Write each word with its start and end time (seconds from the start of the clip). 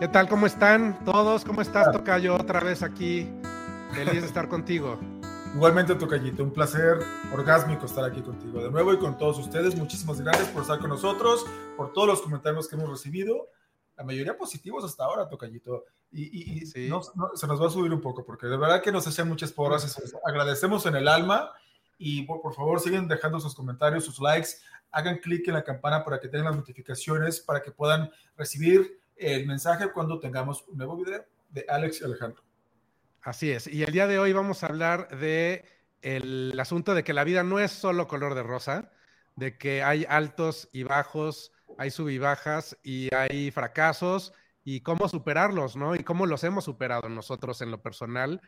¿Qué 0.00 0.08
tal? 0.08 0.30
¿Cómo 0.30 0.46
están 0.46 1.04
todos? 1.04 1.44
¿Cómo 1.44 1.60
estás, 1.60 1.92
Tocayo? 1.92 2.34
Otra 2.34 2.60
vez 2.60 2.82
aquí. 2.82 3.30
Feliz 3.92 4.22
de 4.22 4.28
estar 4.28 4.48
contigo. 4.48 4.98
Igualmente, 5.54 5.94
Tocayito, 5.94 6.42
un 6.42 6.54
placer 6.54 7.00
orgásmico 7.34 7.84
estar 7.84 8.06
aquí 8.06 8.22
contigo 8.22 8.64
de 8.64 8.70
nuevo 8.70 8.94
y 8.94 8.98
con 8.98 9.18
todos 9.18 9.38
ustedes. 9.38 9.76
Muchísimas 9.76 10.18
gracias 10.22 10.48
por 10.48 10.62
estar 10.62 10.78
con 10.78 10.88
nosotros, 10.88 11.44
por 11.76 11.92
todos 11.92 12.08
los 12.08 12.22
comentarios 12.22 12.66
que 12.66 12.76
hemos 12.76 12.88
recibido. 12.88 13.50
La 13.94 14.02
mayoría 14.02 14.38
positivos 14.38 14.84
hasta 14.84 15.04
ahora, 15.04 15.28
Tocayito. 15.28 15.84
Y, 16.10 16.64
se 16.64 16.88
nos 16.88 17.12
va 17.14 17.66
a 17.66 17.70
subir 17.70 17.92
un 17.92 18.00
poco, 18.00 18.24
porque 18.24 18.46
de 18.46 18.56
verdad 18.56 18.80
que 18.80 18.92
nos 18.92 19.06
hacen 19.06 19.28
muchas 19.28 19.52
porras. 19.52 20.00
Agradecemos 20.24 20.86
en 20.86 20.96
el 20.96 21.08
alma. 21.08 21.52
Y 21.98 22.22
por, 22.22 22.40
por 22.40 22.54
favor, 22.54 22.80
siguen 22.80 23.06
dejando 23.06 23.38
sus 23.38 23.54
comentarios, 23.54 24.06
sus 24.06 24.18
likes. 24.18 24.48
Hagan 24.92 25.18
clic 25.18 25.46
en 25.48 25.52
la 25.52 25.62
campana 25.62 26.02
para 26.02 26.18
que 26.18 26.28
tengan 26.28 26.46
las 26.46 26.56
notificaciones, 26.56 27.38
para 27.40 27.60
que 27.60 27.70
puedan 27.70 28.10
recibir 28.38 28.99
el 29.20 29.46
mensaje 29.46 29.92
cuando 29.92 30.18
tengamos 30.18 30.64
un 30.66 30.78
nuevo 30.78 30.96
video 30.96 31.24
de 31.50 31.66
Alex 31.68 32.00
y 32.00 32.04
Alejandro. 32.04 32.42
Así 33.22 33.50
es. 33.50 33.66
Y 33.66 33.82
el 33.82 33.92
día 33.92 34.06
de 34.06 34.18
hoy 34.18 34.32
vamos 34.32 34.62
a 34.62 34.68
hablar 34.68 35.18
de 35.18 35.64
el 36.00 36.58
asunto 36.58 36.94
de 36.94 37.04
que 37.04 37.12
la 37.12 37.24
vida 37.24 37.44
no 37.44 37.60
es 37.60 37.70
solo 37.70 38.08
color 38.08 38.34
de 38.34 38.42
rosa, 38.42 38.90
de 39.36 39.58
que 39.58 39.82
hay 39.82 40.06
altos 40.08 40.68
y 40.72 40.84
bajos, 40.84 41.52
hay 41.76 41.90
sub 41.90 42.08
y 42.08 42.18
bajas 42.18 42.78
y 42.82 43.14
hay 43.14 43.50
fracasos 43.50 44.32
y 44.64 44.80
cómo 44.80 45.08
superarlos, 45.08 45.76
¿no? 45.76 45.94
Y 45.94 46.02
cómo 46.02 46.26
los 46.26 46.42
hemos 46.44 46.64
superado 46.64 47.08
nosotros 47.10 47.60
en 47.60 47.70
lo 47.70 47.82
personal. 47.82 48.40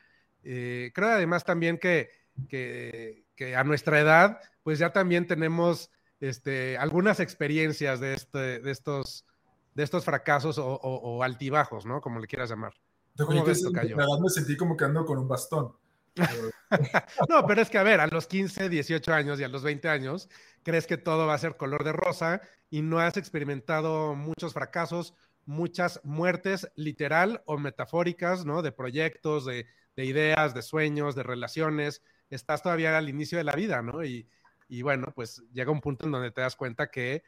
Eh, 0.43 0.91
creo 0.95 1.11
además 1.11 1.45
también 1.45 1.79
que, 1.79 2.11
que, 2.48 3.27
que, 3.37 3.57
a 3.57 3.65
nuestra 3.65 4.01
edad, 4.01 4.41
pues 4.62 4.79
ya 4.79 4.93
también 4.93 5.27
tenemos 5.27 5.91
este, 6.20 6.79
algunas 6.79 7.20
experiencias 7.20 8.01
de, 8.01 8.14
este, 8.14 8.61
de 8.61 8.70
estos 8.70 9.27
de 9.75 9.83
estos 9.83 10.05
fracasos 10.05 10.56
o, 10.59 11.23
altibajos, 11.23 11.87
¿no? 11.87 12.01
Como 12.01 12.20
le 12.20 12.27
quieras 12.27 12.51
llamar. 12.51 12.75
¿Cómo 13.17 13.45
ves, 13.45 13.62
me 13.62 14.31
sentí 14.31 14.56
como 14.56 14.77
que 14.77 14.84
ando 14.84 15.05
con 15.05 15.19
un 15.19 15.29
bastón. 15.29 15.75
no, 17.29 17.47
pero 17.47 17.62
es 17.62 17.70
que 17.70 17.79
a 17.79 17.83
ver, 17.83 18.01
a 18.01 18.06
los 18.06 18.27
15, 18.27 18.69
18 18.69 19.12
años 19.12 19.41
y 19.41 19.45
a 19.45 19.48
los 19.48 19.62
20 19.62 19.89
años, 19.89 20.29
crees 20.62 20.87
que 20.87 20.98
todo 20.98 21.27
va 21.27 21.34
a 21.34 21.39
ser 21.39 21.56
color 21.56 21.84
de 21.84 21.92
rosa 21.92 22.42
y 22.70 22.83
no 22.83 23.01
has 23.01 23.17
experimentado 23.17 24.14
muchos 24.14 24.53
fracasos, 24.53 25.14
muchas 25.47 26.01
muertes 26.05 26.70
literal 26.77 27.42
o 27.47 27.59
metafóricas, 27.59 28.45
¿no? 28.45 28.62
De 28.62 28.73
proyectos, 28.73 29.47
de, 29.47 29.67
ideas, 29.97 30.55
de 30.55 30.62
sueños, 30.62 31.14
de 31.14 31.23
relaciones. 31.23 32.03
Estás 32.29 32.62
todavía 32.62 32.97
al 32.97 33.09
inicio 33.09 33.39
de 33.39 33.45
la 33.45 33.55
vida, 33.55 33.81
¿no? 33.83 34.05
Y, 34.05 34.29
y 34.69 34.83
bueno, 34.83 35.12
pues 35.14 35.42
llega 35.53 35.70
un 35.70 35.81
punto 35.81 36.07
en 36.07 36.12
donde 36.12 36.31
te 36.31 36.42
das 36.42 36.57
cuenta 36.57 36.91
que, 36.91 37.25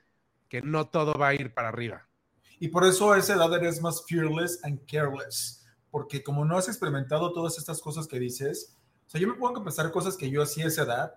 que 0.48 0.62
no 0.62 0.89
todo 0.89 1.14
va 1.14 1.29
a 1.29 1.34
ir 1.34 1.53
para 1.55 1.69
arriba. 1.69 2.06
Y 2.65 2.69
por 2.69 2.83
eso 2.87 3.12
a 3.12 3.19
esa 3.19 3.34
edad 3.34 3.53
eres 3.53 3.83
más 3.83 4.07
fearless 4.09 4.59
and 4.65 4.81
careless, 4.91 5.67
porque 5.91 6.23
como 6.23 6.47
no 6.47 6.57
has 6.57 6.67
experimentado 6.67 7.31
todas 7.34 7.59
estas 7.59 7.79
cosas 7.79 8.07
que 8.07 8.19
dices, 8.19 8.75
o 9.07 9.11
sea, 9.11 9.20
yo 9.20 9.29
me 9.29 9.34
pongo 9.34 9.61
a 9.61 9.65
pensar 9.65 9.93
cosas 9.93 10.17
que 10.17 10.31
yo 10.31 10.43
hacía 10.43 10.65
a 10.65 10.69
esa 10.69 10.85
edad, 10.85 11.15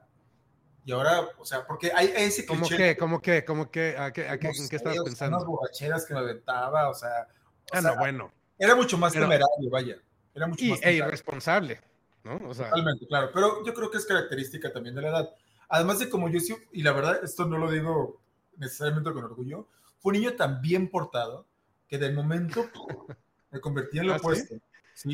y 0.84 0.92
ahora, 0.92 1.26
o 1.40 1.46
sea, 1.46 1.66
porque 1.66 1.90
hay, 1.96 2.12
ese 2.18 2.46
cliché. 2.46 2.48
¿Cómo 2.48 2.68
qué? 2.68 2.98
¿Cómo 2.98 3.22
qué? 3.22 3.46
¿Cómo 3.46 3.72
qué? 3.72 3.96
¿A 3.98 4.12
qué, 4.12 4.28
a 4.28 4.38
qué, 4.38 4.50
¿En 4.50 4.68
qué 4.68 4.76
estabas 4.76 5.00
pensando? 5.06 5.38
Unas 5.38 5.48
borracheras 5.48 6.06
que 6.06 6.16
me 6.16 6.20
aventaba, 6.20 6.90
o 6.90 6.94
sea. 6.94 7.30
ah, 7.72 7.80
no, 7.80 7.96
bueno. 7.96 8.30
Era 8.60 8.76
mucho 8.76 8.98
más 8.98 9.14
temerario, 9.14 9.48
vaya. 9.72 9.96
Era 10.36 10.48
mucho 10.48 10.66
y, 10.66 10.72
más 10.72 10.80
e 10.84 10.96
irresponsable, 10.96 11.80
¿no? 12.26 12.42
O 12.46 12.54
sea, 12.54 12.72
Totalmente, 12.72 13.08
claro. 13.08 13.30
Pero 13.34 13.64
yo 13.66 13.74
creo 13.74 13.90
que 13.90 14.00
es 14.00 14.06
característica 14.06 14.74
también 14.74 14.96
de 14.96 15.02
la 15.02 15.08
edad. 15.12 15.30
Además 15.70 16.00
de 16.00 16.10
como 16.10 16.28
yo 16.28 16.42
sí, 16.42 16.54
y 16.74 16.84
la 16.84 16.92
verdad, 16.92 17.24
esto 17.24 17.46
no 17.46 17.58
lo 17.58 17.72
digo 17.72 18.20
necesariamente 18.58 19.14
con 19.14 19.24
orgullo, 19.24 19.70
fue 20.00 20.12
un 20.14 20.20
niño 20.20 20.34
tan 20.34 20.62
bien 20.62 20.90
portado 20.90 21.48
que 21.88 21.98
del 21.98 22.14
momento 22.14 22.66
me 23.52 23.60
convertí 23.60 24.00
en 24.00 24.08
lo 24.08 24.14
¿Ah, 24.14 24.18
opuesto. 24.18 24.56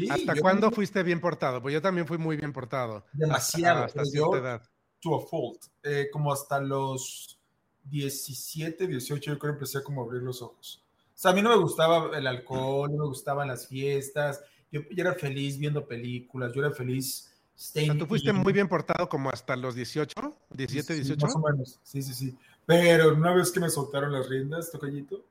¿Hasta 0.10 0.36
cuándo 0.40 0.72
fuiste 0.72 1.04
bien 1.04 1.20
portado? 1.20 1.62
Pues 1.62 1.74
yo 1.74 1.82
también 1.82 2.08
fui 2.08 2.18
muy 2.18 2.38
bien 2.38 2.54
portado. 2.54 3.06
Demasiado. 3.12 3.84
Hasta, 3.84 4.06
cierta 4.06 4.38
edad. 4.38 4.70
To 5.02 5.18
a 5.18 5.28
fault. 5.28 5.66
Eh, 5.84 6.08
como 6.12 6.32
hasta 6.32 6.60
los 6.60 7.38
17, 7.86 8.88
18, 8.88 9.32
yo 9.34 9.40
creo 9.40 9.54
que 9.54 9.56
empecé 9.56 9.84
como 9.84 10.02
a 10.02 10.06
abrir 10.06 10.22
los 10.22 10.42
ojos. 10.42 10.84
O 11.14 11.18
sea, 11.18 11.32
a 11.32 11.34
mí 11.34 11.42
no 11.42 11.50
me 11.50 11.58
gustaba 11.58 12.18
el 12.18 12.26
alcohol, 12.28 12.92
no 12.92 13.04
me 13.04 13.08
gustaban 13.08 13.50
las 13.50 13.68
fiestas. 13.68 14.42
Yo, 14.72 14.82
era 14.96 15.14
feliz 15.14 15.58
viendo 15.58 15.86
películas, 15.86 16.54
yo 16.54 16.66
era 16.66 16.74
feliz. 16.74 17.30
¿Tú 18.00 18.08
fuiste 18.08 18.34
muy 18.34 18.52
bien 18.52 18.68
portado 18.68 19.08
como 19.08 19.30
hasta 19.30 19.56
los 19.56 19.76
18? 19.76 20.14
¿17, 20.52 20.96
18? 20.96 21.26
más 21.26 21.36
o 21.36 21.40
menos, 21.40 21.80
sí, 21.84 22.02
sí, 22.02 22.14
sí. 22.14 22.38
Pero 22.66 23.14
una 23.14 23.34
vez 23.34 23.52
que 23.52 23.60
me 23.60 23.70
soltaron 23.70 24.12
las 24.12 24.30
riendas, 24.30 24.72
tocallito, 24.72 25.26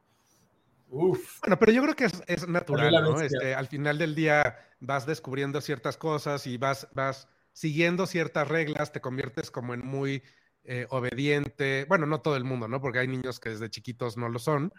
Uf. 0.92 1.40
Bueno, 1.40 1.58
pero 1.58 1.72
yo 1.72 1.82
creo 1.82 1.96
que 1.96 2.04
es, 2.04 2.46
natural, 2.46 2.92
¿no? 2.92 3.18
Este, 3.18 3.54
al 3.54 3.66
final 3.66 3.96
del 3.96 4.14
día 4.14 4.58
vas 4.78 5.06
descubriendo 5.06 5.62
ciertas 5.62 5.96
cosas 5.96 6.46
y 6.46 6.58
vas, 6.58 6.86
vas 6.92 7.28
siguiendo 7.54 8.06
ciertas 8.06 8.46
reglas, 8.46 8.92
te 8.92 9.00
conviertes 9.00 9.50
como 9.50 9.72
en 9.72 9.80
muy 9.80 10.22
eh, 10.64 10.86
obediente. 10.90 11.86
Bueno, 11.88 12.04
no 12.04 12.20
todo 12.20 12.36
el 12.36 12.44
mundo, 12.44 12.68
¿no? 12.68 12.82
Porque 12.82 12.98
hay 12.98 13.08
niños 13.08 13.40
que 13.40 13.48
desde 13.48 13.70
chiquitos 13.70 14.18
no 14.18 14.28
lo 14.28 14.38
son. 14.38 14.70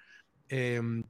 Em, 0.49 1.03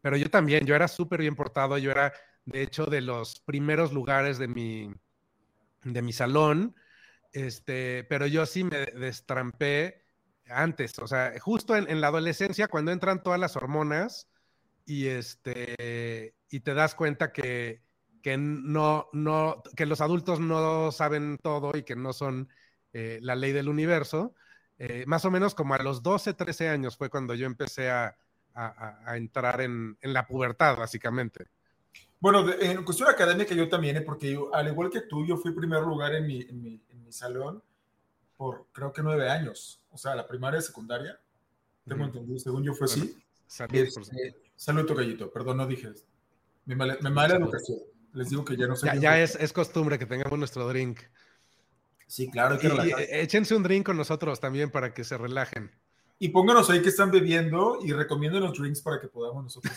pero 0.00 0.16
yo 0.16 0.30
también, 0.30 0.64
yo 0.64 0.74
era 0.74 0.88
súper 0.88 1.20
bien 1.20 1.36
portado, 1.36 1.76
yo 1.76 1.90
era, 1.90 2.14
de 2.46 2.62
hecho, 2.62 2.86
de 2.86 3.02
los 3.02 3.40
primeros 3.40 3.92
lugares 3.92 4.38
de 4.38 4.48
mi, 4.48 4.90
de 5.84 6.00
mi 6.00 6.14
salón, 6.14 6.74
este, 7.32 8.04
pero 8.04 8.26
yo 8.26 8.46
sí 8.46 8.64
me 8.64 8.86
destrampé 8.86 9.99
antes, 10.50 10.98
o 10.98 11.06
sea, 11.06 11.32
justo 11.40 11.76
en, 11.76 12.00
la 12.00 12.08
adolescencia, 12.08 12.68
cuando 12.68 12.92
entran 12.92 13.22
todas 13.22 13.38
las 13.38 13.56
hormonas 13.56 14.28
y, 14.84 15.06
este, 15.06 16.34
y 16.50 16.60
te 16.60 16.74
das 16.74 16.94
cuenta 16.94 17.32
que, 17.32 17.82
que, 18.22 18.36
no, 18.36 19.08
no, 19.12 19.62
que 19.76 19.86
los 19.86 20.00
adultos 20.00 20.40
no 20.40 20.92
saben 20.92 21.38
todo 21.38 21.76
y 21.76 21.82
que 21.82 21.96
no 21.96 22.12
son 22.12 22.48
eh, 22.92 23.18
la 23.22 23.36
ley 23.36 23.52
del 23.52 23.68
universo, 23.68 24.34
eh, 24.78 25.04
más 25.06 25.24
o 25.24 25.30
menos 25.30 25.54
como 25.54 25.74
a 25.74 25.82
los 25.82 26.02
12, 26.02 26.34
13 26.34 26.68
años 26.68 26.96
fue 26.96 27.10
cuando 27.10 27.34
yo 27.34 27.46
empecé 27.46 27.90
a, 27.90 28.16
entrar 29.14 29.60
en, 29.60 29.96
la 30.02 30.26
pubertad, 30.26 30.76
básicamente. 30.76 31.46
Bueno, 32.18 32.44
en 32.52 32.84
cuestión 32.84 33.08
académica 33.08 33.54
yo 33.54 33.68
también, 33.68 33.96
¿eh? 33.96 34.00
porque 34.02 34.38
al 34.52 34.68
igual 34.68 34.90
que 34.90 35.02
tú, 35.02 35.24
yo 35.24 35.36
fui 35.36 35.52
primer 35.52 35.82
lugar 35.82 36.14
en 36.14 36.26
mi, 36.26 36.42
en 36.42 36.60
mi, 36.60 36.82
en 36.90 37.02
mi 37.02 37.12
salón 37.12 37.62
por 38.40 38.68
creo 38.72 38.90
que 38.90 39.02
nueve 39.02 39.28
años, 39.28 39.82
o 39.90 39.98
sea, 39.98 40.14
la 40.14 40.26
primaria 40.26 40.60
y 40.60 40.62
secundaria. 40.62 41.20
Tengo 41.86 42.06
entendido, 42.06 42.38
según 42.38 42.64
yo 42.64 42.72
fue 42.72 42.86
así. 42.86 43.14
Salud, 43.46 43.74
este, 43.74 44.34
salud, 44.56 44.86
tocallito, 44.86 45.30
perdón, 45.30 45.58
no 45.58 45.66
dije. 45.66 45.92
Me 46.64 46.74
mala, 46.74 46.96
mala 47.10 47.36
educación. 47.36 47.80
Les 48.14 48.30
digo 48.30 48.42
que 48.42 48.56
ya 48.56 48.66
no 48.66 48.76
sé. 48.76 48.86
Ya, 48.86 48.94
ya 48.94 49.20
es, 49.20 49.34
es, 49.34 49.52
costumbre 49.52 49.98
que 49.98 50.06
tengamos 50.06 50.38
nuestro 50.38 50.66
drink. 50.66 51.00
Sí, 52.06 52.30
claro. 52.30 52.58
Que 52.58 52.68
y, 52.68 53.20
échense 53.20 53.54
un 53.54 53.62
drink 53.62 53.84
con 53.84 53.98
nosotros 53.98 54.40
también 54.40 54.70
para 54.70 54.94
que 54.94 55.04
se 55.04 55.18
relajen. 55.18 55.70
Y 56.18 56.30
pónganos 56.30 56.70
ahí 56.70 56.80
que 56.80 56.88
están 56.88 57.10
bebiendo 57.10 57.80
y 57.82 57.92
recomienden 57.92 58.42
los 58.42 58.58
drinks 58.58 58.80
para 58.80 58.98
que 59.02 59.08
podamos 59.08 59.44
nosotros 59.44 59.74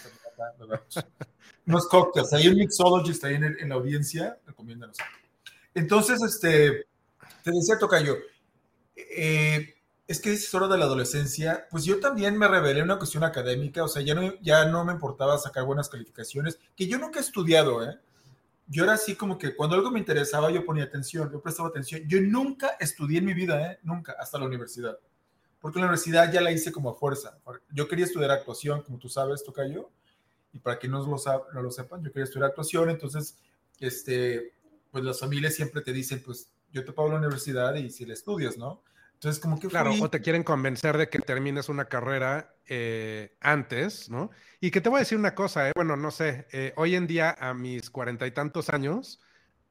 también 0.57 0.79
Unos 1.67 1.85
cócteles. 1.89 2.31
Hay 2.31 2.47
un 2.47 2.55
mixologist 2.55 3.25
ahí 3.25 3.35
en, 3.35 3.43
en 3.43 3.67
la 3.67 3.75
audiencia, 3.75 4.39
recomiéndanos. 4.45 4.95
Entonces, 5.73 6.21
este, 6.23 6.85
te 7.43 7.51
decía 7.51 7.77
Tocayo, 7.77 8.15
eh, 8.95 9.75
es 10.07 10.19
que 10.19 10.33
es 10.33 10.53
hora 10.53 10.67
de 10.67 10.77
la 10.77 10.85
adolescencia, 10.85 11.67
pues 11.71 11.85
yo 11.85 11.99
también 11.99 12.37
me 12.37 12.47
revelé 12.47 12.81
una 12.83 12.97
cuestión 12.97 13.23
académica, 13.23 13.83
o 13.83 13.87
sea, 13.87 14.01
ya 14.01 14.13
no, 14.15 14.33
ya 14.41 14.65
no 14.65 14.83
me 14.83 14.93
importaba 14.93 15.37
sacar 15.37 15.65
buenas 15.65 15.89
calificaciones, 15.89 16.59
que 16.75 16.87
yo 16.87 16.99
nunca 16.99 17.19
he 17.19 17.23
estudiado, 17.23 17.83
¿eh? 17.87 17.97
Yo 18.67 18.83
era 18.85 18.93
así 18.93 19.15
como 19.15 19.37
que 19.37 19.55
cuando 19.55 19.75
algo 19.75 19.91
me 19.91 19.99
interesaba 19.99 20.49
yo 20.49 20.65
ponía 20.65 20.85
atención, 20.85 21.29
yo 21.31 21.41
prestaba 21.41 21.69
atención. 21.69 22.01
Yo 22.07 22.21
nunca 22.21 22.77
estudié 22.79 23.19
en 23.19 23.25
mi 23.25 23.33
vida, 23.33 23.71
¿eh? 23.71 23.79
Nunca, 23.83 24.15
hasta 24.17 24.39
la 24.39 24.45
universidad. 24.45 24.97
Porque 25.59 25.79
la 25.79 25.85
universidad 25.85 26.31
ya 26.31 26.41
la 26.41 26.51
hice 26.51 26.71
como 26.71 26.89
a 26.89 26.95
fuerza. 26.95 27.37
Yo 27.71 27.87
quería 27.87 28.05
estudiar 28.05 28.31
actuación, 28.31 28.81
como 28.81 28.97
tú 28.99 29.09
sabes, 29.09 29.43
yo 29.71 29.91
y 30.53 30.59
para 30.59 30.77
que 30.77 30.87
no 30.87 30.99
lo, 30.99 31.17
no 31.53 31.61
lo 31.61 31.71
sepan, 31.71 32.03
yo 32.03 32.11
quería 32.11 32.25
estudiar 32.25 32.49
actuación, 32.49 32.89
entonces, 32.89 33.37
este, 33.79 34.53
pues 34.91 35.03
las 35.03 35.19
familias 35.19 35.55
siempre 35.55 35.81
te 35.81 35.91
dicen, 35.91 36.21
pues 36.23 36.47
yo 36.73 36.83
te 36.83 36.91
pago 36.91 37.09
la 37.09 37.19
universidad 37.19 37.75
y 37.75 37.89
si 37.89 38.05
la 38.05 38.13
estudias, 38.13 38.57
¿no? 38.57 38.83
Entonces, 39.13 39.41
como 39.41 39.57
que... 39.57 39.69
Claro, 39.69 39.93
o 40.01 40.09
te 40.09 40.19
quieren 40.19 40.43
convencer 40.43 40.97
de 40.97 41.07
que 41.07 41.19
termines 41.19 41.69
una 41.69 41.85
carrera 41.85 42.55
eh, 42.65 43.37
antes, 43.39 44.09
¿no? 44.09 44.31
Y 44.59 44.69
que 44.71 44.81
te 44.81 44.89
voy 44.89 44.97
a 44.97 44.99
decir 44.99 45.17
una 45.17 45.33
cosa, 45.33 45.69
eh, 45.69 45.71
bueno, 45.75 45.95
no 45.95 46.11
sé, 46.11 46.45
eh, 46.51 46.73
hoy 46.75 46.95
en 46.95 47.07
día 47.07 47.33
a 47.39 47.53
mis 47.53 47.89
cuarenta 47.89 48.27
y 48.27 48.31
tantos 48.31 48.69
años, 48.69 49.21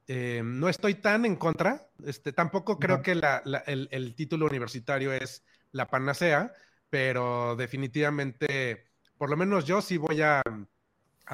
eh, 0.07 0.41
no 0.43 0.69
estoy 0.69 0.95
tan 0.95 1.25
en 1.25 1.35
contra, 1.35 1.87
este, 2.05 2.33
tampoco 2.33 2.79
creo 2.79 3.01
que 3.01 3.11
el, 3.11 4.15
título 4.15 4.47
universitario 4.47 5.13
es 5.13 5.45
la 5.71 5.87
panacea, 5.87 6.51
pero 6.89 7.55
definitivamente, 7.55 8.85
por 9.17 9.29
lo 9.29 9.37
menos 9.37 9.65
yo 9.65 9.81
sí 9.81 9.97
voy 9.97 10.21
a, 10.21 10.41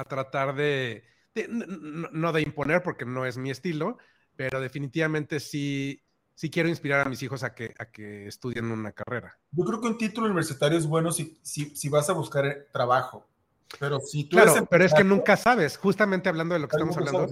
tratar 0.08 0.54
de, 0.54 1.04
no 1.48 2.32
de 2.32 2.42
imponer 2.42 2.82
porque 2.82 3.04
no 3.04 3.26
es 3.26 3.38
mi 3.38 3.50
estilo, 3.50 3.98
pero 4.40 4.58
definitivamente 4.58 5.38
sí 5.38 6.00
sí 6.34 6.48
quiero 6.48 6.70
inspirar 6.70 7.06
a 7.06 7.10
mis 7.10 7.22
hijos 7.22 7.42
a 7.42 7.54
que, 7.54 7.74
a 7.78 7.84
que 7.84 8.26
estudien 8.26 8.70
una 8.70 8.92
carrera. 8.92 9.38
Yo 9.52 9.62
creo 9.62 9.78
que 9.82 9.88
un 9.88 9.98
título 9.98 10.28
universitario 10.28 10.78
es 10.78 10.86
bueno 10.86 11.12
si, 11.12 11.38
si, 11.42 11.76
si 11.76 11.90
vas 11.90 12.08
a 12.08 12.14
buscar 12.14 12.68
trabajo. 12.72 13.26
Pero 13.78 14.00
si 14.00 14.24
tú 14.24 14.36
claro, 14.36 14.66
pero 14.70 14.82
es 14.82 14.94
que 14.94 15.04
nunca 15.04 15.36
sabes, 15.36 15.76
justamente 15.76 16.30
hablando 16.30 16.54
de 16.54 16.60
lo 16.60 16.68
que 16.68 16.76
estamos 16.76 16.96
hablando, 16.96 17.28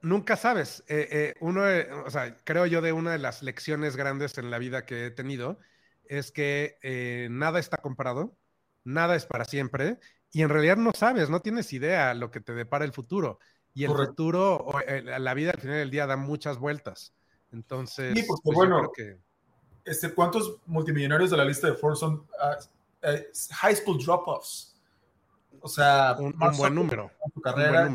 nunca 0.00 0.36
sabes. 0.36 0.82
Eh, 0.88 1.08
eh, 1.10 1.34
uno, 1.40 1.62
o 2.06 2.10
sea, 2.10 2.34
creo 2.44 2.64
yo 2.64 2.80
de 2.80 2.92
una 2.92 3.12
de 3.12 3.18
las 3.18 3.42
lecciones 3.42 3.94
grandes 3.94 4.38
en 4.38 4.50
la 4.50 4.58
vida 4.58 4.86
que 4.86 5.04
he 5.04 5.10
tenido 5.10 5.58
es 6.06 6.32
que 6.32 6.78
eh, 6.80 7.28
nada 7.30 7.58
está 7.58 7.76
comprado, 7.76 8.34
nada 8.82 9.14
es 9.14 9.26
para 9.26 9.44
siempre, 9.44 9.98
y 10.32 10.40
en 10.40 10.48
realidad 10.48 10.78
no 10.78 10.92
sabes, 10.94 11.28
no 11.28 11.40
tienes 11.40 11.70
idea 11.74 12.14
lo 12.14 12.30
que 12.30 12.40
te 12.40 12.54
depara 12.54 12.86
el 12.86 12.94
futuro. 12.94 13.38
Y 13.76 13.84
el 13.84 13.90
futuro, 13.92 14.66
la 15.04 15.34
vida 15.34 15.50
al 15.50 15.60
final 15.60 15.76
del 15.76 15.90
día 15.90 16.06
da 16.06 16.16
muchas 16.16 16.58
vueltas. 16.58 17.12
Entonces, 17.52 18.14
sí, 18.16 18.24
porque 18.26 18.40
pues, 18.42 18.56
bueno, 18.56 18.90
que... 18.90 19.18
este, 19.84 20.14
¿cuántos 20.14 20.60
multimillonarios 20.64 21.30
de 21.30 21.36
la 21.36 21.44
lista 21.44 21.66
de 21.66 21.74
Forbes 21.74 21.98
son 21.98 22.26
ah, 22.40 22.56
high 23.60 23.76
school 23.76 24.02
drop-offs? 24.02 24.80
O 25.60 25.68
sea, 25.68 26.16
un, 26.18 26.34
buen 26.56 26.74
número. 26.74 27.10
Su 27.34 27.40
carrera. 27.42 27.92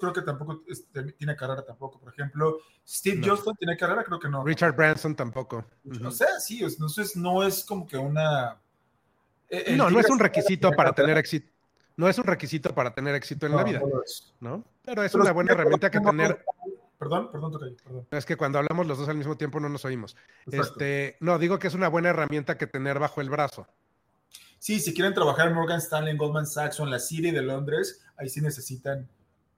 creo 0.00 0.12
que 0.12 0.22
tampoco 0.22 0.62
este, 0.66 1.12
tiene 1.12 1.36
carrera 1.36 1.64
tampoco. 1.64 2.00
Por 2.00 2.12
ejemplo, 2.12 2.58
Steve 2.84 3.20
Jobs 3.24 3.44
tiene 3.56 3.76
carrera, 3.76 4.02
creo 4.02 4.18
que 4.18 4.28
no. 4.28 4.44
Richard 4.44 4.74
Branson 4.74 5.14
tampoco. 5.14 5.64
O 6.04 6.10
sea, 6.10 6.40
sí, 6.40 6.64
entonces 6.64 7.14
no 7.14 7.44
es 7.44 7.64
como 7.64 7.86
que 7.86 7.96
una. 7.96 8.58
E, 9.48 9.76
no, 9.76 9.90
no 9.90 10.00
es 10.00 10.10
un 10.10 10.18
requisito 10.18 10.72
para 10.72 10.92
tener 10.92 11.18
éxito. 11.18 11.52
No 11.96 12.08
es 12.08 12.16
un 12.16 12.24
requisito 12.24 12.74
para 12.74 12.94
tener 12.94 13.14
éxito 13.14 13.44
en 13.44 13.54
la 13.54 13.62
vida, 13.62 13.82
no, 14.40 14.64
Pero 14.90 15.04
es 15.04 15.14
una 15.14 15.30
buena 15.30 15.52
herramienta 15.52 15.88
que 15.88 16.00
tener. 16.00 16.44
Perdón, 16.98 17.30
perdón, 17.30 17.52
perdón. 17.84 18.06
Es 18.10 18.26
que 18.26 18.36
cuando 18.36 18.58
hablamos 18.58 18.88
los 18.88 18.98
dos 18.98 19.08
al 19.08 19.16
mismo 19.16 19.36
tiempo 19.36 19.60
no 19.60 19.68
nos 19.68 19.84
oímos. 19.84 20.16
Este, 20.50 21.16
no, 21.20 21.38
digo 21.38 21.60
que 21.60 21.68
es 21.68 21.74
una 21.74 21.86
buena 21.86 22.08
herramienta 22.08 22.58
que 22.58 22.66
tener 22.66 22.98
bajo 22.98 23.20
el 23.20 23.30
brazo. 23.30 23.68
Sí, 24.58 24.80
si 24.80 24.92
quieren 24.92 25.14
trabajar 25.14 25.46
en 25.46 25.54
Morgan 25.54 25.78
Stanley, 25.78 26.10
en 26.10 26.18
Goldman 26.18 26.44
Sachs 26.44 26.80
o 26.80 26.84
en 26.84 26.90
la 26.90 26.98
City 26.98 27.30
de 27.30 27.40
Londres, 27.40 28.02
ahí 28.16 28.28
sí 28.28 28.40
necesitan 28.40 29.08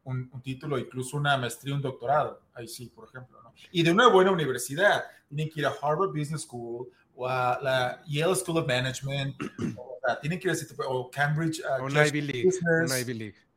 un, 0.05 0.31
título, 0.43 0.79
incluso 0.79 1.17
una 1.17 1.39
maestría, 1.39 1.75
un 1.75 1.83
doctorado. 1.83 2.43
Ahí 2.53 2.69
sí, 2.69 2.93
por 2.95 3.09
ejemplo. 3.09 3.39
Y 3.71 3.83
de 3.83 3.91
una 3.91 4.09
buena 4.09 4.33
universidad. 4.33 5.05
Tienen 5.29 5.49
que 5.49 5.61
ir 5.61 5.67
a 5.67 5.73
Harvard 5.81 6.11
Business 6.11 6.43
School 6.43 6.91
o 7.15 7.27
a 7.27 7.59
la 7.63 8.03
Yale 8.07 8.37
School 8.37 8.59
of 8.59 8.69
Management. 8.69 9.35
o, 9.79 9.99
tienen 10.21 10.39
que 10.39 10.49
ir 10.49 10.55
a 10.55 10.89
o 10.89 11.11
Cambridge. 11.11 11.63
Uh, 11.81 11.85
un 11.85 11.93
Ivy 11.93 12.21
League. 12.21 12.51
Un 12.63 12.99
Ivy 13.01 13.15
League. 13.15 13.52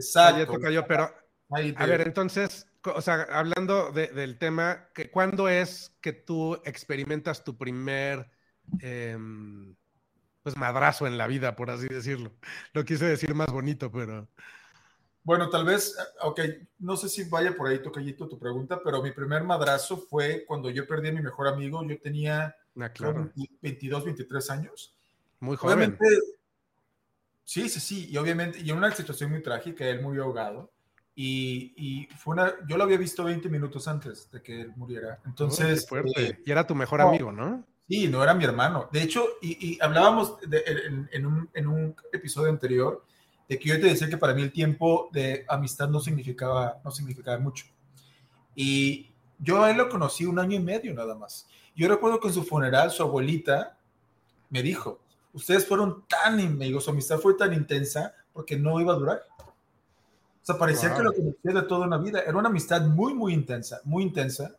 Exacto. 0.00 0.70
yo, 0.70 0.86
pero, 0.86 1.10
a 1.76 1.86
ver, 1.86 2.00
entonces, 2.02 2.66
o 2.84 3.00
sea, 3.00 3.26
hablando 3.30 3.92
del 3.92 4.38
tema, 4.38 4.88
que 4.94 5.10
¿cuándo 5.10 5.48
es 5.48 5.96
que 6.00 6.12
tú 6.12 6.60
experimentas 6.64 7.44
tu 7.44 7.56
primer... 7.56 8.30
Em, 8.80 9.74
pues 10.42 10.56
madrazo 10.56 11.06
en 11.06 11.18
la 11.18 11.26
vida, 11.26 11.56
por 11.56 11.70
así 11.70 11.86
decirlo. 11.88 12.32
Lo 12.72 12.84
quise 12.84 13.04
decir 13.04 13.34
más 13.34 13.52
bonito, 13.52 13.90
pero... 13.90 14.28
Bueno, 15.22 15.50
tal 15.50 15.66
vez, 15.66 15.94
ok, 16.22 16.40
no 16.78 16.96
sé 16.96 17.08
si 17.10 17.24
vaya 17.24 17.54
por 17.54 17.68
ahí, 17.68 17.82
Tocayito, 17.82 18.26
tu 18.26 18.38
pregunta, 18.38 18.80
pero 18.82 19.02
mi 19.02 19.10
primer 19.10 19.44
madrazo 19.44 19.98
fue 19.98 20.44
cuando 20.46 20.70
yo 20.70 20.86
perdí 20.86 21.08
a 21.08 21.12
mi 21.12 21.20
mejor 21.20 21.46
amigo, 21.48 21.86
yo 21.86 22.00
tenía 22.00 22.56
22, 22.74 24.02
ah, 24.02 24.04
23 24.06 24.50
años. 24.50 24.96
Muy 25.40 25.56
joven. 25.56 25.98
Sí, 27.50 27.68
sí, 27.68 27.80
sí, 27.80 28.08
y 28.08 28.16
obviamente, 28.16 28.60
y 28.60 28.70
en 28.70 28.76
una 28.76 28.94
situación 28.94 29.30
muy 29.30 29.42
trágica, 29.42 29.84
él 29.84 30.00
murió 30.00 30.22
ahogado, 30.22 30.70
y, 31.16 31.74
y, 31.76 32.06
fue 32.16 32.34
una, 32.34 32.54
yo 32.68 32.76
lo 32.76 32.84
había 32.84 32.96
visto 32.96 33.24
20 33.24 33.48
minutos 33.48 33.88
antes 33.88 34.30
de 34.30 34.40
que 34.40 34.60
él 34.60 34.72
muriera, 34.76 35.18
entonces... 35.26 35.84
Eh, 36.16 36.38
y 36.46 36.50
era 36.52 36.64
tu 36.64 36.76
mejor 36.76 37.00
amigo, 37.00 37.32
¿no? 37.32 37.66
Sí, 37.88 38.06
no 38.06 38.22
era 38.22 38.34
mi 38.34 38.44
hermano. 38.44 38.88
De 38.92 39.02
hecho, 39.02 39.26
y, 39.42 39.76
hablábamos 39.82 40.36
en, 41.12 41.66
un, 41.66 41.96
episodio 42.12 42.50
anterior 42.50 43.04
de 43.48 43.58
que 43.58 43.68
yo 43.68 43.80
te 43.80 43.88
decía 43.88 44.08
que 44.08 44.16
para 44.16 44.32
mí 44.32 44.42
el 44.42 44.52
tiempo 44.52 45.08
de 45.12 45.44
amistad 45.48 45.88
no 45.88 45.98
significaba, 45.98 46.80
no 46.84 46.92
significaba 46.92 47.36
mucho. 47.40 47.66
Y 48.54 49.10
yo 49.40 49.64
a 49.64 49.72
él 49.72 49.76
lo 49.76 49.88
conocí 49.88 50.24
un 50.24 50.38
año 50.38 50.56
y 50.56 50.60
medio 50.60 50.94
nada 50.94 51.16
más. 51.16 51.48
Yo 51.74 51.88
recuerdo 51.88 52.20
que 52.20 52.28
en 52.28 52.34
su 52.34 52.44
funeral 52.44 52.92
su 52.92 53.02
abuelita 53.02 53.76
me 54.50 54.62
dijo, 54.62 55.00
ustedes 55.32 55.66
fueron 55.66 56.04
tan 56.06 56.40
amigos, 56.40 56.84
su 56.84 56.90
amistad 56.90 57.18
fue 57.18 57.34
tan 57.34 57.52
intensa 57.52 58.14
porque 58.32 58.56
no 58.56 58.80
iba 58.80 58.92
a 58.92 58.96
durar. 58.96 59.22
O 59.38 60.44
sea, 60.44 60.56
parecía 60.56 60.94
que 60.94 61.02
lo 61.02 61.12
conocía 61.12 61.52
de 61.52 61.62
toda 61.62 61.86
una 61.86 61.98
vida. 61.98 62.20
Era 62.20 62.36
una 62.36 62.48
amistad 62.48 62.82
muy, 62.82 63.12
muy 63.12 63.34
intensa, 63.34 63.80
muy 63.84 64.02
intensa 64.02 64.56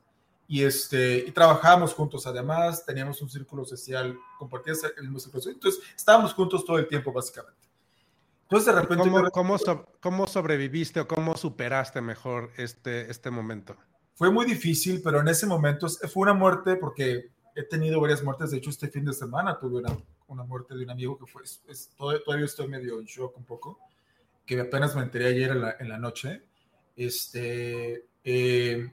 y, 0.47 0.63
este, 0.63 1.25
y 1.27 1.31
trabajábamos 1.31 1.94
juntos. 1.94 2.27
Además, 2.27 2.85
teníamos 2.85 3.21
un 3.21 3.29
círculo 3.29 3.65
social, 3.65 4.18
compartíamos 4.38 4.83
el 4.83 5.03
mismo 5.03 5.19
círculo 5.19 5.41
social. 5.41 5.56
Entonces, 5.56 5.81
estábamos 5.95 6.33
juntos 6.33 6.63
todo 6.65 6.77
el 6.77 6.88
tiempo, 6.88 7.12
básicamente. 7.12 7.68
Entonces, 8.44 8.65
de 8.75 8.81
repente... 8.81 9.09
¿Cómo, 9.31 9.57
cómo, 10.01 10.27
sobreviviste 10.27 11.00
o 11.00 11.07
cómo 11.07 11.35
superaste 11.35 12.01
mejor 12.01 12.51
este, 12.57 13.09
este 13.09 13.31
momento? 13.31 13.75
Fue 14.13 14.29
muy 14.29 14.45
difícil, 14.45 15.01
pero 15.01 15.21
en 15.21 15.29
ese 15.29 15.47
momento 15.47 15.88
fue 15.89 16.23
una 16.23 16.33
muerte 16.33 16.75
porque 16.75 17.31
he 17.56 17.63
tenido 17.63 18.00
varias 18.00 18.23
muertes. 18.23 18.51
De 18.51 18.57
hecho, 18.57 18.69
este 18.69 18.89
fin 18.89 19.06
de 19.06 19.13
semana 19.13 19.57
tuve 19.57 19.79
una, 19.79 19.97
una 20.31 20.44
muerte 20.44 20.75
de 20.75 20.83
un 20.83 20.89
amigo 20.89 21.18
que 21.18 21.25
fue... 21.25 21.44
Es, 21.44 21.92
todavía 21.98 22.45
estoy 22.45 22.68
medio 22.68 23.00
en 23.00 23.06
shock 23.06 23.38
un 23.38 23.45
poco, 23.45 23.80
que 24.45 24.60
apenas 24.60 24.95
me 24.95 25.04
enteré 25.04 25.28
ayer 25.28 25.51
en 25.51 25.62
la, 25.62 25.75
en 25.80 25.89
la 25.89 25.98
noche. 25.98 26.44
Este... 26.95 28.06
Eh, 28.24 28.92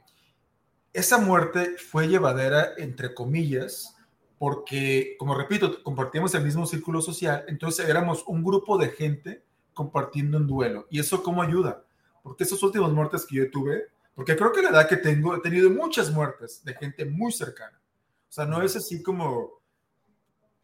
esa 0.92 1.18
muerte 1.18 1.76
fue 1.76 2.08
llevadera, 2.08 2.72
entre 2.76 3.14
comillas, 3.14 3.94
porque, 4.38 5.16
como 5.18 5.34
repito, 5.34 5.82
compartíamos 5.82 6.34
el 6.34 6.44
mismo 6.44 6.66
círculo 6.66 7.00
social, 7.00 7.44
entonces 7.46 7.88
éramos 7.88 8.24
un 8.26 8.42
grupo 8.42 8.78
de 8.78 8.88
gente 8.88 9.44
compartiendo 9.74 10.38
un 10.38 10.46
duelo. 10.46 10.86
¿Y 10.90 10.98
eso 10.98 11.22
cómo 11.22 11.42
ayuda? 11.42 11.84
Porque 12.22 12.44
esas 12.44 12.62
últimas 12.62 12.90
muertes 12.90 13.26
que 13.26 13.36
yo 13.36 13.50
tuve, 13.50 13.88
porque 14.14 14.36
creo 14.36 14.52
que 14.52 14.62
la 14.62 14.70
edad 14.70 14.88
que 14.88 14.96
tengo, 14.96 15.36
he 15.36 15.40
tenido 15.40 15.70
muchas 15.70 16.10
muertes 16.10 16.64
de 16.64 16.74
gente 16.74 17.04
muy 17.04 17.30
cercana. 17.30 17.80
O 18.28 18.32
sea, 18.32 18.44
no 18.44 18.60
es 18.62 18.74
así 18.74 19.02
como 19.02 19.57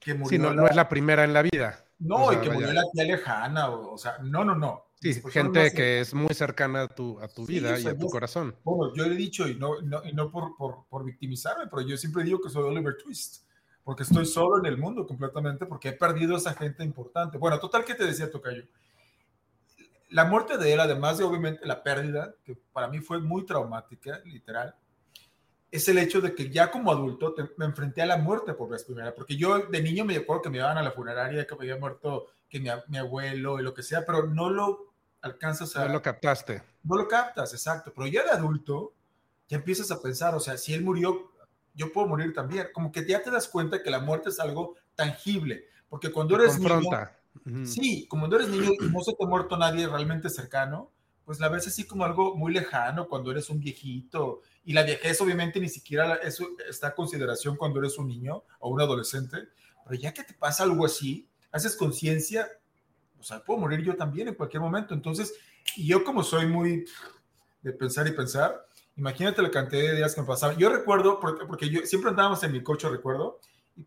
que 0.05 0.15
murió. 0.15 0.29
Sí, 0.29 0.39
no, 0.39 0.67
es 0.67 0.77
la 0.77 0.89
primera 0.89 1.25
en 1.25 1.33
la 1.33 1.43
vida. 1.43 1.85
No, 1.99 2.33
y 2.33 2.37
que 2.37 2.51
murió 2.51 2.73
la 2.73 2.83
tía 2.93 3.05
lejana, 3.05 3.71
o, 3.71 3.95
o 3.95 3.99
sea, 3.99 4.19
no, 4.23 4.45
no, 4.45 4.55
no. 4.55 4.85
Sí, 5.01 5.21
gente 5.31 5.71
que 5.73 6.01
es 6.01 6.15
muy 6.15 6.35
cercana 6.35 6.83
a 6.83 6.89
tu, 6.89 7.21
a 7.21 7.29
tu 7.29 7.45
vida 7.45 7.79
y 7.79 7.87
a 7.87 7.97
tu 7.97 8.09
corazón. 8.09 8.57
Bueno, 8.65 8.95
yo 8.95 9.07
le 9.07 9.15
he 9.15 9.19
dicho, 9.19 9.47
y 9.47 9.55
no, 9.55 9.83
no, 9.83 10.03
y 10.05 10.15
no 10.15 10.31
por, 10.31 10.57
por, 10.57 10.87
por, 10.89 11.05
victimizarme, 11.05 11.67
pero 11.67 11.83
yo 11.83 11.97
siempre 11.99 12.25
digo 12.25 12.41
que 12.41 12.49
soy 12.49 12.63
Oliver 12.63 12.97
Twist, 12.97 13.45
porque 13.83 14.05
estoy 14.05 14.25
solo 14.25 14.59
en 14.59 14.67
el 14.67 14.79
mundo 14.79 15.07
completamente, 15.07 15.67
porque 15.67 15.91
he 15.91 15.93
perdido 15.93 16.35
a 16.35 16.39
esa 16.39 16.55
gente 16.55 16.85
importante. 16.85 17.37
Bueno, 17.37 17.59
total, 17.59 17.85
¿qué 17.85 17.95
te 17.95 18.07
decía 18.07 18.31
Tocayo? 18.31 18.65
La 20.09 20.25
muerte 20.25 20.57
de 20.57 20.73
él, 20.73 20.81
además 20.81 21.19
de 21.19 21.25
obviamente 21.25 21.67
la 21.67 21.83
pérdida, 21.83 22.35
que 22.43 22.57
para 22.73 22.89
mí 22.89 23.01
fue 23.01 23.21
muy 23.21 23.45
traumática, 23.45 24.23
literal, 24.25 24.75
es 25.75 25.89
el 25.89 25.99
hecho 25.99 26.21
de 26.21 26.37
que 26.37 26.51
ya 26.51 26.71
como 26.71 26.93
adulto 26.93 27.35
me 27.57 27.65
enfrenté 27.65 28.01
a 28.01 28.07
la 28.07 28.17
muerte 28.17 28.55
por 28.55 28.69
vez 28.69 28.85
primera, 28.85 29.13
porque 29.13 29.37
yo 29.37 29.59
de 29.59 29.83
niño 29.83 30.05
me 30.05 30.17
acuerdo 30.17 30.43
que 30.43 30.51
me 30.51 30.59
iban 30.59 30.79
a 30.79 30.83
la 30.83 30.93
funeraria, 30.93 31.49
que 31.49 31.57
me 31.57 31.63
había 31.63 31.77
muerto 31.79 32.29
que 32.49 32.61
mi, 32.61 32.69
mi, 32.87 32.99
abuelo 32.99 33.59
y 33.59 33.65
lo 33.65 33.75
que 33.75 33.83
sea, 33.83 34.07
pero 34.07 34.29
no 34.29 34.51
lo 34.51 34.95
alcanzas 35.23 35.75
a... 35.75 35.87
No 35.87 35.95
lo 35.95 36.01
captaste. 36.01 36.63
No 36.85 36.97
lo 36.97 37.09
captas, 37.09 37.53
exacto. 37.55 37.93
Pero 37.93 38.07
ya 38.07 38.23
de 38.23 38.31
adulto, 38.31 38.95
ya 39.49 39.57
empiezas 39.57 39.91
a 39.91 40.01
pensar, 40.01 40.37
o 40.37 40.39
sea, 40.39 40.57
si 40.59 40.73
él 40.75 40.85
murió, 40.85 41.33
yo 41.75 41.93
puedo 41.93 42.07
morir 42.07 42.33
también. 42.33 42.69
Como 42.73 42.93
que 42.93 43.05
ya 43.05 43.21
te 43.21 43.33
das 43.33 43.49
cuenta 43.49 43.83
que 43.83 43.91
la 43.91 43.99
muerte 43.99 44.29
es 44.29 44.39
algo 44.39 44.77
tangible. 44.95 45.65
Porque 45.89 46.13
cuando 46.13 46.37
eres 46.37 46.57
niño... 46.57 46.89
Sí, 47.65 48.07
como 48.07 48.21
cuando 48.23 48.37
eres 48.37 48.49
niño 48.49 48.71
no 48.93 49.01
se 49.01 49.13
te 49.13 49.25
ha 49.25 49.27
muerto 49.27 49.57
nadie 49.57 49.89
realmente 49.89 50.31
cercano, 50.31 50.93
pues 51.25 51.41
la 51.41 51.49
ves 51.49 51.67
así 51.67 51.85
como 51.85 52.05
algo 52.05 52.37
muy 52.37 52.53
lejano 52.53 53.09
cuando 53.09 53.31
eres 53.31 53.51
un 53.51 53.61
viejito. 53.61 54.43
Y 54.65 54.73
la 54.73 54.83
viejez 54.83 55.21
obviamente 55.21 55.61
ni 55.61 55.69
siquiera 55.69 56.17
eso 56.17 56.49
está 56.69 56.89
a 56.89 56.95
consideración 56.95 57.57
cuando 57.57 57.79
eres 57.79 57.99
un 57.99 58.09
niño 58.09 58.45
o 58.61 58.71
un 58.71 58.81
adolescente. 58.81 59.49
Pero 59.85 60.01
ya 60.01 60.13
que 60.13 60.25
te 60.25 60.35
pasa 60.35 60.63
algo 60.63 60.87
así, 60.87 61.29
haces 61.51 61.77
conciencia 61.77 62.49
o 63.25 63.27
sea, 63.27 63.43
puedo 63.43 63.59
morir 63.59 63.81
yo 63.81 63.97
también 63.97 64.29
en 64.29 64.35
cualquier 64.35 64.61
momento. 64.61 64.93
Entonces, 64.93 65.33
y 65.77 65.87
yo 65.87 66.05
como 66.05 66.23
soy 66.23 66.47
muy 66.47 66.85
de 67.63 67.73
pensar 67.73 68.07
y 68.07 68.13
pensar, 68.13 68.67
imagínate 68.97 69.41
la 69.41 69.51
cantidad 69.51 69.81
de 69.81 69.97
días 69.97 70.15
que 70.15 70.21
me 70.21 70.27
pasaban. 70.27 70.59
Yo 70.59 70.69
recuerdo, 70.69 71.19
porque, 71.21 71.47
porque 71.47 71.71
yo 71.71 71.87
siempre 71.87 72.11
andábamos 72.11 72.43
en 72.43 72.53
mi 72.53 72.63
coche, 72.63 72.87
recuerdo, 72.87 73.41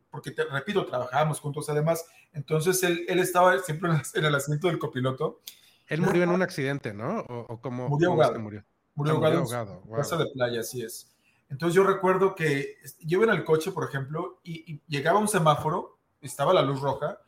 porque 0.10 0.32
te 0.32 0.44
repito, 0.46 0.88
trabajábamos 0.88 1.39
juntos 1.39 1.70
además, 1.70 2.03
entonces 2.34 2.82
él, 2.82 3.06
él 3.08 3.20
estaba 3.20 3.60
siempre 3.60 3.91
en 4.15 4.25
el 4.25 4.34
asiento 4.34 4.70
del 4.70 4.79
copiloto. 4.79 5.41
Él 5.88 6.01
murió 6.01 6.24
en 6.24 6.29
un 6.29 6.41
accidente, 6.41 6.94
¿no? 6.94 7.20
¿O, 7.20 7.60
cómo, 7.62 7.89
murió 7.89 8.12
ahogado. 8.12 8.39
murió? 8.39 8.63
Murió 8.96 9.13
ahogado. 9.13 9.82
Murió 9.86 9.98
Casa 9.98 10.17
de 10.17 10.27
playa, 10.34 10.62
así 10.62 10.82
es. 10.82 11.15
Entonces 11.50 11.75
yo 11.75 11.84
recuerdo 11.84 12.36
que 12.36 12.75
yo 13.00 13.22
iba 13.22 13.32
en 13.32 13.39
el 13.39 13.46
coche, 13.46 13.72
por 13.72 13.88
ejemplo, 13.88 14.41
y, 14.44 14.74
y, 14.74 14.82
llegaba 14.88 15.20
un 15.20 15.27
semáforo, 15.29 15.98
estaba 16.22 16.53
la 16.53 16.62
luz 16.62 16.82
roja, 16.82 17.20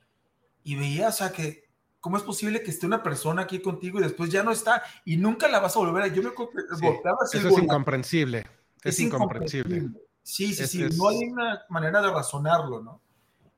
y 0.63 0.75
veía, 0.75 1.07
o 1.07 1.11
sea, 1.11 1.31
que 1.31 1.69
¿Cómo 1.99 2.15
es 2.15 2.23
posible 2.23 2.63
que 2.63 2.71
esté 2.71 2.85
una 2.85 3.03
persona 3.03 3.41
aquí 3.41 3.59
contigo 3.61 3.99
y 3.99 4.03
después 4.03 4.29
ya 4.29 4.41
no 4.41 4.51
está 4.51 4.83
y 5.03 5.17
nunca 5.17 5.49
la 5.49 5.59
vas 5.59 5.75
a 5.75 5.79
volver 5.79 6.03
a 6.03 6.07
Yo 6.07 6.23
me 6.23 6.29
sí, 6.29 7.37
Eso 7.37 7.49
es 7.49 7.57
incomprensible. 7.57 8.45
Es, 8.83 8.99
incomprensible. 8.99 9.89
Sí, 10.23 10.53
sí, 10.53 10.65
sí. 10.65 10.97
No 10.97 11.09
hay 11.09 11.25
una 11.29 11.65
manera 11.67 12.01
de 12.01 12.09
razonarlo, 12.09 12.81
¿no? 12.81 13.01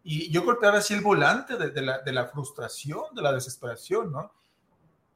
Y 0.03 0.31
yo 0.31 0.43
golpeaba 0.43 0.79
así 0.79 0.95
el 0.95 1.01
volante 1.01 1.55
de, 1.55 1.81
la, 1.83 1.99
de, 2.01 2.11
la, 2.11 2.25
frustración, 2.25 3.03
de 3.13 3.21
la 3.21 3.31
desesperación, 3.31 4.11
¿no? 4.11 4.31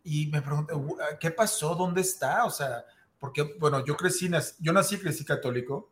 Y 0.05 0.27
me 0.27 0.41
pregunté, 0.41 0.73
¿qué 1.19 1.31
pasó? 1.31 1.75
¿Dónde 1.75 2.01
está? 2.01 2.45
O 2.45 2.51
sea, 2.51 2.85
porque, 3.19 3.55
bueno, 3.59 3.83
yo 3.83 3.97
crecí, 3.97 4.29
yo 4.59 4.71
nací 4.71 4.95
y 4.95 4.99
crecí 4.99 5.25
católico, 5.25 5.91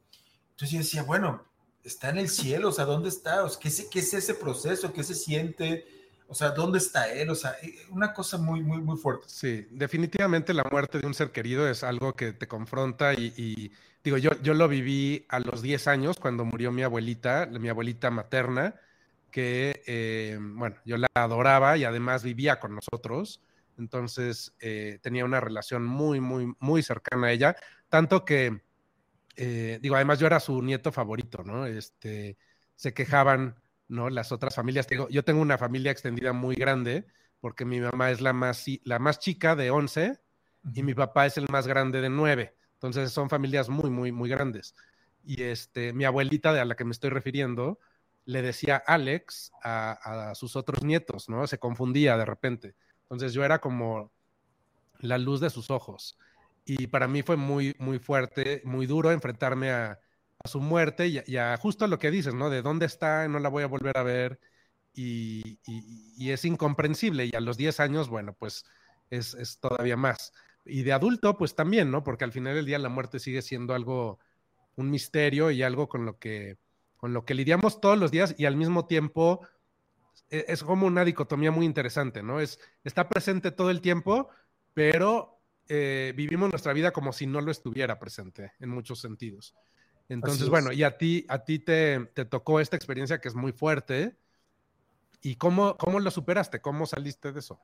entonces 0.51 0.69
yo 0.71 0.77
decía, 0.77 1.03
bueno, 1.03 1.43
está 1.83 2.09
en 2.09 2.19
el 2.19 2.29
cielo, 2.29 2.69
o 2.69 2.71
sea, 2.71 2.85
¿dónde 2.85 3.09
está? 3.09 3.43
O 3.43 3.49
sea, 3.49 3.59
¿qué, 3.59 3.67
es, 3.69 3.87
¿qué, 3.91 3.99
es, 3.99 4.13
ese 4.13 4.35
proceso? 4.35 4.93
¿Qué 4.93 5.03
se 5.03 5.15
siente? 5.15 5.87
O 6.27 6.35
sea, 6.35 6.51
¿dónde 6.51 6.77
está 6.77 7.11
él? 7.11 7.29
O 7.31 7.35
sea, 7.35 7.55
eh, 7.63 7.75
una 7.89 8.13
cosa 8.13 8.37
muy, 8.37 8.61
muy, 8.61 8.81
muy 8.81 8.97
fuerte. 8.97 9.25
Sí, 9.27 9.67
definitivamente 9.71 10.53
la 10.53 10.63
muerte 10.71 10.99
de 10.99 11.07
un 11.07 11.15
ser 11.15 11.31
querido 11.31 11.67
es 11.67 11.83
algo 11.83 12.13
que 12.13 12.33
te 12.33 12.47
confronta 12.47 13.13
y, 13.15 13.71
digo, 14.03 14.17
yo, 14.17 14.31
yo 14.43 14.53
lo 14.53 14.67
viví 14.67 15.25
a 15.29 15.39
los 15.39 15.63
10 15.63 15.87
años 15.87 16.17
cuando 16.19 16.45
murió 16.45 16.71
mi 16.71 16.83
abuelita, 16.83 17.47
mi 17.47 17.67
abuelita 17.67 18.11
materna, 18.11 18.75
que, 19.31 19.81
eh, 19.87 20.37
bueno, 20.39 20.75
yo 20.85 20.97
la 20.97 21.07
adoraba 21.15 21.77
y 21.77 21.83
además 21.83 22.23
vivía 22.23 22.59
con 22.59 22.75
nosotros. 22.75 23.41
Entonces 23.77 24.53
eh, 24.59 24.99
tenía 25.01 25.25
una 25.25 25.39
relación 25.39 25.83
muy, 25.85 26.19
muy, 26.19 26.53
muy 26.59 26.83
cercana 26.83 27.27
a 27.27 27.31
ella, 27.31 27.55
tanto 27.89 28.25
que 28.25 28.61
eh, 29.35 29.79
digo, 29.81 29.95
además 29.95 30.19
yo 30.19 30.27
era 30.27 30.39
su 30.39 30.61
nieto 30.61 30.91
favorito, 30.91 31.43
¿no? 31.43 31.65
Este, 31.65 32.37
se 32.75 32.93
quejaban, 32.93 33.55
¿no? 33.87 34.09
Las 34.09 34.31
otras 34.31 34.55
familias. 34.55 34.87
Digo, 34.87 35.09
yo 35.09 35.23
tengo 35.23 35.41
una 35.41 35.57
familia 35.57 35.91
extendida 35.91 36.33
muy 36.33 36.55
grande 36.55 37.05
porque 37.39 37.65
mi 37.65 37.79
mamá 37.79 38.11
es 38.11 38.21
la 38.21 38.33
más, 38.33 38.65
la 38.83 38.99
más 38.99 39.19
chica 39.19 39.55
de 39.55 39.71
11 39.71 40.19
y 40.73 40.83
mi 40.83 40.93
papá 40.93 41.25
es 41.25 41.37
el 41.37 41.47
más 41.49 41.67
grande 41.67 42.01
de 42.01 42.09
9. 42.09 42.55
Entonces 42.73 43.11
son 43.11 43.29
familias 43.29 43.69
muy, 43.69 43.89
muy, 43.89 44.11
muy 44.11 44.29
grandes. 44.29 44.75
Y 45.23 45.43
este, 45.43 45.93
mi 45.93 46.05
abuelita, 46.05 46.53
de 46.53 46.59
a 46.59 46.65
la 46.65 46.75
que 46.75 46.85
me 46.85 46.91
estoy 46.91 47.09
refiriendo, 47.09 47.79
le 48.25 48.41
decía 48.41 48.77
Alex 48.77 49.51
a, 49.63 50.29
a 50.29 50.35
sus 50.35 50.55
otros 50.55 50.83
nietos, 50.83 51.27
¿no? 51.27 51.47
Se 51.47 51.59
confundía 51.59 52.17
de 52.17 52.25
repente. 52.25 52.75
Entonces 53.13 53.33
yo 53.33 53.45
era 53.45 53.59
como 53.59 54.11
la 54.99 55.19
luz 55.19 55.39
de 55.39 55.49
sus 55.49 55.69
ojos 55.69 56.17
y 56.65 56.87
para 56.87 57.07
mí 57.07 57.21
fue 57.21 57.35
muy, 57.35 57.75
muy 57.77 57.99
fuerte, 57.99 58.61
muy 58.65 58.87
duro 58.87 59.11
enfrentarme 59.11 59.71
a, 59.71 59.99
su 60.45 60.59
muerte 60.59 61.07
y, 61.07 61.37
a 61.37 61.55
justo 61.55 61.87
lo 61.87 61.99
que 61.99 62.11
dices, 62.11 62.33
¿no? 62.33 62.49
De 62.49 62.61
dónde 62.61 62.85
está, 62.85 63.29
no 63.29 63.39
la 63.39 63.47
voy 63.47 63.63
a 63.63 63.67
volver 63.67 63.97
a 63.97 64.03
ver 64.03 64.41
y, 64.93 65.59
es 66.17 66.43
incomprensible 66.43 67.25
y 67.25 67.35
a 67.35 67.39
los 67.39 67.55
10 67.55 67.79
años, 67.79 68.09
bueno, 68.09 68.33
pues 68.33 68.65
es, 69.09 69.35
es, 69.35 69.59
todavía 69.59 69.95
más. 69.95 70.33
Y 70.65 70.83
de 70.83 70.91
adulto, 70.91 71.37
pues 71.37 71.55
también, 71.55 71.91
¿no? 71.91 72.03
Porque 72.03 72.25
al 72.25 72.33
final 72.33 72.55
del 72.55 72.65
día 72.65 72.77
la 72.79 72.89
muerte 72.89 73.19
sigue 73.19 73.41
siendo 73.41 73.73
algo, 73.73 74.19
un 74.75 74.89
misterio 74.89 75.49
y 75.51 75.63
algo 75.63 75.87
con 75.87 76.05
lo 76.05 76.17
que, 76.17 76.57
con 76.97 77.13
lo 77.13 77.23
que 77.23 77.35
lidiamos 77.35 77.79
todos 77.79 77.97
los 77.97 78.11
días 78.11 78.35
y 78.37 78.45
al 78.45 78.57
mismo 78.57 78.85
tiempo 78.85 79.47
es 80.47 80.63
como 80.63 80.87
una 80.87 81.05
dicotomía 81.05 81.51
muy 81.51 81.65
interesante, 81.65 82.23
¿no? 82.23 82.39
Es, 82.39 82.59
está 82.83 83.07
presente 83.07 83.51
todo 83.51 83.69
el 83.69 83.81
tiempo, 83.81 84.29
pero 84.73 85.39
eh, 85.67 86.13
vivimos 86.15 86.49
nuestra 86.49 86.73
vida 86.73 86.91
como 86.91 87.13
si 87.13 87.27
no 87.27 87.39
lo 87.39 87.51
estuviera 87.51 87.99
presente 87.99 88.53
en 88.59 88.69
muchos 88.69 88.99
sentidos. 88.99 89.55
Entonces, 90.09 90.49
bueno, 90.49 90.71
y 90.71 90.83
a 90.83 90.97
ti, 90.97 91.25
a 91.29 91.43
ti 91.45 91.59
te, 91.59 91.99
tocó 92.29 92.59
esta 92.59 92.75
experiencia 92.75 93.19
que 93.19 93.29
es 93.29 93.35
muy 93.35 93.51
fuerte. 93.51 94.17
¿Y 95.21 95.35
cómo, 95.35 95.77
cómo 95.77 95.99
lo 95.99 96.11
superaste? 96.11 96.59
¿Cómo 96.59 96.85
saliste 96.85 97.31
de 97.31 97.39
eso? 97.39 97.61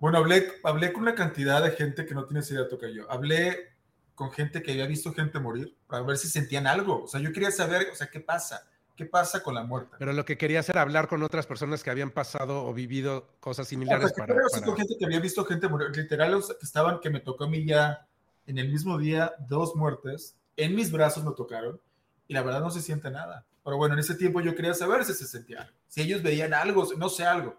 Bueno, 0.00 0.18
hablé, 0.18 0.52
hablé 0.64 0.92
con 0.92 1.02
una 1.02 1.14
cantidad 1.14 1.62
de 1.62 1.70
gente 1.70 2.04
que 2.04 2.14
no 2.14 2.26
tiene 2.26 2.44
idea 2.44 2.68
toca 2.68 2.88
yo. 2.90 3.10
Hablé 3.10 3.72
con 4.14 4.30
gente 4.30 4.62
que 4.62 4.72
había 4.72 4.86
visto 4.86 5.14
gente 5.14 5.38
morir 5.38 5.76
para 5.86 6.02
ver 6.02 6.18
si 6.18 6.28
sentían 6.28 6.66
algo. 6.66 7.04
O 7.04 7.08
sea, 7.08 7.20
yo 7.20 7.32
quería 7.32 7.50
saber, 7.50 7.88
o 7.90 7.94
sea, 7.94 8.08
qué 8.08 8.20
pasa. 8.20 8.68
¿Qué 9.02 9.08
pasa 9.08 9.42
con 9.42 9.56
la 9.56 9.64
muerte? 9.64 9.96
Pero 9.98 10.12
lo 10.12 10.24
que 10.24 10.38
quería 10.38 10.60
hacer 10.60 10.76
era 10.76 10.82
hablar 10.82 11.08
con 11.08 11.24
otras 11.24 11.44
personas 11.44 11.82
que 11.82 11.90
habían 11.90 12.12
pasado 12.12 12.64
o 12.64 12.72
vivido 12.72 13.34
cosas 13.40 13.66
similares. 13.66 14.12
para, 14.12 14.32
para... 14.32 14.76
gente 14.76 14.96
que 14.96 15.04
había 15.04 15.18
visto 15.18 15.44
gente 15.44 15.68
morir, 15.68 15.88
literal, 15.96 16.40
que 16.40 16.64
estaban, 16.64 17.00
que 17.00 17.10
me 17.10 17.18
tocó 17.18 17.44
a 17.44 17.48
mí 17.48 17.66
ya 17.66 18.06
en 18.46 18.58
el 18.58 18.68
mismo 18.70 18.98
día, 18.98 19.32
dos 19.48 19.74
muertes, 19.74 20.36
en 20.56 20.76
mis 20.76 20.92
brazos 20.92 21.24
me 21.24 21.32
tocaron, 21.32 21.80
y 22.28 22.34
la 22.34 22.42
verdad 22.42 22.60
no 22.60 22.70
se 22.70 22.80
siente 22.80 23.10
nada. 23.10 23.44
Pero 23.64 23.76
bueno, 23.76 23.94
en 23.94 24.00
ese 24.00 24.14
tiempo 24.14 24.40
yo 24.40 24.54
quería 24.54 24.74
saber 24.74 25.04
si 25.04 25.14
se 25.14 25.26
sentía 25.26 25.62
algo, 25.62 25.76
si 25.88 26.02
ellos 26.02 26.22
veían 26.22 26.54
algo, 26.54 26.86
no 26.96 27.08
sé 27.08 27.24
algo. 27.24 27.58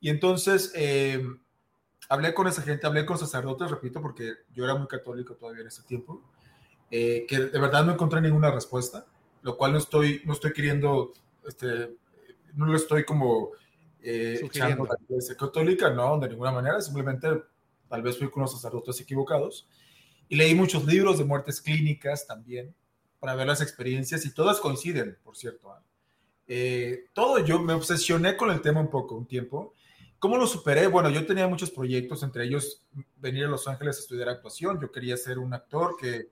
Y 0.00 0.10
entonces 0.10 0.72
eh, 0.74 1.22
hablé 2.08 2.34
con 2.34 2.48
esa 2.48 2.62
gente, 2.62 2.84
hablé 2.84 3.06
con 3.06 3.16
sacerdotes, 3.16 3.70
repito, 3.70 4.02
porque 4.02 4.32
yo 4.52 4.64
era 4.64 4.74
muy 4.74 4.88
católico 4.88 5.36
todavía 5.36 5.60
en 5.60 5.68
ese 5.68 5.84
tiempo, 5.84 6.28
eh, 6.90 7.26
que 7.28 7.38
de 7.38 7.60
verdad 7.60 7.84
no 7.84 7.92
encontré 7.92 8.20
ninguna 8.20 8.50
respuesta 8.50 9.06
lo 9.42 9.56
cual 9.56 9.72
no 9.72 9.78
estoy, 9.78 10.22
no 10.24 10.32
estoy 10.32 10.52
queriendo, 10.52 11.12
este, 11.46 11.96
no 12.54 12.66
lo 12.66 12.76
estoy 12.76 13.04
como 13.04 13.50
eh, 14.02 14.40
echando 14.42 14.84
la 14.84 14.96
iglesia 15.08 15.36
católica, 15.36 15.90
no, 15.90 16.18
de 16.18 16.28
ninguna 16.28 16.52
manera, 16.52 16.80
simplemente 16.80 17.28
tal 17.88 18.02
vez 18.02 18.18
fui 18.18 18.30
con 18.30 18.42
los 18.42 18.52
sacerdotes 18.52 19.00
equivocados. 19.00 19.68
Y 20.28 20.36
leí 20.36 20.54
muchos 20.54 20.84
libros 20.86 21.18
de 21.18 21.24
muertes 21.24 21.60
clínicas 21.60 22.26
también, 22.26 22.74
para 23.18 23.34
ver 23.34 23.46
las 23.46 23.60
experiencias, 23.60 24.24
y 24.24 24.32
todas 24.32 24.60
coinciden, 24.60 25.18
por 25.24 25.36
cierto. 25.36 25.72
¿ah? 25.72 25.82
Eh, 26.46 27.06
todo, 27.12 27.38
yo 27.40 27.60
me 27.60 27.72
obsesioné 27.72 28.36
con 28.36 28.50
el 28.50 28.60
tema 28.60 28.80
un 28.80 28.90
poco, 28.90 29.16
un 29.16 29.26
tiempo. 29.26 29.74
¿Cómo 30.18 30.36
lo 30.36 30.46
superé? 30.46 30.86
Bueno, 30.86 31.08
yo 31.10 31.26
tenía 31.26 31.48
muchos 31.48 31.70
proyectos, 31.70 32.22
entre 32.22 32.44
ellos 32.44 32.84
venir 33.16 33.44
a 33.44 33.48
Los 33.48 33.66
Ángeles 33.66 33.96
a 33.96 34.00
estudiar 34.00 34.28
actuación. 34.28 34.80
Yo 34.80 34.92
quería 34.92 35.16
ser 35.16 35.38
un 35.38 35.54
actor 35.54 35.96
que 35.98 36.30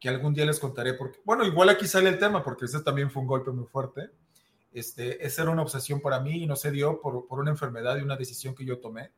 que 0.00 0.08
algún 0.08 0.32
día 0.32 0.46
les 0.46 0.58
contaré, 0.58 0.94
porque, 0.94 1.20
bueno, 1.24 1.44
igual 1.44 1.68
aquí 1.68 1.86
sale 1.86 2.08
el 2.08 2.18
tema, 2.18 2.42
porque 2.42 2.64
ese 2.64 2.80
también 2.80 3.10
fue 3.10 3.20
un 3.20 3.28
golpe 3.28 3.50
muy 3.50 3.66
fuerte. 3.66 4.10
Este, 4.72 5.24
esa 5.24 5.42
era 5.42 5.50
una 5.50 5.62
obsesión 5.62 6.00
para 6.00 6.20
mí 6.20 6.42
y 6.42 6.46
no 6.46 6.56
se 6.56 6.70
dio 6.70 7.00
por, 7.00 7.26
por 7.26 7.38
una 7.38 7.50
enfermedad 7.50 7.98
y 7.98 8.02
una 8.02 8.16
decisión 8.16 8.54
que 8.54 8.64
yo 8.64 8.78
tomé, 8.78 9.12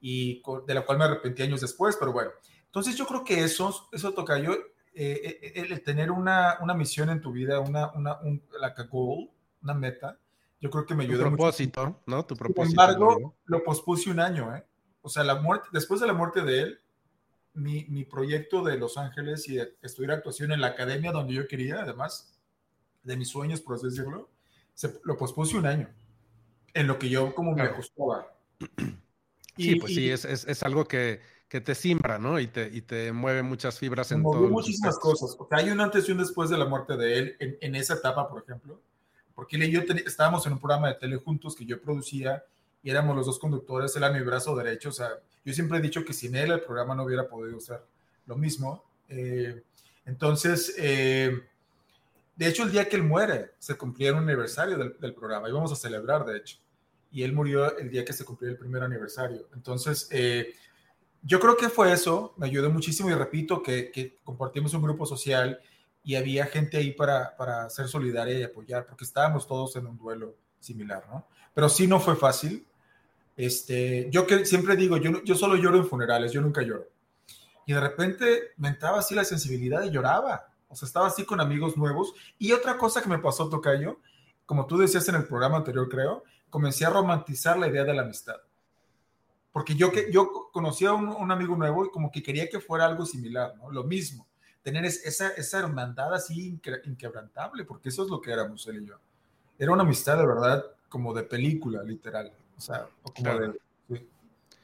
y 0.00 0.40
de 0.66 0.74
la 0.74 0.84
cual 0.86 0.98
me 0.98 1.04
arrepentí 1.04 1.42
años 1.42 1.60
después, 1.60 1.96
pero 1.98 2.12
bueno. 2.12 2.30
Entonces 2.66 2.94
yo 2.94 3.06
creo 3.06 3.24
que 3.24 3.42
eso, 3.42 3.88
eso 3.92 4.12
toca 4.12 4.38
yo, 4.38 4.52
eh, 4.52 5.40
eh, 5.42 5.52
el, 5.56 5.82
tener 5.82 6.12
una, 6.12 6.58
una, 6.60 6.74
misión 6.74 7.10
en 7.10 7.20
tu 7.20 7.32
vida, 7.32 7.58
una, 7.58 7.90
una 7.92 8.20
un, 8.20 8.40
goal, 8.90 9.30
una 9.62 9.74
meta, 9.74 10.18
yo 10.60 10.70
creo 10.70 10.86
que 10.86 10.94
me 10.94 11.04
ayudó. 11.04 11.24
Tu 11.24 11.28
propósito, 11.30 12.00
¿no? 12.06 12.24
Tu 12.24 12.36
propósito. 12.36 12.70
Sin 12.70 12.80
embargo, 12.80 13.34
lo 13.46 13.64
pospuse 13.64 14.10
un 14.10 14.20
año, 14.20 14.54
¿eh? 14.54 14.64
O 15.02 15.08
sea, 15.08 15.24
la 15.24 15.34
muerte, 15.36 15.68
después 15.72 16.00
de 16.00 16.06
la 16.06 16.12
muerte 16.12 16.42
de 16.42 16.60
él, 16.60 16.80
mi, 17.54 17.84
mi, 17.88 18.04
proyecto 18.04 18.62
de 18.62 18.76
Los 18.76 18.98
Ángeles 18.98 19.48
y 19.48 19.56
de 19.56 19.76
estudiar 19.82 20.12
actuación 20.12 20.52
en 20.52 20.60
la 20.60 20.68
academia 20.68 21.12
donde 21.12 21.34
yo 21.34 21.46
quería, 21.46 21.82
además 21.82 22.36
de 23.02 23.16
mis 23.16 23.28
sueños, 23.28 23.60
por 23.60 23.76
así 23.76 23.86
decirlo, 23.86 24.28
se, 24.74 25.00
lo 25.04 25.16
pospuse 25.16 25.56
un 25.56 25.66
año, 25.66 25.88
en 26.72 26.86
lo 26.86 26.98
que 26.98 27.08
yo 27.08 27.34
como 27.34 27.52
me 27.52 27.62
ajustaba. 27.62 28.34
sí, 29.56 29.76
pues 29.76 29.94
sí, 29.94 30.10
es, 30.10 30.24
es, 30.24 30.46
es 30.46 30.62
algo 30.64 30.84
que, 30.86 31.20
que, 31.48 31.60
te 31.60 31.74
simbra, 31.74 32.18
¿no? 32.18 32.40
Y 32.40 32.48
te, 32.48 32.68
y 32.72 32.82
te 32.82 33.12
mueve 33.12 33.42
muchas 33.42 33.78
fibras 33.78 34.10
en 34.10 34.22
todo. 34.22 34.48
muchísimas 34.48 34.98
cosas. 34.98 35.36
O 35.38 35.46
sea, 35.48 35.58
hay 35.58 35.70
un 35.70 35.80
antes 35.80 36.08
y 36.08 36.12
un 36.12 36.18
después 36.18 36.50
de 36.50 36.58
la 36.58 36.64
muerte 36.64 36.96
de 36.96 37.18
él 37.18 37.36
en, 37.38 37.56
en 37.60 37.74
esa 37.76 37.94
etapa, 37.94 38.28
por 38.28 38.42
ejemplo, 38.42 38.80
porque 39.34 39.56
él 39.56 39.64
y 39.64 39.70
yo 39.70 39.82
estábamos 40.06 40.46
en 40.46 40.54
un 40.54 40.58
programa 40.58 40.88
de 40.88 40.94
tele 40.94 41.16
juntos 41.16 41.54
que 41.54 41.64
yo 41.64 41.80
producía 41.80 42.44
y 42.82 42.90
éramos 42.90 43.16
los 43.16 43.26
dos 43.26 43.38
conductores, 43.38 43.94
él 43.96 44.02
era 44.02 44.12
mi 44.12 44.20
brazo 44.20 44.54
derecho, 44.54 44.90
o 44.90 44.92
sea, 44.92 45.08
yo 45.44 45.52
siempre 45.52 45.78
he 45.78 45.82
dicho 45.82 46.04
que 46.04 46.12
sin 46.12 46.34
él 46.36 46.50
el 46.50 46.60
programa 46.60 46.94
no 46.94 47.04
hubiera 47.04 47.28
podido 47.28 47.60
ser 47.60 47.80
lo 48.26 48.36
mismo. 48.36 48.84
Eh, 49.08 49.62
entonces, 50.06 50.74
eh, 50.78 51.42
de 52.36 52.48
hecho, 52.48 52.64
el 52.64 52.72
día 52.72 52.88
que 52.88 52.96
él 52.96 53.02
muere, 53.02 53.52
se 53.58 53.76
cumplía 53.76 54.10
el 54.10 54.16
aniversario 54.16 54.76
del, 54.76 55.14
programa, 55.14 55.48
íbamos 55.48 55.70
a 55.72 55.76
celebrar, 55.76 56.24
de 56.24 56.38
hecho, 56.38 56.58
y 57.12 57.22
él 57.22 57.32
murió 57.32 57.76
el 57.78 57.90
día 57.90 58.04
que 58.04 58.12
se 58.12 58.24
cumplió 58.24 58.50
el 58.50 58.56
primer 58.56 58.82
aniversario. 58.82 59.48
Entonces, 59.54 60.08
eh, 60.10 60.54
yo 61.22 61.38
creo 61.40 61.56
que 61.56 61.68
fue 61.68 61.92
eso, 61.92 62.34
me 62.36 62.46
ayudó 62.46 62.70
muchísimo 62.70 63.10
y 63.10 63.14
repito 63.14 63.62
que, 63.62 63.90
que 63.90 64.16
compartimos 64.24 64.74
un 64.74 64.82
grupo 64.82 65.06
social 65.06 65.60
y 66.02 66.16
había 66.16 66.46
gente 66.46 66.76
ahí 66.76 66.92
para, 66.92 67.36
para 67.36 67.70
ser 67.70 67.88
solidaria 67.88 68.38
y 68.38 68.42
apoyar, 68.42 68.86
porque 68.86 69.04
estábamos 69.04 69.46
todos 69.46 69.76
en 69.76 69.86
un 69.86 69.96
duelo 69.96 70.36
similar, 70.58 71.06
¿no? 71.08 71.26
Pero 71.54 71.68
sí 71.68 71.86
no 71.86 72.00
fue 72.00 72.16
fácil, 72.16 72.66
este, 73.36 74.08
yo 74.10 74.26
que 74.26 74.44
siempre 74.44 74.76
digo, 74.76 74.96
yo, 74.96 75.22
yo 75.24 75.34
solo 75.34 75.56
lloro 75.56 75.78
en 75.78 75.86
funerales, 75.86 76.32
yo 76.32 76.40
nunca 76.40 76.62
lloro. 76.62 76.88
Y 77.66 77.72
de 77.72 77.80
repente 77.80 78.52
me 78.56 78.68
entraba 78.68 78.98
así 78.98 79.14
la 79.14 79.24
sensibilidad 79.24 79.82
y 79.84 79.90
lloraba. 79.90 80.48
O 80.68 80.76
sea, 80.76 80.86
estaba 80.86 81.06
así 81.06 81.24
con 81.24 81.40
amigos 81.40 81.76
nuevos. 81.76 82.14
Y 82.38 82.52
otra 82.52 82.76
cosa 82.76 83.00
que 83.00 83.08
me 83.08 83.18
pasó, 83.18 83.48
Tocayo, 83.48 84.00
como 84.46 84.66
tú 84.66 84.76
decías 84.76 85.08
en 85.08 85.16
el 85.16 85.26
programa 85.26 85.58
anterior, 85.58 85.88
creo, 85.88 86.24
comencé 86.50 86.84
a 86.84 86.90
romantizar 86.90 87.58
la 87.58 87.68
idea 87.68 87.84
de 87.84 87.94
la 87.94 88.02
amistad. 88.02 88.36
Porque 89.52 89.74
yo, 89.74 89.90
que, 89.90 90.10
yo 90.12 90.50
conocía 90.52 90.90
a 90.90 90.94
un, 90.94 91.30
amigo 91.30 91.56
nuevo 91.56 91.86
y 91.86 91.90
como 91.90 92.10
que 92.10 92.22
quería 92.22 92.48
que 92.48 92.60
fuera 92.60 92.86
algo 92.86 93.06
similar, 93.06 93.54
¿no? 93.56 93.70
Lo 93.70 93.84
mismo. 93.84 94.26
Tener 94.62 94.84
esa, 94.84 95.28
esa 95.28 95.58
hermandad 95.58 96.12
así 96.12 96.58
inquebrantable, 96.84 97.64
porque 97.64 97.90
eso 97.90 98.02
es 98.02 98.10
lo 98.10 98.20
que 98.20 98.32
éramos 98.32 98.66
él 98.66 98.82
y 98.82 98.86
yo. 98.86 98.96
Era 99.58 99.72
una 99.72 99.82
amistad 99.82 100.18
de 100.18 100.26
verdad 100.26 100.64
como 100.88 101.14
de 101.14 101.22
película, 101.22 101.82
literal. 101.82 102.32
O 102.56 102.60
sea, 102.60 102.86
sí. 103.88 104.08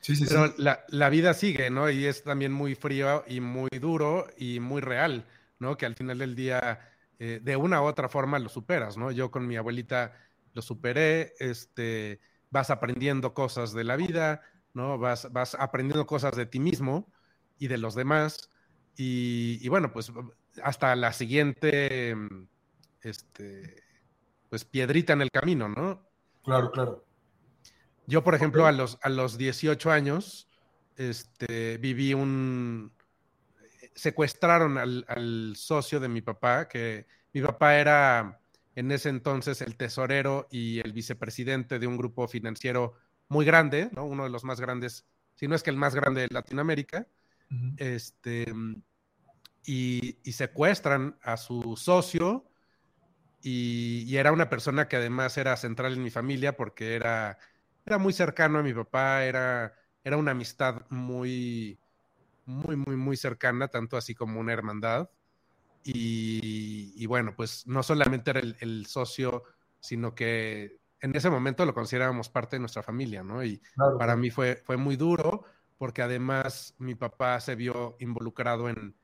Sí, 0.00 0.24
Pero 0.26 0.54
La, 0.56 0.84
la, 0.88 1.10
vida 1.10 1.34
sigue, 1.34 1.70
¿no? 1.70 1.90
Y 1.90 2.06
es 2.06 2.22
también 2.22 2.52
muy 2.52 2.74
frío 2.74 3.24
y 3.26 3.40
muy 3.40 3.68
duro 3.80 4.26
y 4.38 4.58
muy 4.58 4.80
real, 4.80 5.26
¿no? 5.58 5.76
Que 5.76 5.86
al 5.86 5.94
final 5.94 6.18
del 6.18 6.34
día, 6.34 6.80
eh, 7.18 7.40
de 7.42 7.56
una 7.56 7.82
u 7.82 7.84
otra 7.84 8.08
forma, 8.08 8.38
lo 8.38 8.48
superas, 8.48 8.96
¿no? 8.96 9.10
Yo 9.10 9.30
con 9.30 9.46
mi 9.46 9.56
abuelita 9.56 10.14
lo 10.54 10.62
superé, 10.62 11.34
este, 11.38 12.20
vas 12.50 12.70
aprendiendo 12.70 13.34
cosas 13.34 13.72
de 13.72 13.84
la 13.84 13.96
vida, 13.96 14.42
¿no? 14.72 14.98
Vas, 14.98 15.30
vas 15.32 15.54
aprendiendo 15.54 16.06
cosas 16.06 16.34
de 16.34 16.46
ti 16.46 16.60
mismo 16.60 17.12
y 17.58 17.68
de 17.68 17.78
los 17.78 17.94
demás. 17.94 18.50
Y, 18.96 19.66
bueno, 19.68 19.92
pues 19.92 20.12
hasta 20.62 20.94
la 20.96 21.12
siguiente, 21.12 22.14
este, 23.02 23.82
pues 24.48 24.64
piedrita 24.64 25.12
en 25.12 25.22
el 25.22 25.30
camino, 25.30 25.68
¿no? 25.68 26.06
Claro, 26.42 26.70
claro. 26.70 27.04
Yo, 28.10 28.22
por 28.24 28.34
ejemplo, 28.34 28.66
a 28.66 28.72
los, 28.72 28.98
a 29.02 29.08
los 29.08 29.38
18 29.38 29.90
años, 29.90 30.48
este, 30.96 31.78
viví 31.78 32.12
un... 32.12 32.92
Secuestraron 33.94 34.78
al, 34.78 35.04
al 35.08 35.54
socio 35.56 36.00
de 36.00 36.08
mi 36.08 36.20
papá, 36.20 36.68
que 36.68 37.06
mi 37.32 37.40
papá 37.40 37.76
era 37.76 38.40
en 38.74 38.90
ese 38.92 39.08
entonces 39.08 39.60
el 39.62 39.76
tesorero 39.76 40.48
y 40.50 40.80
el 40.80 40.92
vicepresidente 40.92 41.78
de 41.78 41.86
un 41.86 41.96
grupo 41.96 42.28
financiero 42.28 42.94
muy 43.28 43.44
grande, 43.44 43.90
¿no? 43.92 44.04
uno 44.04 44.24
de 44.24 44.30
los 44.30 44.44
más 44.44 44.60
grandes, 44.60 45.06
si 45.34 45.48
no 45.48 45.54
es 45.54 45.62
que 45.62 45.70
el 45.70 45.76
más 45.76 45.94
grande 45.94 46.22
de 46.22 46.28
Latinoamérica, 46.30 47.06
este, 47.78 48.52
y, 49.64 50.16
secuestran 50.32 51.16
a 51.22 51.36
su 51.36 51.76
socio 51.76 52.44
y, 53.42 54.16
era 54.16 54.32
una 54.32 54.48
persona 54.48 54.88
que 54.88 54.96
además 54.96 55.36
era 55.36 55.56
central 55.56 55.94
en 55.94 56.02
mi 56.02 56.10
familia 56.10 56.56
porque 56.56 56.94
era, 56.94 57.38
era 57.84 57.98
muy 57.98 58.12
cercano 58.12 58.58
a 58.58 58.62
mi 58.62 58.72
papá, 58.72 59.24
era, 59.24 59.74
era 60.04 60.16
una 60.16 60.32
amistad 60.32 60.82
muy, 60.90 61.78
muy, 62.46 62.76
muy, 62.76 62.96
muy 62.96 63.16
cercana, 63.16 63.68
tanto 63.68 63.96
así 63.96 64.14
como 64.14 64.40
una 64.40 64.52
hermandad. 64.52 65.08
Y, 65.82 67.06
bueno, 67.06 67.34
pues 67.34 67.66
no 67.66 67.82
solamente 67.82 68.30
era 68.30 68.40
el, 68.40 68.86
socio, 68.86 69.44
sino 69.80 70.14
que 70.14 70.78
en 71.00 71.16
ese 71.16 71.30
momento 71.30 71.64
lo 71.64 71.74
considerábamos 71.74 72.28
parte 72.28 72.56
de 72.56 72.60
nuestra 72.60 72.82
familia, 72.82 73.22
¿no? 73.22 73.42
Y 73.42 73.62
para 73.98 74.14
mí 74.14 74.30
fue, 74.30 74.56
fue 74.56 74.76
muy 74.76 74.96
duro 74.96 75.44
porque 75.78 76.02
además 76.02 76.74
mi 76.76 76.94
papá 76.94 77.40
se 77.40 77.54
vio 77.54 77.96
involucrado 78.00 78.68
en, 78.68 78.94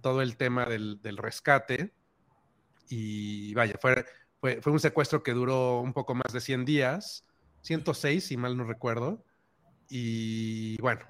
todo 0.00 0.22
el 0.22 0.38
tema 0.38 0.64
del, 0.64 0.98
rescate 1.18 1.92
y 2.88 3.52
vaya, 3.52 3.74
fue, 3.78 4.06
fue, 4.40 4.72
un 4.72 4.80
secuestro 4.80 5.22
que 5.22 5.32
duró 5.32 5.80
un 5.80 5.92
poco 5.92 6.14
más 6.14 6.32
de 6.32 6.40
100 6.40 6.64
días, 6.64 7.26
106 7.64 8.24
si 8.24 8.36
mal 8.36 8.56
no 8.56 8.64
recuerdo, 8.64 9.24
y 9.88 10.80
bueno, 10.80 11.04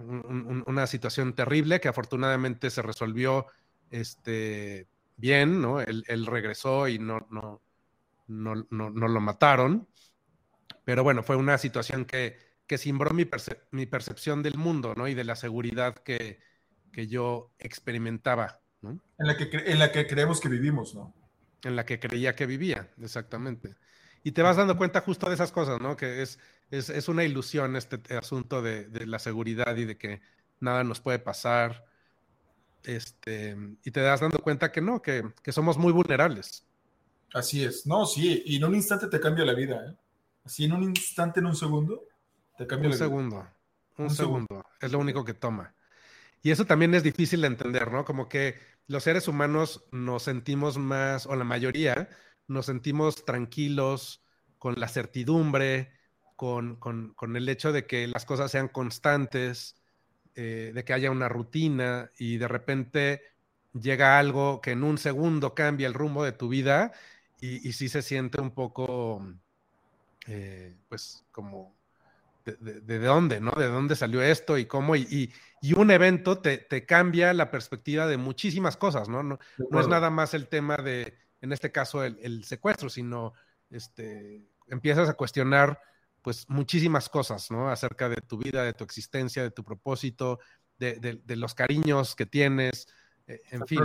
una 0.67 0.87
situación 0.87 1.35
terrible 1.35 1.81
que 1.81 1.89
afortunadamente 1.89 2.71
se 2.71 2.83
resolvió 2.83 3.47
este, 3.91 4.89
bien, 5.17 5.61
¿no? 5.61 5.81
Él, 5.81 6.27
regresó 6.27 6.89
y 6.89 6.99
no, 6.99 7.27
no, 7.31 7.63
no, 8.27 8.67
no, 8.71 8.91
lo 8.91 9.21
mataron. 9.21 9.89
Pero 10.85 11.03
bueno, 11.03 11.23
fue 11.23 11.37
una 11.37 11.57
situación 11.59 12.05
que, 12.05 12.37
que 12.67 12.79
cimbró 12.79 13.13
mi, 13.15 13.29
mi 13.71 13.87
percepción 13.87 14.43
del 14.43 14.57
mundo, 14.57 14.95
¿no? 14.97 15.09
Y 15.09 15.15
de 15.15 15.25
la 15.25 15.37
seguridad 15.37 15.95
que, 15.95 16.41
que 16.93 17.07
yo 17.07 17.53
experimentaba, 17.59 18.61
¿no? 18.83 19.01
En 19.19 19.27
la, 19.27 19.37
que 19.37 19.51
en 19.53 19.79
la 19.79 19.93
que 19.93 20.07
creemos 20.07 20.41
que 20.41 20.49
vivimos, 20.49 20.95
¿no? 20.95 21.15
En 21.63 21.77
la 21.77 21.87
que 21.87 21.99
creía 21.99 22.35
que 22.35 22.47
vivía, 22.47 22.91
exactamente. 23.01 23.77
Y 24.25 24.33
te 24.33 24.43
vas 24.43 24.57
dando 24.57 24.77
cuenta 24.77 25.01
justo 25.03 25.29
de 25.29 25.35
esas 25.35 25.53
cosas, 25.53 25.81
¿no? 25.81 25.97
Que 25.97 26.23
es, 26.23 26.41
es, 26.71 26.91
es 26.91 27.09
una 27.09 27.23
ilusión 27.23 27.77
este 27.77 28.01
asunto 28.17 28.63
de, 28.63 28.89
de, 28.89 29.07
la 29.07 29.21
seguridad 29.21 29.77
y 29.77 29.85
de 29.85 29.97
que 29.97 30.23
nada 30.61 30.83
nos 30.83 31.01
puede 31.01 31.21
pasar 31.21 31.85
este, 32.85 33.57
y 33.83 33.91
te 33.91 34.01
das 34.01 34.21
dando 34.21 34.39
cuenta 34.39 34.71
que 34.71 34.81
no, 34.81 35.01
que, 35.01 35.25
somos 35.49 35.79
muy 35.79 35.93
vulnerables. 35.93 36.65
Así 37.33 37.65
es, 37.65 37.87
no, 37.87 38.07
sí, 38.07 38.43
y 38.47 38.57
en 38.57 38.65
un 38.65 38.75
instante 38.75 39.09
te 39.09 39.19
cambia 39.19 39.45
la 39.45 39.55
vida, 39.55 39.85
¿eh? 39.89 39.95
Así 40.45 40.65
en 40.65 40.73
un 40.75 40.83
instante, 40.85 41.41
en 41.41 41.47
un 41.47 41.57
segundo, 41.57 42.05
te 42.59 42.67
cambia 42.67 42.89
un 42.89 42.93
la 42.93 42.99
segundo, 42.99 43.37
vida. 43.37 43.57
Un, 43.97 44.05
un 44.05 44.11
segundo, 44.11 44.47
segundo, 44.49 44.69
es 44.81 44.93
lo 44.93 44.99
único 44.99 45.25
que 45.25 45.35
toma. 45.35 45.75
Y 46.43 46.51
eso 46.51 46.67
también 46.67 46.95
es 46.95 47.03
difícil 47.03 47.41
de 47.41 47.47
entender, 47.47 47.91
¿no? 47.91 48.05
Como 48.05 48.29
que 48.29 48.57
los 48.87 49.03
seres 49.03 49.27
humanos 49.27 49.85
nos 49.91 50.25
sentimos 50.25 50.77
más, 50.77 51.27
o 51.27 51.35
la 51.35 51.45
mayoría, 51.45 52.11
nos 52.47 52.67
sentimos 52.67 53.25
tranquilos 53.25 54.23
con 54.59 54.75
la 54.79 54.89
certidumbre, 54.89 55.93
con, 56.37 56.77
con, 56.77 57.15
con 57.15 57.37
el 57.37 57.49
hecho 57.49 57.73
de 57.73 57.87
que 57.87 58.07
las 58.07 58.25
cosas 58.25 58.51
sean 58.51 58.69
constantes, 58.69 59.77
eh, 60.35 60.73
de 60.75 60.85
que 60.85 60.93
haya 60.93 61.11
una 61.11 61.29
rutina 61.29 62.11
y 62.19 62.39
de 62.39 62.49
repente 62.49 63.23
llega 63.73 64.19
algo 64.19 64.61
que 64.61 64.73
en 64.73 64.83
un 64.83 64.99
segundo 64.99 65.55
cambia 65.55 65.87
el 65.87 65.95
rumbo 65.95 66.25
de 66.25 66.33
tu 66.33 66.49
vida 66.49 66.93
y, 67.41 67.69
y 67.69 67.73
sí 67.73 67.89
se 67.89 68.03
siente 68.03 68.41
un 68.41 68.51
poco, 68.51 69.25
eh, 70.27 70.77
pues 70.89 71.25
como, 71.31 71.75
de, 72.45 72.81
de, 72.81 72.99
dónde, 72.99 73.41
¿no? 73.41 73.53
De 73.53 73.69
dónde 73.69 73.97
salió 73.97 74.23
esto 74.23 74.59
y 74.59 74.67
cómo, 74.67 74.97
y, 74.97 75.33
y, 75.63 75.73
un 75.75 75.91
evento 75.91 76.39
te, 76.39 76.59
te, 76.59 76.85
cambia 76.85 77.33
la 77.33 77.51
perspectiva 77.51 78.07
de 78.07 78.17
muchísimas 78.17 78.77
cosas, 78.77 79.09
¿no? 79.09 79.23
No, 79.23 79.39
no 79.71 79.81
es 79.81 79.89
nada 79.89 80.11
más 80.11 80.35
el 80.35 80.49
tema 80.49 80.77
de, 80.77 81.17
en 81.41 81.53
este 81.53 81.71
caso, 81.71 82.05
el, 82.05 82.19
el 82.23 82.45
secuestro, 82.45 82.89
sino 82.89 83.35
este, 83.71 84.47
empiezas 84.69 85.09
a 85.09 85.15
cuestionar 85.15 85.81
pues 86.23 86.49
muchísimas 86.49 87.11
cosas, 87.11 87.51
¿no? 87.51 87.71
Acerca 87.71 88.09
de 88.09 88.17
tu 88.17 88.39
vida, 88.39 88.63
de 88.63 88.73
tu 88.73 88.83
existencia, 88.83 89.43
de 89.43 89.51
tu 89.51 89.63
propósito, 89.63 90.39
de, 90.79 91.37
los 91.37 91.55
cariños 91.55 92.15
que 92.17 92.27
tienes, 92.27 92.89
eh, 93.27 93.41
en 93.51 93.67
fin. 93.67 93.81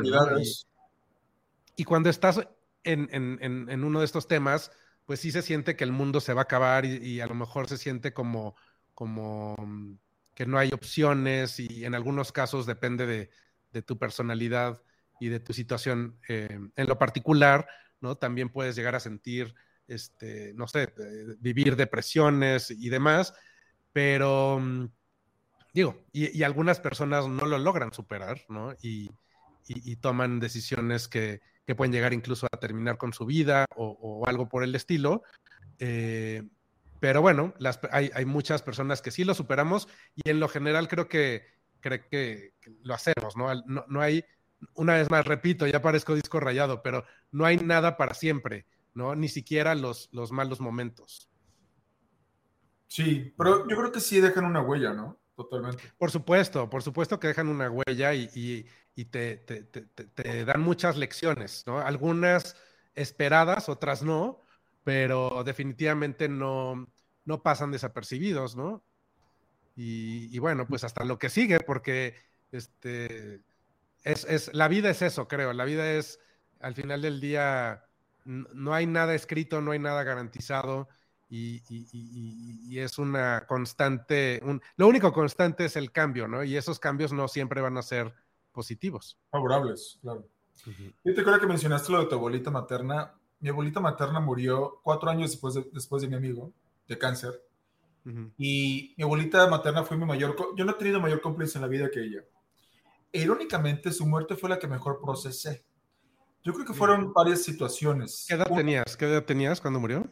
Y, 1.75 1.83
cuando 1.83 2.09
estás 2.09 2.39
en, 2.83 3.83
uno 3.83 3.99
de 3.99 4.05
estos 4.05 4.27
temas, 4.27 4.71
pues 5.05 5.19
sí 5.19 5.31
se 5.31 5.41
siente 5.41 5.75
que 5.75 5.83
el 5.83 5.91
mundo 5.91 6.21
se 6.21 6.33
va 6.33 6.41
a 6.41 6.43
acabar 6.43 6.85
y, 6.85 7.19
a 7.19 7.27
lo 7.27 7.35
mejor 7.35 7.67
se 7.67 7.77
siente 7.77 8.13
como, 8.13 8.55
como 8.93 9.55
mm, 9.57 9.95
que 10.33 10.45
no 10.45 10.57
hay 10.57 10.69
opciones 10.73 11.59
y 11.59 11.83
en 11.85 11.93
algunos 11.95 12.31
casos 12.31 12.65
depende 12.65 13.05
de, 13.05 13.81
tu 13.81 13.97
personalidad 13.97 14.81
y 15.19 15.29
de 15.29 15.39
tu 15.39 15.53
situación 15.53 16.19
eh, 16.27 16.59
en 16.75 16.87
lo 16.87 16.97
particular, 16.97 17.67
¿no? 18.01 18.15
También 18.15 18.49
puedes 18.49 18.75
llegar 18.75 18.95
a 18.95 18.99
sentir 18.99 19.53
este, 19.89 20.53
no 20.53 20.67
sé, 20.67 20.83
eh, 20.83 21.35
vivir 21.39 21.75
depresiones 21.75 22.69
y 22.69 22.89
demás, 22.89 23.33
pero 23.91 24.59
mm, 24.59 24.85
digo, 25.73 26.05
y, 26.11 26.43
algunas 26.43 26.79
personas 26.79 27.27
no 27.27 27.45
lo 27.45 27.57
logran 27.57 27.91
superar, 27.91 28.41
¿no? 28.49 28.73
Y, 28.81 29.09
toman 30.01 30.39
decisiones 30.39 31.07
que, 31.07 31.41
pueden 31.77 31.91
llegar 31.91 32.13
incluso 32.13 32.47
a 32.51 32.57
terminar 32.57 32.97
con 32.97 33.13
su 33.13 33.25
vida 33.27 33.65
o, 33.75 34.23
algo 34.25 34.49
por 34.49 34.63
el 34.63 34.73
estilo. 34.73 35.21
Eh, 35.77 36.41
pero 36.99 37.21
bueno, 37.21 37.53
hay, 37.91 38.25
muchas 38.25 38.63
personas 38.63 39.03
que 39.03 39.11
sí 39.11 39.23
lo 39.23 39.35
superamos 39.35 39.87
y 40.15 40.27
en 40.31 40.39
lo 40.39 40.47
general 40.49 40.87
creo 40.87 41.07
que, 41.07 41.45
creo 41.81 41.99
que, 42.09 42.53
lo 42.81 42.95
hacemos, 42.95 43.37
¿no? 43.37 43.53
¿no? 43.67 43.85
¿no? 43.87 44.01
hay, 44.01 44.25
una 44.73 44.95
vez 44.95 45.09
más, 45.09 45.25
repito, 45.25 45.67
ya 45.67 45.81
parezco 45.81 46.15
disco 46.15 46.39
rayado, 46.39 46.81
pero 46.81 47.05
no 47.31 47.45
hay 47.45 47.57
nada 47.57 47.97
para 47.97 48.13
siempre. 48.13 48.65
¿no? 48.93 49.15
Ni 49.15 49.29
siquiera 49.29 49.75
los, 49.75 50.09
los 50.11 50.31
malos 50.31 50.59
momentos. 50.59 51.29
Sí, 52.87 53.33
pero 53.37 53.67
yo 53.67 53.77
creo 53.77 53.91
que 53.91 53.99
sí 53.99 54.19
dejan 54.19 54.45
una 54.45 54.61
huella, 54.61 54.93
¿no? 54.93 55.17
Totalmente. 55.35 55.83
Por 55.97 56.11
supuesto, 56.11 56.69
por 56.69 56.83
supuesto 56.83 57.19
que 57.19 57.27
dejan 57.27 57.47
una 57.47 57.69
huella 57.69 58.13
y, 58.13 58.65
te, 59.09 59.37
te, 59.37 60.45
dan 60.45 60.61
muchas 60.61 60.97
lecciones, 60.97 61.63
¿no? 61.65 61.79
Algunas 61.79 62.57
esperadas, 62.95 63.69
otras 63.69 64.03
no, 64.03 64.41
pero 64.83 65.43
definitivamente 65.45 66.27
no, 66.27 66.91
no 67.25 67.41
pasan 67.41 67.71
desapercibidos, 67.71 68.55
¿no? 68.55 68.83
Y, 69.81 70.37
bueno, 70.39 70.67
pues 70.67 70.83
hasta 70.83 71.05
lo 71.05 71.17
que 71.17 71.29
sigue, 71.29 71.61
porque 71.61 72.15
este, 72.51 73.39
es, 74.03 74.25
es, 74.25 74.53
la 74.53 74.67
vida 74.67 74.89
es 74.89 75.01
eso, 75.01 75.27
creo, 75.27 75.53
la 75.53 75.65
vida 75.65 75.91
es, 75.91 76.19
al 76.59 76.75
final 76.75 77.01
del 77.01 77.19
día, 77.19 77.85
no 78.25 78.73
hay 78.73 78.85
nada 78.85 79.15
escrito, 79.15 79.61
no 79.61 79.71
hay 79.71 79.79
nada 79.79 80.03
garantizado 80.03 80.87
y, 81.29 82.79
es 82.79 82.97
una 82.97 83.45
constante, 83.47 84.41
lo 84.77 84.87
único 84.87 85.13
constante 85.13 85.65
es 85.65 85.75
el 85.75 85.91
cambio, 85.91 86.27
¿no? 86.27 86.43
Y 86.43 86.57
esos 86.57 86.79
cambios 86.79 87.13
no 87.13 87.27
siempre 87.27 87.61
van 87.61 87.77
a 87.77 87.81
ser 87.81 88.13
positivos. 88.51 89.17
Favorables, 89.29 89.99
claro. 90.01 90.27
Yo 91.03 91.13
te 91.13 91.21
acuerdo 91.21 91.39
que 91.39 91.47
mencionaste 91.47 91.91
lo 91.91 91.99
de 91.99 92.07
tu 92.07 92.15
abuelita 92.15 92.51
materna. 92.51 93.13
Mi 93.39 93.49
abuelita 93.49 93.79
materna 93.79 94.19
murió 94.19 94.79
cuatro 94.83 95.09
años 95.09 95.31
después 95.31 95.53
de, 95.53 95.65
después 95.71 96.01
de 96.01 96.09
mi 96.09 96.15
amigo, 96.15 96.51
de 96.87 96.97
cáncer. 96.97 97.41
Y 98.37 98.95
mi 98.97 99.03
abuelita 99.03 99.47
materna 99.47 99.83
fue 99.83 99.95
mi 99.95 100.05
mayor, 100.05 100.35
yo 100.57 100.65
no 100.65 100.71
he 100.71 100.75
tenido 100.75 100.99
mayor 100.99 101.21
cómplice 101.21 101.59
en 101.59 101.61
la 101.61 101.67
vida 101.67 101.91
que 101.91 102.01
ella. 102.01 102.23
Irónicamente, 103.11 103.91
su 103.91 104.05
muerte 104.05 104.35
fue 104.35 104.49
la 104.49 104.59
que 104.59 104.67
mejor 104.67 104.99
procesé. 105.01 105.65
Yo 106.43 106.53
creo 106.53 106.65
que 106.65 106.73
fueron 106.73 107.13
varias 107.13 107.43
situaciones. 107.43 108.25
¿Qué 108.27 108.35
edad 108.35 108.47
tenías? 108.55 108.95
¿Qué 108.95 109.05
edad 109.05 109.23
tenías 109.23 109.59
cuando 109.59 109.79
murió? 109.79 110.09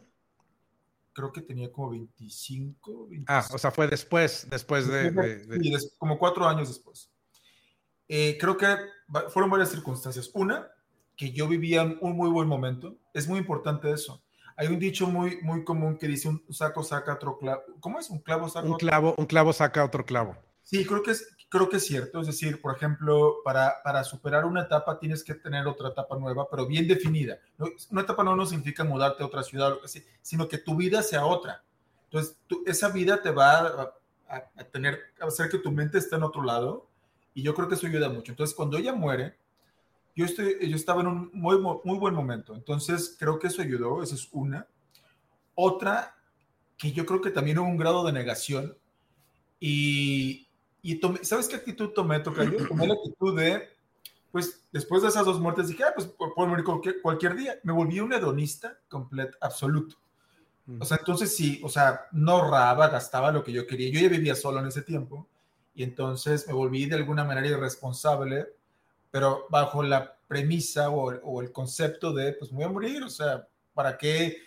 Creo 1.14 1.32
que 1.32 1.42
tenía 1.42 1.72
como 1.72 1.92
25. 1.92 3.10
Ah, 3.28 3.46
o 3.52 3.58
sea, 3.58 3.72
fue 3.72 3.88
después, 3.88 4.48
después 4.50 4.88
de... 4.88 5.40
Sí, 5.62 5.90
como 5.98 6.20
cuatro 6.20 6.48
años 6.48 6.68
después. 6.68 7.12
Eh, 8.08 8.38
creo 8.40 8.58
que 8.58 8.68
fueron 9.30 9.50
varias 9.50 9.70
circunstancias. 9.70 10.30
Una, 10.34 10.70
que 11.16 11.32
yo 11.32 11.48
vivía 11.48 11.84
un 11.84 12.16
muy 12.16 12.30
buen 12.30 12.48
momento. 12.48 12.98
Es 13.14 13.28
muy 13.28 13.40
importante 13.40 13.92
eso. 13.92 14.24
hay 14.56 14.68
un 14.68 14.80
dicho 14.80 15.08
muy, 15.08 15.42
muy 15.42 15.64
común 15.64 15.98
que 15.98 16.08
dice 16.08 16.30
un 16.30 16.44
saco 16.52 16.84
saca 16.84 17.14
otro 17.14 17.38
clavo. 17.38 17.64
¿Cómo 17.80 18.00
es? 18.00 18.10
Un 18.10 18.20
clavo 18.20 18.50
saca 18.50 18.68
un 18.68 18.78
clavo, 18.78 19.16
Un 19.18 19.26
clavo 19.26 19.54
saca 19.54 19.84
otro 19.84 20.06
clavo. 20.06 20.36
Sí, 20.62 20.86
creo 20.86 21.02
que 21.02 21.12
es, 21.12 21.37
creo 21.50 21.70
que 21.70 21.78
es 21.78 21.86
cierto. 21.86 22.22
Es 22.22 22.28
decir, 22.28 22.62
por 22.62 22.76
ejemplo, 22.76 23.38
para, 23.44 23.82
para 23.84 24.04
superar 24.04 24.46
una 24.46 24.64
etapa 24.64 25.00
tienes 25.00 25.24
que 25.24 25.36
tener 25.36 25.68
otra 25.68 25.90
etapa 25.90 26.18
nueva, 26.18 26.50
pero 26.50 26.66
bien 26.66 26.88
definida. 26.88 27.40
Una 27.90 28.02
etapa 28.02 28.24
no, 28.24 28.36
no 28.36 28.46
significa 28.46 28.84
mudarte 28.84 29.24
a 29.24 29.26
otra 29.26 29.44
ciudad, 29.44 29.76
sino 30.22 30.48
que 30.48 30.58
tu 30.58 30.76
vida 30.76 31.02
sea 31.02 31.26
otra. 31.26 31.64
Entonces, 32.06 32.38
esa 32.66 32.90
vida 32.90 33.22
te 33.22 33.32
va 33.32 33.60
a, 33.60 33.94
a, 34.30 34.64
tener, 34.66 35.00
a 35.20 35.26
hacer 35.26 35.50
que 35.50 35.58
tu 35.58 35.72
mente 35.72 35.98
esté 35.98 36.16
en 36.16 36.24
otro 36.24 36.44
lado, 36.44 36.88
y 37.34 37.44
yo 37.44 37.54
creo 37.54 37.68
que 37.68 37.76
eso 37.76 37.88
ayuda 37.88 38.10
mucho. 38.10 38.32
Entonces, 38.32 38.56
cuando 38.56 38.78
ella 38.78 38.94
muere, 38.94 39.38
yo, 40.16 40.26
estoy, 40.26 40.58
yo 40.68 40.76
estaba 40.76 41.02
en 41.02 41.08
un 41.08 41.30
muy, 41.34 41.60
muy 41.60 41.98
buen 42.00 42.14
momento. 42.14 42.56
Entonces, 42.56 43.16
creo 43.20 43.38
que 43.40 43.48
eso 43.48 43.62
ayudó, 43.62 44.02
esa 44.02 44.16
es 44.16 44.28
una. 44.32 44.68
Otra, 45.54 46.16
que 46.78 46.92
yo 46.92 47.06
creo 47.06 47.22
que 47.22 47.30
también 47.30 47.60
hubo 47.60 47.68
un 47.68 47.78
grado 47.78 48.06
de 48.06 48.14
negación, 48.14 48.78
y, 49.60 50.47
y 50.88 51.02
¿sabes 51.24 51.50
qué 51.50 51.58
actitud 51.58 51.90
tomé, 51.90 52.22
Tocayo? 52.22 52.66
Tomé 52.66 52.88
la 52.88 52.94
actitud 52.94 53.38
de, 53.38 53.68
pues, 54.32 54.64
después 54.72 55.02
de 55.02 55.10
esas 55.10 55.26
dos 55.26 55.38
muertes, 55.38 55.68
dije, 55.68 55.84
ah, 55.84 55.92
pues, 55.94 56.08
puedo 56.08 56.48
morir 56.48 56.64
cualquier, 56.64 57.02
cualquier 57.02 57.36
día. 57.36 57.60
Me 57.64 57.74
volví 57.74 58.00
un 58.00 58.14
hedonista 58.14 58.80
completo, 58.88 59.38
absoluto. 59.42 59.98
O 60.80 60.86
sea, 60.86 60.98
entonces 60.98 61.36
sí, 61.36 61.60
o 61.64 61.68
sea, 61.68 62.08
no 62.14 62.34
ahorraba, 62.34 62.88
gastaba 62.88 63.34
lo 63.34 63.44
que 63.44 63.52
yo 63.52 63.68
quería. 63.68 63.90
Yo 63.90 64.00
ya 64.00 64.10
vivía 64.10 64.36
solo 64.36 64.60
en 64.60 64.68
ese 64.68 64.82
tiempo 64.82 65.28
y 65.76 65.84
entonces 65.84 66.48
me 66.48 66.54
volví 66.54 66.86
de 66.86 66.96
alguna 66.96 67.26
manera 67.26 67.48
irresponsable, 67.48 68.48
pero 69.12 69.46
bajo 69.50 69.84
la 69.84 70.18
premisa 70.28 70.90
o, 70.90 71.14
o 71.24 71.42
el 71.42 71.52
concepto 71.52 72.14
de, 72.14 72.32
pues, 72.32 72.52
me 72.52 72.60
voy 72.60 72.66
a 72.66 72.70
morir, 72.70 73.04
o 73.04 73.10
sea, 73.10 73.46
¿para 73.74 73.98
qué 73.98 74.38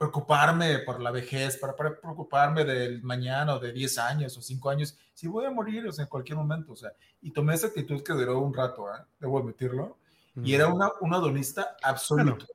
preocuparme 0.00 0.78
por 0.78 0.98
la 0.98 1.10
vejez, 1.10 1.58
para, 1.58 1.76
preocuparme 1.76 2.64
del 2.64 3.02
mañana 3.02 3.54
o 3.54 3.60
de 3.60 3.70
10 3.70 3.98
años 3.98 4.34
o 4.34 4.40
5 4.40 4.70
años, 4.70 4.96
si 5.12 5.28
voy 5.28 5.44
a 5.44 5.50
morir 5.50 5.86
o 5.86 5.92
sea, 5.92 6.04
en 6.04 6.08
cualquier 6.08 6.38
momento, 6.38 6.72
o 6.72 6.76
sea, 6.76 6.90
y 7.20 7.30
tomé 7.30 7.52
esa 7.52 7.66
actitud 7.66 8.02
que 8.02 8.14
duró 8.14 8.40
un 8.40 8.54
rato, 8.54 8.88
¿eh? 8.88 8.98
debo 9.20 9.38
admitirlo, 9.38 9.98
y 10.42 10.54
era 10.54 10.68
una, 10.68 10.90
un 11.02 11.12
adonista 11.12 11.76
absoluto. 11.82 12.46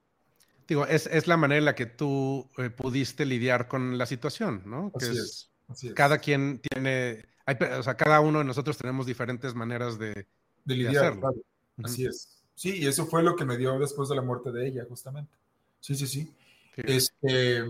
digo, 0.68 0.88
es, 0.88 1.06
es, 1.06 1.28
la 1.28 1.38
manera 1.38 1.60
en 1.60 1.66
la 1.66 1.76
que 1.76 1.86
tú 1.86 2.50
eh, 2.58 2.72
pudiste 2.72 3.28
lidiar 3.28 3.68
con 3.68 4.00
la 4.00 4.08
situación, 4.08 4.64
¿no? 4.66 4.92
Así 4.96 5.12
es, 5.16 5.52
así 5.68 5.88
es. 5.90 5.94
Cada 5.94 6.18
quien 6.18 6.60
tiene, 6.60 7.26
hay, 7.46 7.58
o 7.78 7.84
sea, 7.84 7.96
cada 7.96 8.22
uno 8.22 8.40
de 8.40 8.46
nosotros 8.46 8.76
tenemos 8.76 9.06
diferentes 9.06 9.54
maneras 9.54 10.00
de, 10.00 10.26
de 10.64 10.76
lidiar. 10.76 11.20
Claro. 11.20 11.36
Así 11.84 12.08
es. 12.08 12.44
Sí, 12.56 12.76
y 12.76 12.88
eso 12.88 13.06
fue 13.06 13.22
lo 13.22 13.36
que 13.36 13.46
me 13.46 13.56
dio 13.56 13.78
después 13.78 14.10
de 14.10 14.16
la 14.16 14.24
muerte 14.24 14.52
de 14.52 14.66
ella, 14.66 14.86
justamente. 14.90 15.38
Sí, 15.80 15.94
sí, 15.94 16.08
sí. 16.08 16.34
Este, 16.78 17.64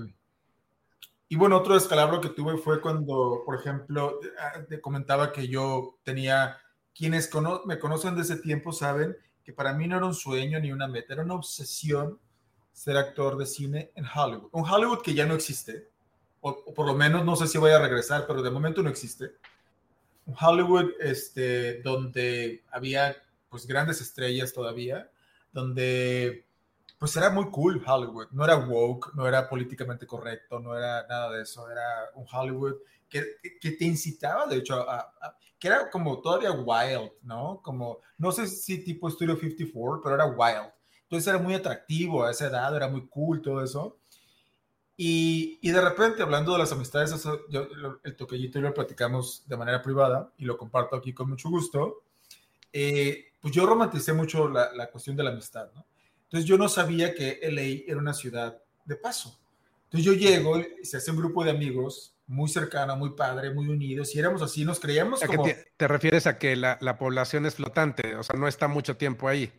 y 1.27 1.35
bueno, 1.35 1.57
otro 1.57 1.73
descalabro 1.73 2.21
que 2.21 2.29
tuve 2.29 2.57
fue 2.57 2.81
cuando, 2.81 3.43
por 3.45 3.55
ejemplo, 3.55 4.19
ah, 4.39 4.63
te 4.67 4.79
comentaba 4.79 5.31
que 5.31 5.47
yo 5.47 5.97
tenía, 6.03 6.57
quienes 6.93 7.29
me 7.65 7.79
conocen 7.79 8.15
de 8.15 8.21
ese 8.21 8.37
tiempo 8.37 8.71
saben 8.71 9.17
que 9.43 9.53
para 9.53 9.73
mí 9.73 9.87
no 9.87 9.97
era 9.97 10.05
un 10.05 10.13
sueño 10.13 10.59
ni 10.59 10.71
una 10.71 10.87
meta, 10.87 11.13
era 11.13 11.23
una 11.23 11.35
obsesión 11.35 12.19
ser 12.71 12.97
actor 12.97 13.37
de 13.37 13.45
cine 13.45 13.91
en 13.95 14.05
Hollywood. 14.05 14.49
Un 14.51 14.69
Hollywood 14.69 15.01
que 15.01 15.13
ya 15.13 15.25
no 15.25 15.33
existe, 15.33 15.89
o, 16.41 16.73
por 16.73 16.85
lo 16.85 16.93
menos 16.93 17.25
no 17.25 17.35
sé 17.35 17.47
si 17.47 17.57
voy 17.57 17.71
a 17.71 17.79
regresar, 17.79 18.25
pero 18.27 18.41
de 18.41 18.51
momento 18.51 18.83
no 18.83 18.89
existe. 18.89 19.31
Un 20.25 20.35
Hollywood 20.39 20.91
este, 20.99 21.81
donde 21.81 22.63
había 22.71 23.15
pues 23.49 23.65
grandes 23.65 24.01
estrellas 24.01 24.53
todavía, 24.53 25.09
donde 25.53 26.45
pues 26.97 27.15
era 27.17 27.29
muy 27.29 27.49
cool 27.49 27.83
Hollywood. 27.85 28.27
No 28.31 28.43
era 28.43 28.55
woke, 28.57 29.13
no 29.15 29.27
era 29.27 29.49
políticamente 29.49 30.07
correcto, 30.07 30.59
no 30.59 30.77
era 30.77 31.05
nada 31.07 31.31
de 31.31 31.43
eso. 31.43 31.69
Era 31.69 31.85
un 32.15 32.25
Hollywood 32.31 32.75
que, 33.09 33.23
que 33.59 33.71
te 33.71 33.85
incitaba, 33.85 34.47
de 34.47 34.57
hecho, 34.57 34.89
a, 34.89 35.13
que 35.59 35.67
era 35.67 35.89
como 35.89 36.21
todavía 36.21 36.51
wild, 36.51 37.11
¿no? 37.23 37.61
Como, 37.61 37.99
no 38.17 38.31
sé 38.31 38.47
si 38.47 38.83
tipo 38.83 39.09
Studio 39.09 39.35
54, 39.35 40.01
pero 40.03 40.15
era 40.15 40.25
wild. 40.25 40.71
Entonces 41.03 41.27
era 41.27 41.37
muy 41.37 41.53
atractivo 41.53 42.23
a 42.23 42.31
esa 42.31 42.47
edad, 42.47 42.75
era 42.75 42.87
muy 42.87 43.07
cool 43.07 43.41
todo 43.41 43.63
eso. 43.63 43.97
Y, 44.97 45.59
y 45.61 45.71
de 45.71 45.81
repente, 45.81 46.23
hablando 46.23 46.53
de 46.53 46.59
las 46.59 46.71
amistades, 46.71 47.13
yo, 47.49 47.67
el 48.03 48.15
toquellito 48.15 48.59
y 48.59 48.61
lo 48.61 48.73
platicamos 48.73 49.43
de 49.45 49.57
manera 49.57 49.81
privada 49.81 50.31
y 50.37 50.45
lo 50.45 50.57
comparto 50.57 50.95
aquí 50.95 51.13
con 51.13 51.29
mucho 51.29 51.49
gusto. 51.49 52.03
Eh, 52.71 53.33
pues 53.41 53.53
yo 53.53 53.65
romanticé 53.65 54.13
mucho 54.13 54.49
la, 54.49 54.73
la 54.73 54.89
cuestión 54.89 55.15
de 55.15 55.23
la 55.23 55.31
amistad, 55.31 55.69
¿no? 55.73 55.85
Entonces 56.25 56.47
yo 56.47 56.57
no 56.57 56.69
sabía 56.69 57.13
que 57.13 57.39
LA 57.41 57.89
era 57.89 57.97
una 57.97 58.13
ciudad 58.13 58.61
de 58.85 58.95
paso. 58.95 59.39
Entonces 59.85 60.05
yo 60.05 60.13
llego 60.13 60.59
y 60.59 60.85
se 60.85 60.97
hace 60.97 61.11
un 61.11 61.17
grupo 61.17 61.43
de 61.43 61.51
amigos 61.51 62.15
muy 62.27 62.49
cercano, 62.49 62.95
muy 62.95 63.11
padre, 63.11 63.53
muy 63.53 63.67
unidos, 63.67 64.15
y 64.15 64.19
éramos 64.19 64.41
así, 64.41 64.65
nos 64.65 64.79
creíamos 64.79 65.21
como... 65.21 65.43
Te, 65.43 65.87
refieres 65.87 66.25
a 66.27 66.37
que 66.39 66.55
la, 66.55 66.77
la, 66.81 66.97
población 66.97 67.45
es 67.45 67.55
flotante, 67.55 68.15
o 68.15 68.23
sea, 68.23 68.37
no 68.37 68.47
está 68.47 68.67
mucho 68.67 68.97
tiempo 68.97 69.27
ahí. 69.27 69.51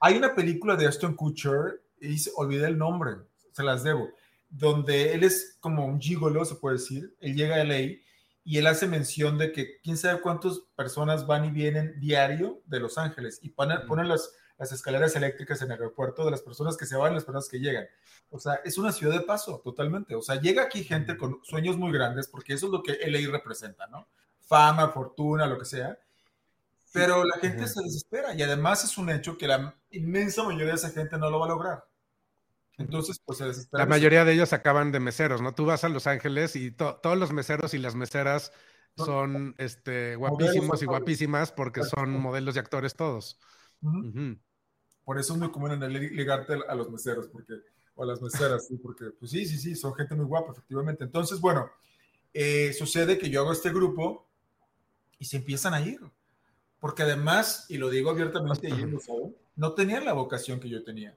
Hay 0.00 0.16
una 0.16 0.34
película 0.34 0.76
de 0.76 0.86
Aston 0.86 1.14
Kutcher, 1.14 1.82
y 2.00 2.18
se, 2.18 2.30
olvidé 2.36 2.66
el 2.68 2.78
nombre, 2.78 3.16
se 3.52 3.62
las 3.62 3.82
debo, 3.82 4.10
donde 4.48 5.12
él 5.12 5.24
es 5.24 5.56
como 5.60 5.86
un 5.86 6.00
gigolo, 6.00 6.44
se 6.44 6.54
puede 6.54 6.76
decir, 6.76 7.14
él 7.20 7.34
llega 7.34 7.56
a 7.56 7.64
LA 7.64 7.98
y 8.44 8.58
él 8.58 8.66
hace 8.66 8.86
mención 8.86 9.38
de 9.38 9.52
que 9.52 9.80
quién 9.82 9.96
sabe 9.96 10.20
cuántas 10.20 10.60
personas 10.76 11.26
van 11.26 11.44
y 11.44 11.50
vienen 11.50 11.98
diario 11.98 12.62
de 12.66 12.80
Los 12.80 12.96
Ángeles, 12.96 13.40
y 13.42 13.50
ponen, 13.50 13.86
ponen 13.86 14.08
las 14.08 14.32
las 14.58 14.72
escaleras 14.72 15.14
eléctricas 15.16 15.60
en 15.62 15.68
el 15.70 15.78
aeropuerto, 15.78 16.24
de 16.24 16.30
las 16.30 16.42
personas 16.42 16.76
que 16.76 16.86
se 16.86 16.96
van 16.96 17.12
y 17.12 17.16
las 17.16 17.24
personas 17.24 17.48
que 17.48 17.60
llegan. 17.60 17.86
O 18.30 18.38
sea, 18.38 18.54
es 18.64 18.78
una 18.78 18.92
ciudad 18.92 19.14
de 19.14 19.24
paso, 19.24 19.60
totalmente. 19.62 20.14
O 20.14 20.22
sea, 20.22 20.40
llega 20.40 20.62
aquí 20.62 20.82
gente 20.82 21.16
con 21.16 21.40
sueños 21.42 21.76
muy 21.76 21.92
grandes, 21.92 22.28
porque 22.28 22.54
eso 22.54 22.66
es 22.66 22.72
lo 22.72 22.82
que 22.82 22.98
LA 23.06 23.30
representa, 23.30 23.86
¿no? 23.86 24.08
Fama, 24.40 24.88
fortuna, 24.90 25.46
lo 25.46 25.58
que 25.58 25.64
sea. 25.64 25.98
Pero 26.92 27.24
la 27.24 27.36
gente 27.38 27.66
se 27.66 27.82
desespera 27.82 28.34
y 28.34 28.42
además 28.42 28.84
es 28.84 28.96
un 28.96 29.10
hecho 29.10 29.36
que 29.36 29.46
la 29.46 29.74
inmensa 29.90 30.42
mayoría 30.44 30.68
de 30.68 30.74
esa 30.74 30.90
gente 30.90 31.18
no 31.18 31.28
lo 31.28 31.38
va 31.38 31.46
a 31.46 31.50
lograr. 31.50 31.84
Entonces, 32.78 33.20
pues 33.24 33.38
se 33.38 33.44
desespera. 33.44 33.84
La 33.84 33.88
mayoría 33.88 34.24
de 34.24 34.32
ellos 34.32 34.52
acaban 34.52 34.92
de 34.92 35.00
meseros, 35.00 35.42
¿no? 35.42 35.54
Tú 35.54 35.66
vas 35.66 35.84
a 35.84 35.88
Los 35.90 36.06
Ángeles 36.06 36.56
y 36.56 36.70
todos 36.70 37.18
los 37.18 37.32
meseros 37.32 37.74
y 37.74 37.78
las 37.78 37.94
meseras 37.94 38.52
son 38.96 39.54
este, 39.58 40.16
guapísimos 40.16 40.82
y 40.82 40.86
guapísimas 40.86 41.52
porque 41.52 41.82
son 41.84 42.18
modelos 42.18 42.56
y 42.56 42.58
actores 42.58 42.94
todos. 42.94 43.38
Por 45.06 45.20
eso 45.20 45.34
es 45.34 45.38
muy 45.38 45.52
común 45.52 45.70
en 45.70 45.92
ligarte 46.16 46.58
a 46.68 46.74
los 46.74 46.90
meseros, 46.90 47.28
porque, 47.28 47.54
o 47.94 48.02
a 48.02 48.06
las 48.06 48.20
meseras, 48.20 48.66
¿sí? 48.66 48.76
porque, 48.76 49.04
pues 49.16 49.30
sí, 49.30 49.46
sí, 49.46 49.56
sí, 49.56 49.76
son 49.76 49.94
gente 49.94 50.16
muy 50.16 50.24
guapa, 50.24 50.50
efectivamente. 50.50 51.04
Entonces, 51.04 51.40
bueno, 51.40 51.70
eh, 52.34 52.72
sucede 52.72 53.16
que 53.16 53.30
yo 53.30 53.42
hago 53.42 53.52
este 53.52 53.70
grupo 53.70 54.26
y 55.20 55.24
se 55.26 55.36
empiezan 55.36 55.74
a 55.74 55.80
ir. 55.80 56.00
Porque 56.80 57.04
además, 57.04 57.66
y 57.68 57.78
lo 57.78 57.88
digo 57.88 58.10
abiertamente, 58.10 58.68
no 59.54 59.72
tenían 59.74 60.04
la 60.04 60.12
vocación 60.12 60.58
que 60.58 60.68
yo 60.68 60.82
tenía. 60.82 61.16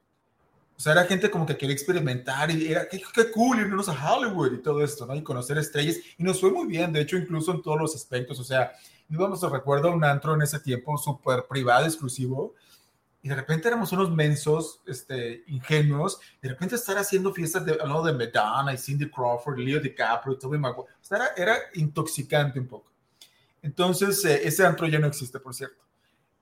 O 0.77 0.79
sea, 0.79 0.93
era 0.93 1.05
gente 1.05 1.31
como 1.31 1.47
que 1.47 1.57
quería 1.57 1.73
experimentar 1.73 2.51
y 2.51 2.67
era, 2.67 2.87
qué, 2.87 3.01
qué, 3.13 3.31
cool 3.31 3.59
irnos 3.59 3.89
a 3.89 4.13
Hollywood 4.13 4.53
y 4.53 4.61
todo 4.61 4.83
esto, 4.83 5.07
¿no? 5.07 5.15
Y 5.15 5.23
conocer 5.23 5.57
estrellas. 5.57 5.97
Y 6.15 6.23
nos 6.23 6.39
fue 6.39 6.51
muy 6.51 6.67
bien, 6.67 6.93
de 6.93 7.01
hecho, 7.01 7.17
incluso 7.17 7.51
en 7.51 7.63
todos 7.63 7.81
los 7.81 7.95
aspectos. 7.95 8.39
O 8.39 8.43
sea, 8.43 8.71
íbamos 9.09 9.43
a 9.43 9.49
recuerdo 9.49 9.91
un 9.91 10.03
antro 10.03 10.35
en 10.35 10.43
ese 10.43 10.59
tiempo 10.59 10.95
súper 10.99 11.47
privado, 11.49 11.85
exclusivo, 11.87 12.53
y 13.21 13.29
de 13.29 13.35
repente 13.35 13.67
éramos 13.67 13.91
unos 13.91 14.11
mensos, 14.11 14.81
este, 14.87 15.43
ingenuos, 15.47 16.19
de 16.41 16.49
repente 16.49 16.75
estar 16.75 16.97
haciendo 16.97 17.33
fiestas 17.33 17.65
de, 17.65 17.75
lado 17.75 18.03
de 18.03 18.13
Madonna 18.13 18.73
y 18.73 18.77
Cindy 18.77 19.09
Crawford, 19.09 19.59
Leo 19.59 19.79
DiCaprio, 19.79 20.37
Toby 20.37 20.57
Maguire, 20.57 20.93
o 20.93 21.03
sea, 21.03 21.17
era, 21.17 21.27
era, 21.35 21.57
intoxicante 21.73 22.59
un 22.59 22.67
poco. 22.67 22.91
Entonces, 23.61 24.23
eh, 24.23 24.41
ese 24.47 24.65
antro 24.65 24.87
ya 24.87 24.99
no 24.99 25.07
existe, 25.07 25.39
por 25.39 25.53
cierto. 25.53 25.83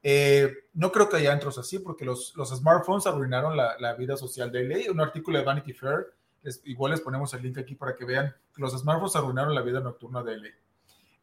Eh, 0.04 0.54
no 0.74 0.92
creo 0.92 1.10
que 1.10 1.18
haya 1.18 1.34
antros 1.34 1.58
así, 1.58 1.80
porque 1.80 2.06
los, 2.06 2.36
los 2.36 2.50
smartphones 2.50 3.08
arruinaron 3.08 3.58
la, 3.58 3.76
la, 3.80 3.96
vida 3.96 4.16
social 4.16 4.52
de 4.52 4.64
LA. 4.64 4.92
Un 4.92 5.02
artículo 5.02 5.40
de 5.40 5.44
Vanity 5.44 5.74
Fair, 5.74 6.14
les, 6.44 6.62
igual 6.66 6.92
les 6.92 7.02
ponemos 7.02 7.34
el 7.34 7.42
link 7.42 7.58
aquí 7.58 7.74
para 7.74 7.96
que 7.96 8.06
vean 8.06 8.34
que 8.56 8.62
los 8.62 8.78
smartphones 8.78 9.16
arruinaron 9.16 9.56
la 9.56 9.62
vida 9.62 9.80
nocturna 9.80 10.22
de 10.24 10.38
LA. 10.38 10.50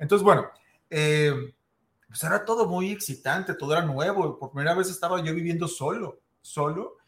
Entonces, 0.00 0.24
bueno, 0.24 0.50
eh, 0.90 1.54
pues 2.14 2.22
era 2.22 2.44
todo 2.44 2.68
muy 2.68 2.92
excitante, 2.92 3.54
todo 3.54 3.72
era 3.72 3.84
nuevo. 3.84 4.38
Por 4.38 4.52
primera 4.52 4.72
vez 4.72 4.88
estaba 4.88 5.20
yo 5.20 5.34
viviendo 5.34 5.66
solo, 5.66 6.20
solo. 6.40 6.98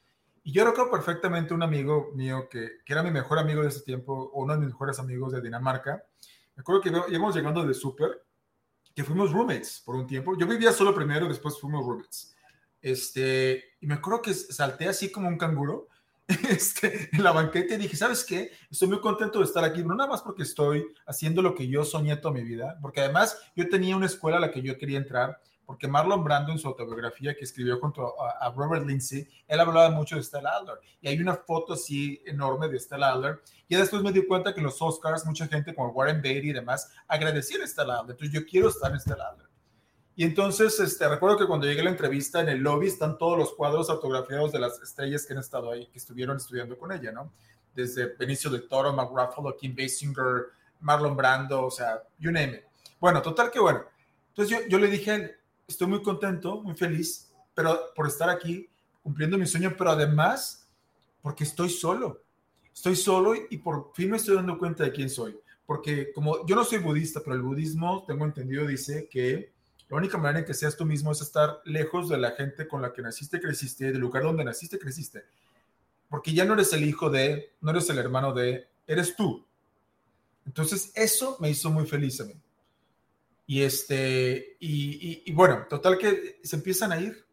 Y 0.42 0.50
yo 0.50 0.64
recuerdo 0.64 0.90
perfectamente 0.90 1.54
un 1.54 1.62
amigo 1.62 2.10
mío 2.14 2.48
que, 2.50 2.80
era 2.84 3.04
mi 3.04 3.12
mejor 3.12 3.38
amigo 3.38 3.62
de 3.62 3.68
ese 3.68 3.82
tiempo, 3.82 4.32
uno 4.34 4.54
de 4.54 4.58
mis 4.58 4.70
mejores 4.70 4.98
amigos 4.98 5.30
de 5.30 5.40
Dinamarca. 5.40 6.02
Me 6.56 6.60
acuerdo 6.60 6.80
que 6.80 6.88
íbamos 6.88 7.36
llegando 7.36 7.64
de 7.64 7.72
súper, 7.72 8.26
que 8.96 9.04
fuimos 9.04 9.30
roommates 9.30 9.80
por 9.86 9.94
un 9.94 10.08
tiempo. 10.08 10.36
Yo 10.36 10.44
vivía 10.44 10.72
solo 10.72 10.92
primero, 10.92 11.28
después 11.28 11.56
fuimos 11.60 11.86
roommates. 11.86 12.34
Este, 12.82 13.62
y 13.80 13.86
me 13.86 13.94
acuerdo 13.94 14.22
que 14.22 14.34
salté 14.34 14.88
así 14.88 15.12
como 15.12 15.28
un 15.28 15.38
canguro 15.38 15.86
este, 16.48 17.08
en 17.12 17.22
la 17.22 17.32
banqueta 17.32 17.74
y 17.74 17.78
dije, 17.78 17.96
¿sabes 17.96 18.24
qué? 18.24 18.50
Estoy 18.70 18.88
muy 18.88 19.00
contento 19.00 19.38
de 19.38 19.44
estar 19.44 19.62
aquí, 19.62 19.84
no 19.84 19.94
nada 19.94 20.10
más 20.10 20.22
porque 20.22 20.42
estoy 20.42 20.84
haciendo 21.06 21.40
lo 21.40 21.54
que 21.54 21.68
yo 21.68 21.84
soñé 21.84 22.16
toda 22.16 22.34
mi 22.34 22.42
vida, 22.42 22.78
porque 22.82 23.00
además 23.00 23.38
yo 23.54 23.68
tenía 23.68 23.96
una 23.96 24.06
escuela 24.06 24.38
a 24.38 24.40
la 24.40 24.50
que 24.50 24.60
yo 24.60 24.76
quería 24.76 24.98
entrar, 24.98 25.40
porque 25.64 25.88
Marlon 25.88 26.24
Brando 26.24 26.52
en 26.52 26.58
su 26.58 26.68
autobiografía 26.68 27.34
que 27.34 27.44
escribió 27.44 27.78
junto 27.80 28.14
a, 28.20 28.52
Robert 28.52 28.86
Lindsay, 28.86 29.28
él 29.46 29.60
hablaba 29.60 29.90
mucho 29.90 30.16
de 30.16 30.22
Stella 30.22 30.50
Adler 30.50 30.78
y 31.00 31.08
hay 31.08 31.18
una 31.18 31.34
foto 31.34 31.74
así 31.74 32.22
enorme 32.24 32.68
de 32.68 32.78
Stella 32.78 33.08
Adler. 33.08 33.42
Y 33.68 33.74
después 33.74 34.00
me 34.02 34.12
di 34.12 34.24
cuenta 34.24 34.54
que 34.54 34.60
los 34.60 34.80
Oscars 34.80 35.26
mucha 35.26 35.48
gente 35.48 35.74
como 35.74 35.90
Warren 35.90 36.22
Beatty 36.22 36.50
y 36.50 36.52
demás 36.52 36.92
agradecían 37.08 37.62
a 37.62 37.66
Stella 37.66 37.94
Adler, 37.94 38.12
entonces 38.12 38.32
yo 38.32 38.46
quiero 38.46 38.68
estar 38.68 38.92
en 38.92 39.00
Stella 39.00 39.28
Adler. 39.28 39.45
Y 40.18 40.24
entonces 40.24 40.80
este, 40.80 41.06
recuerdo 41.08 41.36
que 41.36 41.46
cuando 41.46 41.66
llegué 41.66 41.82
a 41.82 41.84
la 41.84 41.90
entrevista 41.90 42.40
en 42.40 42.48
el 42.48 42.60
lobby 42.60 42.86
están 42.86 43.18
todos 43.18 43.36
los 43.38 43.52
cuadros 43.52 43.90
autografiados 43.90 44.50
de 44.50 44.58
las 44.58 44.80
estrellas 44.80 45.26
que 45.26 45.34
han 45.34 45.40
estado 45.40 45.70
ahí, 45.70 45.86
que 45.88 45.98
estuvieron 45.98 46.38
estudiando 46.38 46.78
con 46.78 46.90
ella, 46.90 47.12
¿no? 47.12 47.32
Desde 47.74 48.14
Benicio 48.16 48.50
del 48.50 48.66
Toro, 48.66 48.94
Mark 48.94 49.10
Ruffalo, 49.10 49.54
Kim 49.54 49.76
Basinger, 49.76 50.46
Marlon 50.80 51.14
Brando, 51.14 51.66
o 51.66 51.70
sea, 51.70 52.02
you 52.18 52.30
name 52.30 52.54
it. 52.54 52.64
Bueno, 52.98 53.20
total 53.20 53.50
que 53.50 53.60
bueno. 53.60 53.84
Entonces 54.28 54.58
yo, 54.58 54.66
yo 54.68 54.78
le 54.78 54.88
dije 54.88 55.36
estoy 55.68 55.86
muy 55.86 56.02
contento, 56.02 56.62
muy 56.62 56.74
feliz, 56.74 57.30
pero 57.54 57.92
por 57.94 58.06
estar 58.06 58.30
aquí 58.30 58.68
cumpliendo 59.02 59.36
mi 59.36 59.46
sueño, 59.46 59.74
pero 59.76 59.90
además 59.90 60.68
porque 61.20 61.44
estoy 61.44 61.68
solo. 61.68 62.22
Estoy 62.72 62.96
solo 62.96 63.34
y 63.50 63.58
por 63.58 63.92
fin 63.94 64.10
me 64.10 64.16
estoy 64.16 64.36
dando 64.36 64.58
cuenta 64.58 64.84
de 64.84 64.92
quién 64.92 65.10
soy. 65.10 65.38
Porque 65.66 66.12
como 66.12 66.46
yo 66.46 66.54
no 66.54 66.64
soy 66.64 66.78
budista, 66.78 67.20
pero 67.22 67.34
el 67.34 67.42
budismo, 67.42 68.04
tengo 68.06 68.24
entendido, 68.24 68.66
dice 68.66 69.08
que 69.10 69.52
la 69.88 69.96
única 69.96 70.18
manera 70.18 70.40
en 70.40 70.44
que 70.44 70.54
seas 70.54 70.76
tú 70.76 70.84
mismo 70.84 71.12
es 71.12 71.20
estar 71.20 71.60
lejos 71.64 72.08
de 72.08 72.18
la 72.18 72.32
gente 72.32 72.66
con 72.66 72.82
la 72.82 72.92
que 72.92 73.02
naciste, 73.02 73.40
creciste, 73.40 73.92
del 73.92 74.00
lugar 74.00 74.24
donde 74.24 74.44
naciste, 74.44 74.78
creciste. 74.78 75.24
Porque 76.08 76.32
ya 76.32 76.44
no 76.44 76.54
eres 76.54 76.72
el 76.72 76.84
hijo 76.84 77.08
de, 77.08 77.54
no 77.60 77.70
eres 77.70 77.88
el 77.90 77.98
hermano 77.98 78.32
de, 78.32 78.68
eres 78.86 79.14
tú. 79.14 79.46
Entonces 80.44 80.92
eso 80.94 81.36
me 81.40 81.50
hizo 81.50 81.70
muy 81.70 81.86
feliz 81.86 82.20
a 82.20 82.24
mí. 82.24 82.34
Y 83.46 83.62
este, 83.62 84.56
y, 84.58 85.30
bueno, 85.32 85.66
total 85.68 85.98
que 85.98 86.40
se 86.42 86.56
empiezan 86.56 86.90
a 86.90 87.00
ir 87.00 87.24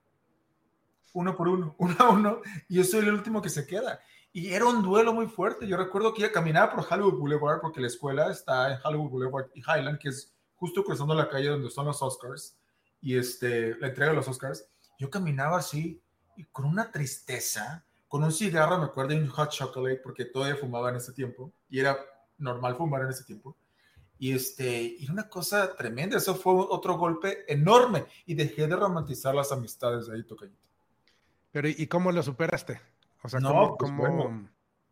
uno 1.13 1.35
por 1.35 1.47
uno, 1.47 1.75
uno 1.79 1.95
a 1.99 2.09
uno, 2.09 2.41
y 2.69 2.75
yo 2.75 2.83
soy 2.83 2.99
el 3.01 3.13
último 3.13 3.41
que 3.41 3.49
se 3.49 3.65
queda. 3.65 3.99
Y 4.31 4.51
era 4.51 4.65
un 4.65 4.81
duelo 4.81 5.13
muy 5.13 5.27
fuerte. 5.27 5.67
Yo 5.67 5.77
recuerdo 5.77 6.13
que 6.13 6.23
ella 6.23 6.31
caminaba 6.31 6.71
por 6.71 6.85
Hollywood 6.89 7.19
Boulevard, 7.19 7.61
porque 7.61 7.81
la 7.81 7.87
escuela 7.87 8.31
está 8.31 8.73
en 8.73 8.79
Hollywood 8.83 9.09
Boulevard 9.09 9.45
y 9.53 9.59
Highland, 9.59 9.99
que 9.99 10.09
es 10.09 10.32
justo 10.63 10.83
cruzando 10.83 11.13
la 11.13 11.27
calle 11.27 11.49
donde 11.49 11.69
son 11.69 11.85
los 11.85 12.01
Oscars, 12.01 12.57
y 13.01 13.17
este, 13.17 13.75
la 13.79 13.87
entrega 13.87 14.11
de 14.11 14.15
los 14.15 14.27
Oscars. 14.27 14.65
Yo 14.97 15.09
caminaba 15.09 15.57
así, 15.57 16.01
y 16.37 16.45
con 16.45 16.65
una 16.65 16.89
tristeza, 16.91 17.85
con 18.07 18.23
un 18.23 18.31
cigarro, 18.31 18.77
me 18.77 18.85
acuerdo, 18.85 19.09
de 19.09 19.21
un 19.21 19.27
hot 19.27 19.49
chocolate, 19.49 20.01
porque 20.03 20.25
todavía 20.25 20.55
fumaba 20.55 20.89
en 20.89 20.95
ese 20.95 21.11
tiempo, 21.11 21.51
y 21.69 21.79
era 21.79 21.97
normal 22.37 22.75
fumar 22.75 23.01
en 23.01 23.09
ese 23.09 23.23
tiempo 23.25 23.57
y 24.23 24.31
este, 24.31 24.95
y 24.99 25.09
una 25.11 25.27
cosa 25.27 25.75
tremenda, 25.75 26.15
eso 26.15 26.33
fue 26.33 26.53
otro 26.53 26.97
golpe 26.97 27.43
enorme 27.51 28.05
y 28.25 28.35
dejé 28.35 28.67
de 28.67 28.75
romantizar 28.77 29.35
las 29.35 29.51
amistades 29.51 30.07
de 30.07 30.15
ahí, 30.15 30.23
Tocayito. 30.23 30.69
Pero 31.51 31.67
¿y 31.67 31.87
cómo 31.87 32.09
lo 32.09 32.23
superaste? 32.23 32.79
O 33.21 33.27
sea, 33.27 33.41
no, 33.41 33.75
pues, 33.77 33.91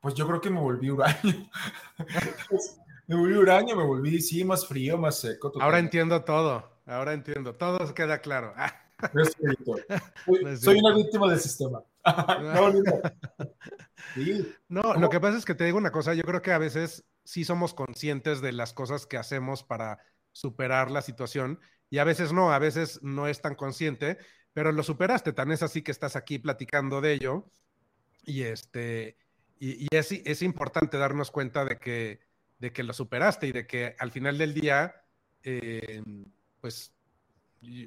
pues, 0.02 0.16
yo 0.16 0.28
creo 0.28 0.42
que 0.42 0.50
me 0.50 0.60
volví 0.60 0.90
huraño. 0.90 1.50
me 3.12 3.18
volví 3.18 3.34
huraño, 3.34 3.76
me 3.76 3.84
volví, 3.84 4.22
sí, 4.22 4.46
más 4.46 4.66
frío, 4.66 4.98
más 4.98 5.20
seco. 5.20 5.52
Ahora 5.60 5.80
entiendo 5.80 6.24
todo, 6.24 6.80
ahora 6.86 7.14
entiendo, 7.14 7.54
todo 7.54 7.94
queda 7.94 8.20
claro. 8.20 8.54
soy, 10.26 10.58
soy 10.58 10.80
una 10.80 10.96
víctima 10.96 11.30
del 11.30 11.40
sistema. 11.40 11.84
no, 12.42 12.72
no, 14.70 14.94
lo 15.00 15.10
que 15.10 15.20
pasa 15.20 15.38
es 15.38 15.44
que 15.44 15.56
te 15.56 15.66
digo 15.66 15.78
una 15.78 15.92
cosa, 15.92 16.14
yo 16.14 16.24
creo 16.24 16.42
que 16.42 16.54
a 16.54 16.58
veces 16.58 17.04
sí 17.26 17.44
somos 17.44 17.74
conscientes 17.74 18.40
de 18.40 18.54
las 18.54 18.72
cosas 18.72 19.06
que 19.06 19.18
hacemos 19.18 19.64
para 19.64 20.00
superar 20.32 20.90
la 20.90 21.02
situación 21.02 21.60
y 21.90 21.98
a 21.98 22.06
veces 22.06 22.32
no, 22.32 22.54
a 22.54 22.60
veces 22.60 23.04
no 23.04 23.28
es 23.28 23.42
tan 23.42 23.56
consciente, 23.56 24.20
pero 24.54 24.72
lo 24.72 24.84
superaste, 24.84 25.34
tan 25.34 25.52
es 25.52 25.64
así 25.64 25.82
que 25.82 25.92
estás 25.92 26.16
aquí 26.16 26.40
platicando 26.40 27.02
de 27.02 27.14
ello 27.14 27.46
y 28.24 28.44
este 28.44 29.18
y, 29.64 29.86
es, 29.92 30.12
es, 30.12 30.42
importante 30.42 30.98
darnos 30.98 31.30
cuenta 31.30 31.64
de 31.66 31.78
que, 31.78 32.20
de 32.62 32.72
que 32.72 32.84
lo 32.84 32.94
superaste 32.94 33.48
y 33.48 33.52
de 33.52 33.66
que 33.66 33.96
al 33.98 34.12
final 34.12 34.38
del 34.38 34.54
día, 34.54 35.04
eh, 35.42 36.04
pues, 36.62 36.94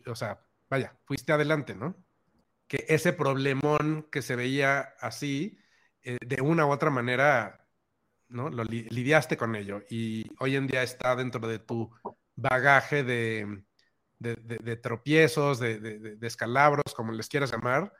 o 0.06 0.16
sea, 0.16 0.40
vaya, 0.68 0.98
fuiste 1.04 1.32
adelante, 1.32 1.76
¿no? 1.76 1.96
Que 2.66 2.84
ese 2.88 3.12
problemón 3.12 4.08
que 4.10 4.20
se 4.20 4.34
veía 4.34 4.80
así, 4.98 5.58
eh, 6.02 6.18
de 6.26 6.42
una 6.42 6.66
u 6.66 6.72
otra 6.72 6.90
manera, 6.90 7.68
¿no? 8.28 8.50
Lo 8.50 8.64
lidiaste 8.64 9.36
con 9.36 9.54
ello 9.54 9.84
y 9.88 10.26
hoy 10.40 10.56
en 10.56 10.66
día 10.66 10.82
está 10.82 11.14
dentro 11.14 11.46
de 11.46 11.60
tu 11.60 11.92
bagaje 12.34 13.04
de, 13.04 13.62
de, 14.18 14.76
tropiezos, 14.76 15.60
de, 15.60 16.18
escalabros, 16.22 16.94
como 16.96 17.12
les 17.12 17.28
quieras 17.28 17.52
llamar, 17.52 17.92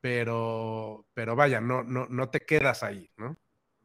pero, 0.00 1.08
pero 1.12 1.34
vaya, 1.34 1.60
no, 1.60 1.82
no, 1.82 2.06
no 2.06 2.30
te 2.30 2.40
quedas 2.40 2.84
ahí, 2.84 3.10
¿no? 3.16 3.36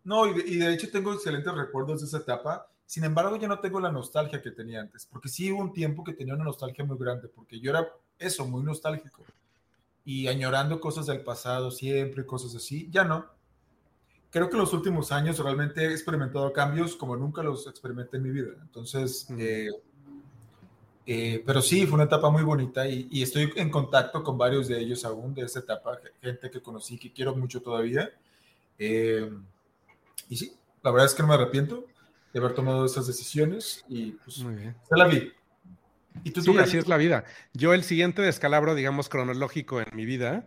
No, 0.05 0.27
y 0.27 0.57
de, 0.57 0.73
hecho 0.73 0.89
tengo 0.89 1.13
excelentes 1.13 1.53
recuerdos 1.53 2.01
de 2.01 2.07
esa 2.07 2.19
etapa. 2.19 2.67
Sin 2.85 3.03
embargo, 3.03 3.35
ya 3.35 3.47
no 3.47 3.59
tengo 3.59 3.79
la 3.79 3.91
nostalgia 3.91 4.41
que 4.41 4.51
tenía 4.51 4.79
antes, 4.81 5.05
porque 5.05 5.27
sí 5.27 5.51
hubo 5.51 5.61
un 5.61 5.73
tiempo 5.73 6.03
que 6.03 6.13
tenía 6.13 6.35
una 6.35 6.43
nostalgia 6.45 6.85
muy 6.85 6.97
grande, 6.97 7.27
porque 7.27 7.59
yo 7.59 7.71
era 7.71 7.91
eso, 8.19 8.45
muy 8.47 8.63
nostálgico 8.63 9.23
y 10.05 10.27
añorando 10.27 10.79
cosas 10.79 11.07
del 11.07 11.21
pasado 11.21 11.71
siempre, 11.71 12.25
cosas 12.25 12.55
así. 12.55 12.87
Ya 12.91 13.03
no, 13.03 13.25
creo 14.29 14.49
que 14.49 14.55
en 14.55 14.61
los 14.61 14.73
últimos 14.73 15.11
años 15.11 15.39
realmente 15.39 15.83
he 15.83 15.91
experimentado 15.91 16.53
cambios 16.53 16.95
como 16.95 17.17
nunca 17.17 17.41
los 17.41 17.65
experimenté 17.67 18.17
en 18.17 18.23
mi 18.23 18.29
vida. 18.29 18.51
Entonces, 18.61 19.27
eh, 19.37 19.69
eh, 21.07 21.43
pero 21.45 21.61
sí, 21.61 21.85
fue 21.87 21.95
una 21.95 22.03
etapa 22.05 22.29
muy 22.29 22.43
bonita 22.43 22.87
y, 22.87 23.21
estoy 23.21 23.51
en 23.55 23.69
contacto 23.71 24.23
con 24.23 24.37
varios 24.37 24.67
de 24.67 24.79
ellos 24.79 25.03
aún 25.05 25.33
de 25.33 25.43
esa 25.43 25.59
etapa, 25.59 25.99
gente 26.21 26.51
que 26.51 26.61
conocí, 26.61 26.97
que 26.99 27.11
quiero 27.11 27.35
mucho 27.35 27.61
todavía. 27.61 28.11
Eh, 28.77 29.31
y 30.29 30.37
sí, 30.37 30.53
la 30.83 30.91
verdad 30.91 31.07
es 31.07 31.13
que 31.13 31.23
no 31.23 31.29
me 31.29 31.35
arrepiento 31.35 31.85
de 32.33 32.39
haber 32.39 32.53
tomado 32.53 32.85
esas 32.85 33.07
decisiones 33.07 33.83
y 33.87 34.11
pues 34.11 34.39
muy 34.39 34.55
bien. 34.55 34.75
se 34.87 34.97
la 34.97 35.05
vi. 35.05 35.31
¿Y 36.23 36.31
tú, 36.31 36.41
sí, 36.41 36.57
así 36.57 36.77
es 36.77 36.87
la 36.87 36.97
vida. 36.97 37.25
Yo 37.53 37.73
el 37.73 37.83
siguiente 37.83 38.21
descalabro, 38.21 38.75
digamos, 38.75 39.09
cronológico 39.09 39.81
en 39.81 39.87
mi 39.93 40.05
vida 40.05 40.45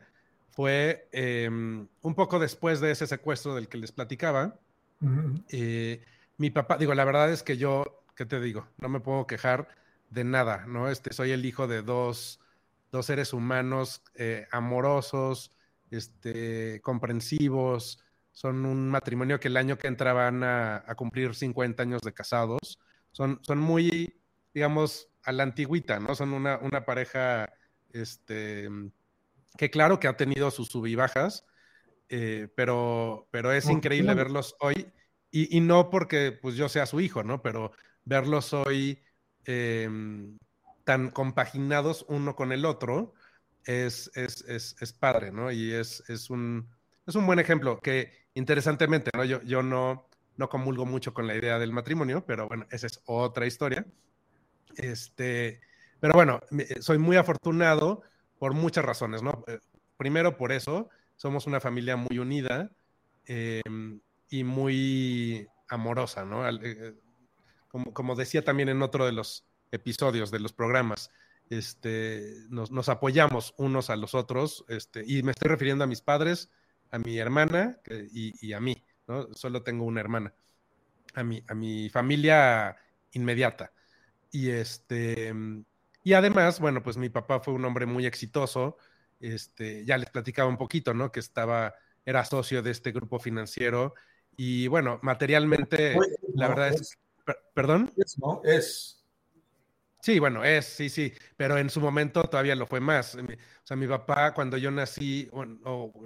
fue 0.50 1.08
em, 1.12 1.88
un 2.02 2.14
poco 2.14 2.38
después 2.38 2.80
de 2.80 2.90
ese 2.90 3.06
secuestro 3.06 3.54
del 3.54 3.68
que 3.68 3.78
les 3.78 3.92
platicaba. 3.92 4.58
Eh, 5.50 6.02
mi 6.36 6.50
papá, 6.50 6.76
digo, 6.78 6.94
la 6.94 7.04
verdad 7.04 7.30
es 7.30 7.42
que 7.42 7.56
yo, 7.56 8.02
¿qué 8.16 8.26
te 8.26 8.40
digo? 8.40 8.66
No 8.78 8.88
me 8.88 9.00
puedo 9.00 9.26
quejar 9.26 9.68
de 10.10 10.24
nada, 10.24 10.64
¿no? 10.66 10.88
Este, 10.88 11.12
soy 11.12 11.30
el 11.30 11.44
hijo 11.44 11.68
de 11.68 11.82
dos, 11.82 12.40
dos 12.90 13.06
seres 13.06 13.32
humanos 13.32 14.02
eh, 14.14 14.46
amorosos, 14.50 15.52
este, 15.90 16.80
comprensivos. 16.80 18.02
Son 18.38 18.64
un 18.66 18.88
matrimonio 18.88 19.40
que 19.40 19.48
el 19.48 19.56
año 19.56 19.78
que 19.78 19.88
entraban 19.88 20.44
a, 20.44 20.84
a, 20.86 20.94
cumplir 20.94 21.34
50 21.34 21.82
años 21.82 22.02
de 22.02 22.14
casados. 22.14 22.78
Son, 23.10 23.40
son 23.42 23.58
muy, 23.58 24.22
digamos, 24.54 25.08
a 25.24 25.32
la 25.32 25.42
antigüita, 25.42 25.98
¿no? 25.98 26.14
Son 26.14 26.32
una, 26.32 26.58
una 26.58 26.84
pareja, 26.84 27.52
este, 27.92 28.68
que 29.56 29.70
claro 29.70 29.98
que 29.98 30.06
ha 30.06 30.16
tenido 30.16 30.52
sus 30.52 30.68
sub 30.68 30.86
y 30.86 30.94
bajas, 30.94 31.46
eh, 32.10 32.46
pero, 32.54 33.26
pero 33.32 33.50
es 33.50 33.68
increíble 33.68 34.14
verlos 34.14 34.54
hoy, 34.60 34.86
y, 35.32 35.58
no 35.60 35.90
porque 35.90 36.30
pues 36.30 36.54
yo 36.54 36.68
sea 36.68 36.86
su 36.86 37.00
hijo, 37.00 37.24
¿no? 37.24 37.42
Pero 37.42 37.72
verlos 38.04 38.52
hoy 38.52 39.02
em, 39.46 40.38
tan 40.84 41.10
compaginados 41.10 42.06
uno 42.08 42.36
con 42.36 42.52
el 42.52 42.66
otro 42.66 43.14
es, 43.64 44.12
es, 44.14 44.44
es, 44.80 44.92
padre, 44.92 45.32
¿no? 45.32 45.50
Y 45.50 45.72
es, 45.72 46.08
es, 46.08 46.30
un, 46.30 46.70
es 47.04 47.16
un 47.16 47.26
buen 47.26 47.40
ejemplo 47.40 47.80
que 47.80 48.27
interesantemente, 48.38 49.10
¿no? 49.14 49.24
Yo, 49.24 49.42
yo 49.42 49.62
no, 49.62 50.08
no 50.36 50.48
comulgo 50.48 50.86
mucho 50.86 51.12
con 51.12 51.26
la 51.26 51.34
idea 51.34 51.58
del 51.58 51.72
matrimonio, 51.72 52.24
pero 52.24 52.46
bueno, 52.46 52.66
esa 52.70 52.86
es 52.86 53.02
otra 53.04 53.46
historia. 53.46 53.84
Este, 54.76 55.60
pero 56.00 56.14
bueno, 56.14 56.40
soy 56.80 56.98
muy 56.98 57.16
afortunado 57.16 58.02
por 58.38 58.54
muchas 58.54 58.84
razones, 58.84 59.22
¿no? 59.22 59.44
Eh, 59.48 59.58
primero 59.96 60.36
por 60.36 60.52
eso, 60.52 60.88
somos 61.16 61.46
una 61.48 61.60
familia 61.60 61.96
muy 61.96 62.20
unida 62.20 62.70
em, 63.26 64.00
y 64.30 64.44
muy 64.44 65.48
amorosa, 65.68 66.24
¿no? 66.24 66.48
Eh, 66.48 66.94
como, 67.68 68.14
decía 68.14 68.42
también 68.42 68.68
en 68.68 68.80
otro 68.80 69.04
de 69.04 69.12
los 69.12 69.44
episodios 69.72 70.30
de 70.30 70.38
los 70.38 70.52
programas, 70.52 71.10
este, 71.50 72.34
nos, 72.48 72.88
apoyamos 72.88 73.54
unos 73.58 73.90
a 73.90 73.96
los 73.96 74.14
otros, 74.14 74.64
este, 74.68 75.02
y 75.04 75.22
me 75.24 75.32
estoy 75.32 75.48
refiriendo 75.48 75.84
a 75.84 75.88
mis 75.88 76.00
padres, 76.00 76.50
a 76.90 76.98
mi 76.98 77.18
hermana 77.18 77.78
y, 78.12 78.52
a 78.52 78.60
mí, 78.60 78.84
¿no? 79.06 79.32
Solo 79.34 79.62
tengo 79.62 79.84
una 79.84 80.00
hermana, 80.00 80.34
a 81.14 81.22
mi, 81.22 81.42
a 81.46 81.54
mi 81.54 81.88
familia 81.90 82.76
inmediata. 83.12 83.72
Y 84.30 84.50
este, 84.50 85.34
y 86.02 86.12
además, 86.12 86.60
bueno, 86.60 86.82
pues 86.82 86.96
mi 86.96 87.08
papá 87.08 87.40
fue 87.40 87.54
un 87.54 87.64
hombre 87.64 87.86
muy 87.86 88.06
exitoso. 88.06 88.76
Este, 89.20 89.84
ya 89.84 89.98
les 89.98 90.10
platicaba 90.10 90.48
un 90.48 90.58
poquito, 90.58 90.94
¿no? 90.94 91.10
Que 91.10 91.20
estaba, 91.20 91.74
era 92.04 92.24
socio 92.24 92.62
de 92.62 92.70
este 92.70 92.92
grupo 92.92 93.18
financiero. 93.18 93.94
Y 94.36 94.68
bueno, 94.68 95.00
materialmente, 95.02 95.96
la 96.34 96.48
verdad 96.48 96.68
es, 96.68 96.98
¿Perdón? 97.54 97.92
Es, 97.96 98.18
¿no? 98.18 98.40
Es. 98.44 98.97
Sí, 100.00 100.18
bueno, 100.20 100.44
es, 100.44 100.64
sí, 100.66 100.88
sí, 100.88 101.12
pero 101.36 101.58
en 101.58 101.70
su 101.70 101.80
momento 101.80 102.22
todavía 102.24 102.54
lo 102.54 102.66
fue 102.66 102.80
más. 102.80 103.14
O 103.16 103.20
sea, 103.64 103.76
mi 103.76 103.86
papá, 103.86 104.32
cuando 104.32 104.56
yo 104.56 104.70
nací, 104.70 105.28
o, 105.32 105.44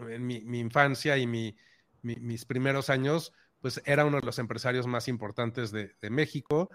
en 0.09 0.26
mi, 0.26 0.37
infancia 0.59 1.18
y 1.18 1.26
mis 1.26 2.44
primeros 2.46 2.90
años, 2.90 3.33
pues 3.61 3.81
era 3.85 4.05
uno 4.05 4.18
de 4.18 4.26
los 4.26 4.38
empresarios 4.38 4.87
más 4.87 5.09
importantes 5.09 5.70
de, 5.72 5.94
México 6.11 6.70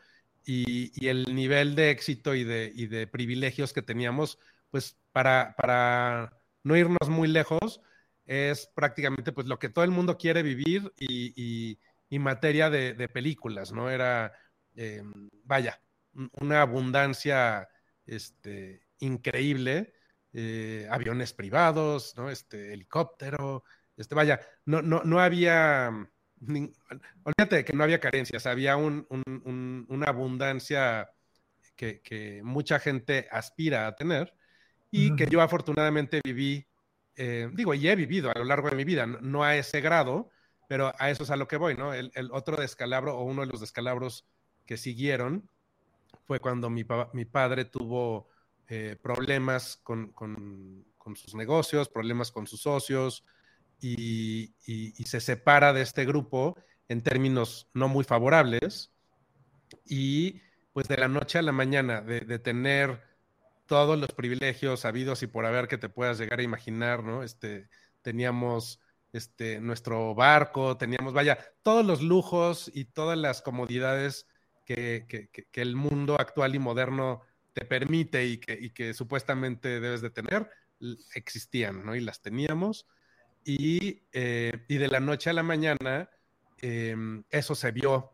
y, 0.46 1.08
el 1.08 1.36
nivel 1.36 1.76
de 1.76 1.92
éxito 1.92 2.36
y 2.36 2.44
de, 2.44 3.08
privilegios 3.12 3.74
que 3.74 3.82
teníamos, 3.82 4.40
pues 4.72 4.98
para, 5.12 6.34
no 6.64 6.78
irnos 6.78 7.10
muy 7.10 7.28
lejos, 7.28 7.82
es 8.26 8.68
prácticamente 8.76 9.32
pues 9.32 9.48
lo 9.48 9.60
que 9.60 9.70
todo 9.70 9.86
el 9.86 9.92
mundo 9.92 10.18
quiere 10.18 10.44
vivir 10.44 10.94
y, 10.98 11.80
y 12.10 12.20
materia 12.20 12.70
de, 12.70 13.10
películas, 13.10 13.72
¿no? 13.72 13.90
Era, 13.90 14.34
eh, 14.76 15.04
vaya, 15.44 15.82
una 16.40 16.62
abundancia 16.62 17.70
este, 18.06 18.88
increíble, 19.00 19.94
eh, 20.34 20.88
aviones 20.90 21.34
privados, 21.34 22.16
¿no? 22.18 22.30
Este, 22.30 22.74
helicóptero, 22.74 23.64
este, 23.96 24.16
vaya, 24.16 24.40
no, 24.66 24.82
no, 24.82 25.04
no 25.04 25.20
había, 25.20 25.92
olvídate 27.24 27.56
de 27.58 27.66
que 27.66 27.74
no 27.74 27.84
había 27.84 28.00
carencias, 28.00 28.46
había 28.46 28.78
una 28.78 30.06
abundancia 30.06 31.10
que, 31.76 32.42
mucha 32.44 32.80
gente 32.80 33.28
aspira 33.32 33.88
a 33.88 33.96
tener 33.96 34.34
y 34.90 35.16
que 35.16 35.28
yo 35.28 35.42
afortunadamente 35.42 36.22
viví, 36.24 36.66
eh, 37.16 37.50
digo, 37.54 37.74
y 37.74 37.88
he 37.88 37.96
vivido 37.96 38.32
a 38.32 38.38
lo 38.38 38.46
largo 38.46 38.70
de 38.70 38.76
mi 38.76 38.84
vida, 38.84 39.06
no 39.06 39.44
a 39.44 39.56
ese 39.56 39.82
grado, 39.82 40.30
pero 40.68 40.94
a 40.98 41.10
eso 41.10 41.24
es 41.24 41.30
a 41.30 41.36
lo 41.36 41.48
que 41.48 41.58
voy, 41.58 41.76
¿no? 41.76 41.94
El, 41.94 42.12
otro 42.32 42.58
descalabro 42.58 43.18
o 43.18 43.24
uno 43.24 43.42
de 43.42 43.48
los 43.48 43.62
descalabros 43.62 44.28
que 44.66 44.78
siguieron 44.78 45.50
fue 46.26 46.40
cuando 46.40 46.70
mi, 46.70 46.84
padre 46.84 47.66
tuvo 47.66 48.28
eh, 48.68 48.98
problemas 49.02 49.78
con, 49.84 50.14
sus 51.16 51.36
negocios, 51.36 51.90
problemas 51.90 52.32
con 52.32 52.48
sus 52.48 52.62
socios 52.62 53.24
y, 53.80 54.54
se 55.06 55.20
separa 55.20 55.74
de 55.74 55.82
este 55.82 56.06
grupo 56.06 56.58
en 56.90 57.02
términos 57.02 57.70
no 57.74 57.88
muy 57.88 58.04
favorables 58.04 58.92
y 59.86 60.42
pues 60.74 60.88
de 60.88 60.98
la 60.98 61.08
noche 61.08 61.40
a 61.40 61.42
la 61.42 61.52
mañana 61.52 62.02
de, 62.02 62.40
tener 62.40 63.02
todos 63.66 64.00
los 64.00 64.12
privilegios 64.12 64.86
habidos 64.86 65.24
y 65.24 65.28
por 65.28 65.46
haber 65.46 65.68
que 65.68 65.78
te 65.78 65.90
puedas 65.90 66.20
llegar 66.20 66.40
a 66.40 66.44
imaginar, 66.44 67.04
¿no? 67.04 67.24
Este, 67.24 67.70
teníamos 68.02 68.80
este, 69.12 69.60
nuestro 69.60 70.16
barco, 70.16 70.78
teníamos, 70.78 71.14
vaya, 71.14 71.38
todos 71.64 71.86
los 71.86 72.02
lujos 72.02 72.72
y 72.74 72.86
todas 72.86 73.18
las 73.18 73.42
comodidades 73.42 74.28
que, 74.68 75.30
el 75.54 75.76
mundo 75.76 76.20
actual 76.20 76.56
y 76.56 76.60
moderno 76.60 77.22
te 77.54 77.66
permite 77.66 78.26
y 78.26 78.38
que, 78.38 78.94
supuestamente 78.94 79.80
debes 79.80 80.02
de 80.02 80.10
tener, 80.10 80.50
existían, 81.16 81.86
¿no? 81.86 81.96
Y 81.96 82.02
las 82.02 82.22
teníamos. 82.22 82.88
Y, 83.44 84.04
eh, 84.12 84.66
de 84.68 84.88
la 84.88 85.00
noche 85.00 85.30
a 85.30 85.34
la 85.34 85.44
mañana, 85.44 86.10
em, 86.60 87.24
eso 87.30 87.56
se 87.56 87.72
vio 87.72 88.12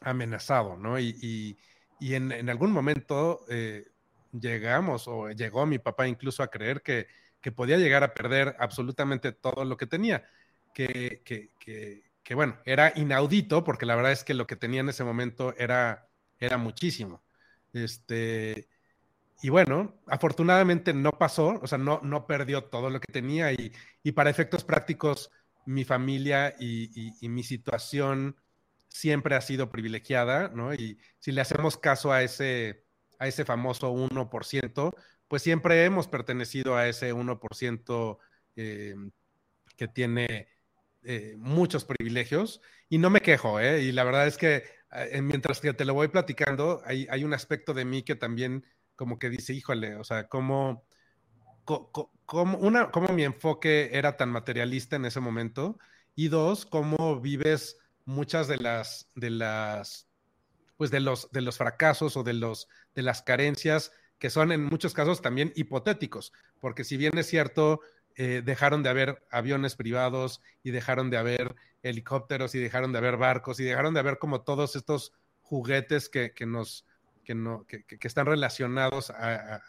amenazado, 0.00 0.76
¿no? 0.76 0.98
Y, 0.98 1.56
en, 2.00 2.50
algún 2.50 2.72
momento 2.72 3.44
eh, 3.48 3.86
llegamos, 4.32 5.08
o 5.08 5.30
llegó 5.30 5.64
mi 5.66 5.78
papá 5.78 6.06
incluso 6.08 6.42
a 6.42 6.50
creer 6.50 6.82
que, 6.82 7.06
que 7.40 7.52
podía 7.52 7.78
llegar 7.78 8.02
a 8.02 8.12
perder 8.12 8.56
absolutamente 8.58 9.32
todo 9.32 9.64
lo 9.64 9.76
que 9.76 9.86
tenía, 9.86 10.28
que, 10.74 11.22
que, 11.24 12.02
bueno, 12.34 12.58
era 12.64 12.92
inaudito, 12.96 13.64
porque 13.64 13.86
la 13.86 13.96
verdad 13.96 14.12
es 14.12 14.24
que 14.24 14.34
lo 14.34 14.46
que 14.46 14.56
tenía 14.56 14.80
en 14.80 14.88
ese 14.88 15.04
momento 15.04 15.54
era, 15.56 16.08
era 16.38 16.58
muchísimo. 16.58 17.22
Este, 17.72 18.68
y 19.42 19.50
bueno, 19.50 20.00
afortunadamente 20.06 20.94
no 20.94 21.12
pasó, 21.12 21.60
o 21.62 21.66
sea, 21.66 21.78
no, 21.78 22.00
no 22.02 22.26
perdió 22.26 22.64
todo 22.64 22.90
lo 22.90 23.00
que 23.00 23.12
tenía 23.12 23.52
y, 23.52 23.72
y 24.02 24.12
para 24.12 24.30
efectos 24.30 24.64
prácticos, 24.64 25.30
mi 25.66 25.84
familia 25.84 26.54
y, 26.58 27.14
y, 27.20 27.28
mi 27.28 27.42
situación 27.42 28.36
siempre 28.88 29.34
ha 29.34 29.40
sido 29.40 29.70
privilegiada, 29.70 30.48
¿no? 30.48 30.72
Y 30.74 30.98
si 31.18 31.32
le 31.32 31.40
hacemos 31.40 31.76
caso 31.76 32.12
a 32.12 32.22
ese, 32.22 32.84
a 33.18 33.26
ese 33.26 33.44
famoso 33.44 33.92
1%, 33.92 34.94
pues 35.28 35.42
siempre 35.42 35.84
hemos 35.84 36.08
pertenecido 36.08 36.76
a 36.76 36.88
ese 36.88 37.12
1% 37.12 38.18
eh, 38.56 38.94
que 39.76 39.88
tiene 39.88 40.48
eh, 41.08 41.36
muchos 41.38 41.84
privilegios 41.84 42.60
y 42.88 42.98
no 42.98 43.10
me 43.10 43.20
quejo, 43.20 43.60
¿eh? 43.60 43.82
Y 43.82 43.92
la 43.92 44.02
verdad 44.02 44.26
es 44.26 44.36
que 44.36 44.64
eh, 44.90 45.22
mientras 45.22 45.60
te 45.60 45.84
lo 45.84 45.94
voy 45.94 46.08
platicando, 46.08 46.82
hay, 46.84 47.22
un 47.22 47.32
aspecto 47.32 47.74
de 47.74 47.84
mí 47.84 48.02
que 48.02 48.16
también 48.16 48.64
como 48.96 49.18
que 49.18 49.30
dice, 49.30 49.52
híjole, 49.52 49.94
o 49.94 50.02
sea, 50.02 50.26
cómo, 50.28 50.84
una, 52.60 52.90
cómo 52.90 53.08
mi 53.12 53.22
enfoque 53.22 53.90
era 53.92 54.16
tan 54.16 54.30
materialista 54.30 54.96
en 54.96 55.04
ese 55.04 55.20
momento 55.20 55.78
y 56.16 56.26
dos, 56.26 56.66
cómo 56.66 57.20
vives 57.20 57.78
muchas 58.04 58.48
de 58.48 58.56
las, 58.56 59.08
de 59.14 59.30
las, 59.30 60.08
pues 60.76 60.90
de 60.90 60.98
los, 60.98 61.30
de 61.30 61.42
los 61.42 61.56
fracasos 61.56 62.16
o 62.16 62.24
de 62.24 62.34
los, 62.34 62.68
de 62.96 63.02
las 63.02 63.22
carencias 63.22 63.92
que 64.18 64.30
son 64.30 64.50
en 64.50 64.64
muchos 64.64 64.94
casos 64.94 65.22
también 65.22 65.52
hipotéticos, 65.54 66.32
porque 66.58 66.84
si 66.84 66.96
bien 66.96 67.16
es 67.18 67.26
cierto, 67.26 67.80
eh, 68.16 68.42
dejaron 68.42 68.82
de 68.82 68.88
haber 68.88 69.22
aviones 69.30 69.76
privados 69.76 70.40
y 70.62 70.70
dejaron 70.70 71.10
de 71.10 71.18
haber 71.18 71.54
helicópteros 71.82 72.54
y 72.54 72.58
dejaron 72.58 72.90
de 72.92 72.98
haber 72.98 73.18
barcos 73.18 73.60
y 73.60 73.64
dejaron 73.64 73.92
de 73.92 74.00
haber 74.00 74.18
como 74.18 74.40
todos 74.40 74.74
estos 74.74 75.12
juguetes 75.42 76.08
que, 76.08 76.32
nos 76.46 76.86
que, 77.24 77.34
no, 77.34 77.66
que, 77.66 77.84
están 78.00 78.24
relacionados 78.24 79.10
a, 79.10 79.60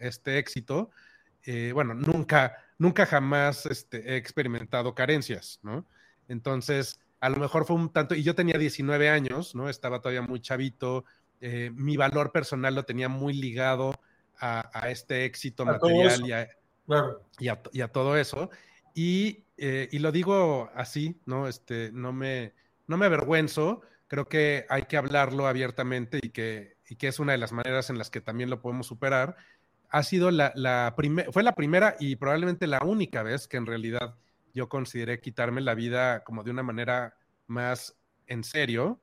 este 0.00 0.38
éxito. 0.38 0.90
Eh, 1.44 1.72
bueno, 1.74 1.92
nunca, 1.92 2.56
nunca 2.78 3.04
jamás 3.04 3.66
este, 3.66 4.14
he 4.14 4.16
experimentado 4.16 4.94
carencias, 4.94 5.60
¿no? 5.62 5.86
Entonces, 6.28 6.98
a 7.20 7.28
lo 7.28 7.36
mejor 7.36 7.66
fue 7.66 7.76
un 7.76 7.92
tanto, 7.92 8.14
y 8.14 8.22
yo 8.22 8.34
tenía 8.34 8.56
19 8.56 9.10
años, 9.10 9.54
¿no? 9.54 9.68
Estaba 9.68 10.00
todavía 10.00 10.22
muy 10.22 10.40
chavito, 10.40 11.04
eh, 11.40 11.70
mi 11.74 11.98
valor 11.98 12.32
personal 12.32 12.74
lo 12.74 12.84
tenía 12.84 13.08
muy 13.08 13.34
ligado 13.34 14.00
a, 14.40 14.88
este 14.88 15.24
éxito 15.24 15.64
material 15.64 16.26
y 16.26 16.32
a, 16.32 16.48
todo 17.88 18.16
eso. 18.16 18.50
Eh, 18.94 19.88
y, 19.90 19.98
lo 19.98 20.12
digo 20.12 20.70
así, 20.74 21.20
¿no? 21.26 21.48
Este, 21.48 21.90
no, 21.92 22.12
me, 22.12 22.52
no 22.86 22.96
me 22.96 23.06
avergüenzo, 23.06 23.82
creo 24.08 24.28
que 24.28 24.66
hay 24.68 24.82
que 24.82 24.96
hablarlo 24.96 25.46
abiertamente 25.46 26.18
y 26.22 26.30
que, 26.30 26.76
que 26.98 27.08
es 27.08 27.18
una 27.18 27.32
de 27.32 27.38
las 27.38 27.52
maneras 27.52 27.88
en 27.90 27.98
las 27.98 28.10
que 28.10 28.20
también 28.20 28.50
lo 28.50 28.60
podemos 28.60 28.86
superar. 28.86 29.36
Ha 29.88 30.02
sido 30.02 30.30
la, 30.30 30.52
la 30.54 30.94
fue 31.30 31.42
la 31.42 31.54
primera 31.54 31.96
y 32.00 32.16
probablemente 32.16 32.66
la 32.66 32.80
única 32.84 33.22
vez 33.22 33.46
que 33.48 33.56
en 33.56 33.66
realidad 33.66 34.16
yo 34.54 34.68
consideré 34.68 35.20
quitarme 35.20 35.60
la 35.60 35.74
vida 35.74 36.24
como 36.24 36.42
de 36.44 36.50
una 36.50 36.62
manera 36.62 37.16
más 37.46 37.96
en 38.26 38.44
serio 38.44 39.00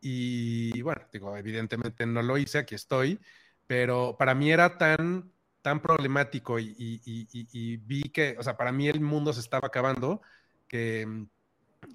y 0.00 0.80
bueno, 0.82 1.02
digo, 1.12 1.36
evidentemente 1.36 2.06
no 2.06 2.22
lo 2.22 2.38
hice, 2.38 2.58
aquí 2.58 2.74
estoy, 2.74 3.20
pero 3.66 4.16
para 4.18 4.34
mí 4.34 4.50
era 4.50 4.78
tan, 4.78 5.30
tan 5.62 5.80
problemático 5.80 6.58
y, 6.58 7.76
vi 7.84 8.02
que, 8.10 8.36
o 8.38 8.42
sea, 8.42 8.56
para 8.56 8.72
mí 8.72 8.88
el 8.88 9.00
mundo 9.00 9.32
se 9.32 9.40
estaba 9.40 9.68
acabando 9.68 10.22
que, 10.68 11.26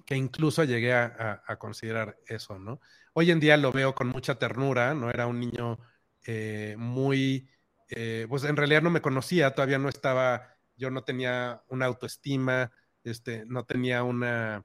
que 0.04 0.16
incluso 0.16 0.64
llegué 0.64 0.92
a, 0.94 1.56
considerar 1.58 2.18
eso, 2.26 2.58
¿no? 2.58 2.80
Hoy 3.12 3.30
en 3.30 3.40
día 3.40 3.56
lo 3.56 3.72
veo 3.72 3.94
con 3.94 4.08
mucha 4.08 4.38
ternura, 4.38 4.94
¿no? 4.94 5.10
Era 5.10 5.26
un 5.26 5.40
niño 5.40 5.78
eh, 6.26 6.76
muy, 6.78 7.48
eh, 7.88 8.26
pues 8.28 8.44
en 8.44 8.56
realidad 8.56 8.82
no 8.82 8.90
me 8.90 9.00
conocía, 9.00 9.54
todavía 9.54 9.78
no 9.78 9.88
estaba, 9.88 10.56
yo 10.76 10.90
no 10.90 11.04
tenía 11.04 11.62
una 11.68 11.86
autoestima, 11.86 12.72
este, 13.04 13.44
no 13.46 13.64
tenía 13.64 14.02
una 14.02 14.64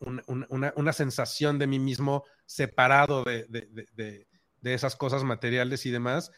una, 0.00 0.92
sensación 0.92 1.58
de 1.58 1.66
mí 1.66 1.78
mismo 1.78 2.24
separado 2.46 3.24
de, 3.24 4.26
esas 4.62 4.96
cosas 4.96 5.24
materiales 5.24 5.86
y 5.86 5.90
demás, 5.90 6.30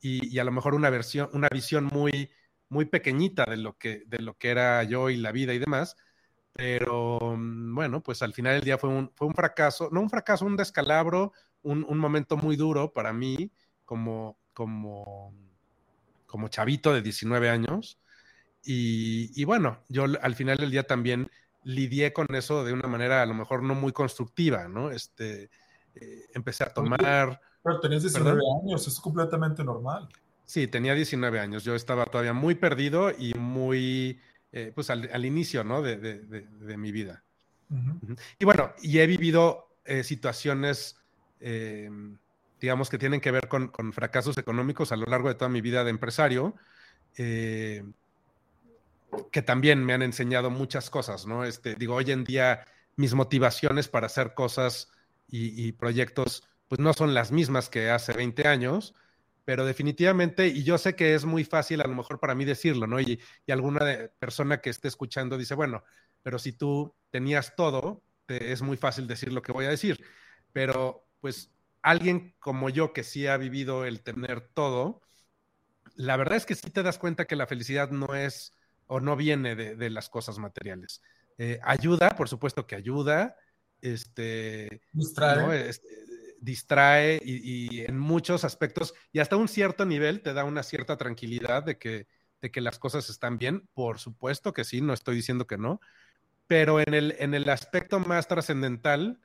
y, 0.00 0.38
a 0.38 0.44
lo 0.44 0.52
mejor 0.52 0.74
una, 0.74 0.90
versión, 0.90 1.28
una 1.32 1.48
visión 1.48 1.86
muy, 1.92 2.30
muy 2.68 2.84
pequeñita 2.84 3.44
de 3.44 3.56
lo, 3.56 3.76
que, 3.78 4.04
de 4.06 4.18
lo 4.20 4.36
que 4.38 4.50
era 4.50 4.82
yo 4.84 5.10
y 5.10 5.16
la 5.16 5.32
vida 5.32 5.54
y 5.54 5.58
demás, 5.58 5.96
pero 6.52 7.36
mm, 7.36 7.74
bueno, 7.74 8.02
pues 8.02 8.22
al 8.22 8.34
final 8.34 8.54
del 8.54 8.64
día 8.64 8.78
fue 8.78 8.90
un, 8.90 9.10
fue 9.14 9.26
un 9.26 9.34
fracaso, 9.34 9.88
no 9.92 10.00
un 10.00 10.10
fracaso, 10.10 10.44
un 10.44 10.56
descalabro, 10.56 11.32
un, 11.62 11.98
momento 11.98 12.36
muy 12.36 12.56
duro 12.56 12.92
para 12.92 13.12
mí 13.12 13.50
como, 13.84 14.38
como, 14.54 15.34
como 16.26 16.48
chavito 16.48 16.94
de 16.94 17.02
19 17.02 17.50
años. 17.50 18.00
Y, 18.64 19.30
y, 19.40 19.44
bueno, 19.44 19.82
yo 19.88 20.04
al 20.20 20.34
final 20.34 20.56
del 20.58 20.70
día 20.70 20.84
también 20.84 21.30
lidié 21.64 22.12
con 22.12 22.26
eso 22.34 22.64
de 22.64 22.72
una 22.72 22.88
manera 22.88 23.22
a 23.22 23.26
lo 23.26 23.34
mejor 23.34 23.62
no 23.62 23.74
muy 23.74 23.92
constructiva, 23.92 24.68
¿no? 24.68 24.90
Este, 24.90 25.50
eh, 25.94 26.26
empecé 26.34 26.64
a 26.64 26.72
tomar... 26.72 27.40
Pero 27.68 27.80
tenías 27.80 28.02
19 28.02 28.40
años, 28.62 28.86
es 28.88 29.00
completamente 29.00 29.62
normal. 29.64 30.08
Sí, 30.44 30.66
tenía 30.66 30.94
19 30.94 31.40
años, 31.40 31.64
yo 31.64 31.74
estaba 31.74 32.06
todavía 32.06 32.32
muy 32.32 32.54
perdido 32.54 33.10
y 33.10 33.34
muy, 33.34 34.20
eh, 34.52 34.72
pues 34.74 34.88
al, 34.90 35.24
inicio, 35.24 35.62
¿no? 35.62 35.82
De, 35.82 35.96
de, 35.96 36.76
mi 36.76 36.90
vida. 36.90 37.22
Y 38.38 38.44
bueno, 38.46 38.72
y 38.80 38.98
he 38.98 39.06
vivido 39.06 39.68
eh, 39.84 40.02
situaciones 40.02 40.96
digamos 42.60 42.90
que 42.90 42.98
tienen 42.98 43.20
que 43.20 43.30
ver 43.30 43.48
con, 43.48 43.70
fracasos 43.92 44.38
económicos 44.38 44.92
a 44.92 44.96
lo 44.96 45.06
largo 45.06 45.28
de 45.28 45.34
toda 45.34 45.48
mi 45.48 45.60
vida 45.60 45.84
de 45.84 45.90
empresario, 45.90 46.54
eh, 47.16 47.84
que 49.30 49.42
también 49.42 49.84
me 49.84 49.94
han 49.94 50.02
enseñado 50.02 50.50
muchas 50.50 50.90
cosas, 50.90 51.26
¿no? 51.26 51.44
Este, 51.44 51.74
digo, 51.74 51.94
hoy 51.94 52.10
en 52.10 52.24
día 52.24 52.64
mis 52.96 53.14
motivaciones 53.14 53.88
para 53.88 54.06
hacer 54.06 54.34
cosas 54.34 54.90
y, 55.30 55.72
proyectos, 55.72 56.48
pues 56.68 56.80
no 56.80 56.92
son 56.92 57.14
las 57.14 57.32
mismas 57.32 57.68
que 57.68 57.90
hace 57.90 58.12
20 58.12 58.46
años, 58.46 58.94
pero 59.44 59.64
definitivamente, 59.64 60.48
y 60.48 60.62
yo 60.62 60.76
sé 60.78 60.94
que 60.94 61.14
es 61.14 61.24
muy 61.24 61.44
fácil 61.44 61.80
a 61.80 61.86
lo 61.86 61.94
mejor 61.94 62.20
para 62.20 62.34
mí 62.34 62.44
decirlo, 62.44 62.86
¿no? 62.86 63.00
Y, 63.00 63.20
y 63.46 63.52
alguna 63.52 63.80
persona 64.18 64.60
que 64.60 64.70
esté 64.70 64.88
escuchando 64.88 65.38
dice, 65.38 65.54
bueno, 65.54 65.82
pero 66.22 66.38
si 66.38 66.52
tú 66.52 66.94
tenías 67.10 67.56
todo, 67.56 68.02
es 68.28 68.62
muy 68.62 68.76
fácil 68.76 69.06
decir 69.06 69.32
lo 69.32 69.42
que 69.42 69.52
voy 69.52 69.64
a 69.64 69.70
decir, 69.70 70.04
pero 70.52 71.06
pues 71.20 71.50
alguien 71.82 72.34
como 72.38 72.68
yo 72.68 72.92
que 72.92 73.04
sí 73.04 73.26
ha 73.26 73.36
vivido 73.36 73.84
el 73.84 74.02
tener 74.02 74.40
todo, 74.40 75.00
la 75.94 76.16
verdad 76.16 76.36
es 76.36 76.46
que 76.46 76.54
sí 76.54 76.70
te 76.70 76.82
das 76.82 76.98
cuenta 76.98 77.26
que 77.26 77.36
la 77.36 77.46
felicidad 77.46 77.90
no 77.90 78.14
es 78.14 78.54
o 78.86 79.00
no 79.00 79.16
viene 79.16 79.54
de, 79.54 79.90
las 79.90 80.08
cosas 80.08 80.38
materiales. 80.38 81.02
Eh, 81.36 81.60
ayuda, 81.62 82.10
por 82.10 82.28
supuesto 82.28 82.66
que 82.66 82.76
ayuda, 82.76 83.36
este, 83.80 84.82
distrae, 84.92 85.68
este, 85.68 85.88
distrae 86.40 87.20
y, 87.24 87.80
en 87.80 87.98
muchos 87.98 88.44
aspectos 88.44 88.94
y 89.12 89.20
hasta 89.20 89.36
un 89.36 89.48
cierto 89.48 89.84
nivel 89.84 90.22
te 90.22 90.32
da 90.32 90.44
una 90.44 90.62
cierta 90.62 90.96
tranquilidad 90.96 91.62
de 91.62 91.78
que, 91.78 92.06
de 92.40 92.50
que 92.50 92.60
las 92.60 92.78
cosas 92.78 93.10
están 93.10 93.38
bien. 93.38 93.68
Por 93.74 93.98
supuesto 93.98 94.52
que 94.52 94.64
sí, 94.64 94.80
no 94.80 94.92
estoy 94.92 95.16
diciendo 95.16 95.46
que 95.46 95.58
no, 95.58 95.80
pero 96.46 96.80
en 96.80 96.94
el, 96.94 97.14
en 97.18 97.34
el 97.34 97.48
aspecto 97.48 98.00
más 98.00 98.28
trascendental 98.28 99.20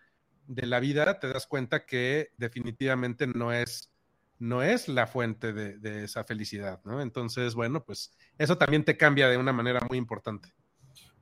de 0.47 0.65
la 0.65 0.79
vida 0.79 1.19
te 1.19 1.29
das 1.29 1.47
cuenta 1.47 1.85
que 1.85 2.31
definitivamente 2.37 3.27
no 3.27 3.53
es, 3.53 3.91
no 4.39 4.61
es 4.61 4.87
la 4.87 5.07
fuente 5.07 5.53
de, 5.53 6.03
esa 6.03 6.23
felicidad, 6.23 6.81
¿no? 6.83 7.01
Entonces, 7.01 7.55
bueno, 7.55 7.83
pues 7.83 8.11
eso 8.37 8.57
también 8.57 8.83
te 8.83 8.97
cambia 8.97 9.29
de 9.29 9.37
una 9.37 9.53
manera 9.53 9.79
muy 9.87 9.97
importante. 9.97 10.53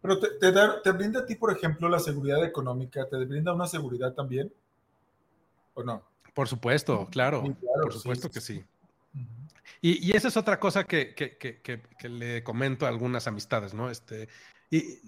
Pero 0.01 0.19
te, 0.19 0.29
te, 0.83 0.91
brinda 0.91 1.19
a 1.19 1.25
ti, 1.25 1.35
por 1.35 1.55
ejemplo, 1.55 1.87
la 1.87 1.99
seguridad 1.99 2.43
económica, 2.43 3.07
¿te 3.07 3.23
brinda 3.25 3.53
una 3.53 3.67
seguridad 3.67 4.13
también? 4.13 4.51
¿O 5.73 5.83
no? 5.83 6.03
Por 6.33 6.47
supuesto, 6.47 7.07
claro, 7.11 7.43
por 7.81 7.93
supuesto 7.93 8.29
que 8.29 8.41
sí. 8.41 8.63
Y, 9.81 10.07
y, 10.07 10.15
esa 10.15 10.27
es 10.27 10.37
otra 10.37 10.59
cosa 10.59 10.83
que, 10.83 11.13
que, 11.15 11.37
que, 11.37 11.61
que, 11.61 12.09
le 12.09 12.43
comento 12.43 12.85
a 12.85 12.89
algunas 12.89 13.27
amistades, 13.27 13.73
¿no? 13.73 13.89
Este, 13.89 14.29
y, 14.69 14.99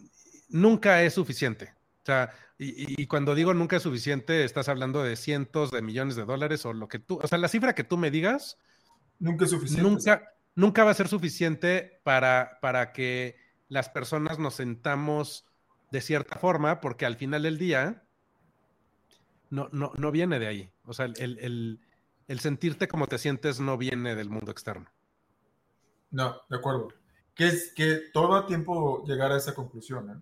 nunca 0.50 1.04
es 1.04 1.14
suficiente. 1.14 1.74
O 2.02 2.06
sea, 2.06 2.32
y, 2.58 3.08
cuando 3.08 3.36
digo 3.36 3.54
nunca 3.54 3.78
es 3.78 3.84
suficiente, 3.84 4.44
estás 4.44 4.68
hablando 4.70 5.04
de 5.04 5.16
cientos 5.16 5.72
de 5.72 5.82
millones 5.82 6.16
de 6.16 6.26
dólares 6.26 6.66
o 6.66 6.74
lo 6.74 6.88
que 6.88 7.00
tú, 7.00 7.20
o 7.22 7.28
sea, 7.28 7.38
la 7.38 7.48
cifra 7.48 7.76
que 7.76 7.84
tú 7.84 7.98
me 7.98 8.12
digas. 8.12 8.58
Nunca 9.20 9.46
es 9.46 9.52
suficiente. 9.52 9.90
Nunca, 9.90 10.34
nunca 10.56 10.84
va 10.84 10.92
a 10.92 10.96
ser 10.96 11.08
suficiente 11.08 12.02
para, 12.04 12.58
para 12.62 12.92
que 12.94 13.38
las 13.70 13.90
personas 13.90 14.40
nos 14.40 14.56
sentamos 14.56 15.46
de 15.92 16.02
cierta 16.02 16.38
forma, 16.38 16.82
porque 16.82 17.06
al 17.06 17.16
final 17.16 17.44
del 17.44 17.58
día 17.58 18.04
no, 19.54 19.70
no, 19.72 19.92
no 19.96 20.12
viene 20.12 20.40
de 20.40 20.48
ahí. 20.48 20.72
O 20.86 20.94
sea, 20.94 21.06
el, 21.06 21.80
el 22.28 22.40
sentirte 22.40 22.88
como 22.88 23.08
te 23.08 23.18
sientes 23.18 23.60
no 23.60 23.78
viene 23.78 24.16
del 24.16 24.30
mundo 24.30 24.52
externo. 24.52 24.90
No, 26.12 26.42
de 26.50 26.58
acuerdo. 26.58 26.90
Que 27.36 27.48
es 27.48 27.74
que 27.76 28.02
todo 28.14 28.40
el 28.40 28.46
tiempo 28.46 29.04
llegar 29.06 29.32
a 29.32 29.38
esa 29.38 29.54
conclusión. 29.54 30.10
¿eh? 30.10 30.22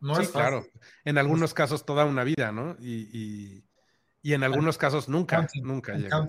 No 0.00 0.14
sí, 0.16 0.22
es 0.22 0.30
claro. 0.30 0.64
En 1.04 1.18
algunos 1.18 1.54
casos 1.54 1.84
toda 1.84 2.04
una 2.04 2.24
vida, 2.24 2.52
¿no? 2.52 2.76
Y, 2.80 3.64
en 4.22 4.42
algunos 4.42 4.78
casos 4.78 5.08
nunca, 5.08 5.46
nunca 5.62 5.94
llega. 5.94 6.26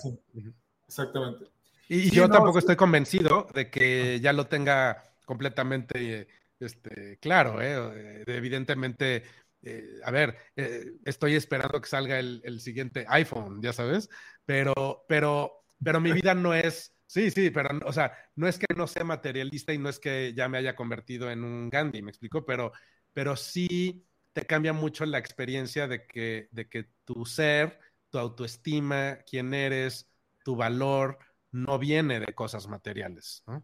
Exactamente. 0.88 1.46
Y, 1.88 2.10
yo 2.12 2.30
tampoco 2.30 2.60
estoy 2.60 2.76
convencido 2.76 3.48
de 3.54 3.70
que 3.70 4.20
ya 4.20 4.34
lo 4.34 4.48
tenga 4.48 5.04
completamente 5.26 6.28
este, 6.60 7.18
claro, 7.18 7.62
¿eh? 7.62 8.24
Evidentemente, 8.28 9.24
eh, 9.64 10.00
a 10.04 10.12
ver, 10.12 10.38
eh, 10.56 10.94
estoy 11.06 11.36
esperando 11.36 11.82
que 11.82 11.90
salga 11.90 12.20
el, 12.20 12.60
siguiente 12.60 13.06
iPhone, 13.08 13.62
ya 13.62 13.74
sabes, 13.74 14.10
pero, 14.46 15.06
pero, 15.08 15.66
pero 15.84 16.00
mi 16.00 16.12
vida 16.12 16.34
no 16.34 16.54
es, 16.54 16.96
sí, 17.08 17.32
sí, 17.32 17.50
pero, 17.50 17.80
o 17.86 17.94
sea, 17.94 18.14
no 18.36 18.48
es 18.48 18.60
que 18.60 18.68
no 18.76 18.88
sea 18.88 19.04
materialista 19.04 19.74
y 19.74 19.78
no 19.78 19.90
es 19.90 20.00
que 20.00 20.34
ya 20.36 20.48
me 20.48 20.58
haya 20.58 20.76
convertido 20.76 21.32
en 21.32 21.44
un 21.44 21.70
Gandhi, 21.70 22.02
me 22.02 22.12
explico, 22.12 22.46
pero 22.46 22.72
pero 23.14 23.36
sí 23.36 24.06
te 24.34 24.46
cambia 24.46 24.74
mucho 24.74 25.06
la 25.06 25.20
experiencia 25.20 25.88
de 25.88 26.06
que, 26.08 26.50
de 26.52 26.68
que 26.68 26.90
tu 27.06 27.26
ser, 27.26 27.80
tu 28.10 28.18
autoestima, 28.18 29.20
quién 29.30 29.54
eres, 29.54 30.12
tu 30.44 30.56
valor, 30.56 31.20
no 31.52 31.78
viene 31.78 32.20
de 32.20 32.34
cosas 32.34 32.68
materiales, 32.68 33.44
¿no? 33.46 33.64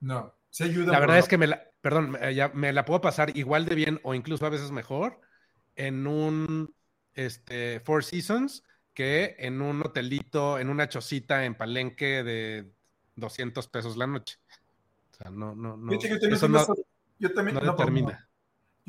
No, 0.00 0.34
se 0.50 0.64
ayuda. 0.64 0.92
La 0.92 1.00
verdad 1.00 1.18
es 1.18 1.28
que 1.28 1.38
me 1.38 1.46
la, 1.46 1.62
perdón, 1.80 2.18
ya 2.34 2.48
me 2.48 2.72
la 2.72 2.84
puedo 2.84 3.00
pasar 3.00 3.36
igual 3.36 3.66
de 3.66 3.76
bien 3.76 4.00
o 4.02 4.14
incluso 4.14 4.44
a 4.46 4.50
veces 4.50 4.72
mejor 4.72 5.20
en 5.76 6.06
un 6.06 6.74
este, 7.14 7.80
Four 7.80 8.04
Seasons 8.04 8.64
que 8.94 9.36
en 9.38 9.62
un 9.62 9.82
hotelito, 9.82 10.58
en 10.58 10.68
una 10.68 10.88
chocita 10.88 11.44
en 11.44 11.54
Palenque 11.54 12.22
de 12.22 12.72
200 13.16 13.68
pesos 13.68 13.96
la 13.96 14.06
noche. 14.06 14.38
O 15.12 15.14
sea, 15.14 15.30
no, 15.30 15.54
no, 15.54 15.76
no. 15.76 15.92
eso 15.92 16.48
no, 16.48 16.66
yo 17.18 17.32
también, 17.32 17.56
no, 17.56 17.60
determina 17.60 18.30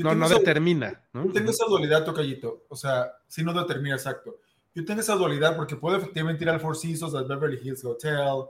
no, 0.04 0.16
no 0.16 0.30
determina. 0.30 1.04
¿no? 1.14 1.26
Yo 1.26 1.34
tengo 1.34 1.52
esa 1.52 1.66
dualidad, 1.66 2.06
Tocayito. 2.06 2.66
O 2.70 2.76
sea, 2.76 3.12
sí 3.28 3.44
no 3.44 3.54
determina 3.54 3.96
exacto. 3.96 4.40
Yo 4.74 4.86
tengo 4.86 5.02
esa 5.02 5.16
dualidad 5.16 5.56
porque 5.56 5.76
puedo 5.76 5.98
efectivamente 5.98 6.44
ir 6.44 6.50
al 6.50 6.60
Four 6.60 6.78
Seasons, 6.78 7.14
al 7.14 7.26
Beverly 7.26 7.60
Hills 7.62 7.84
Hotel, 7.84 8.46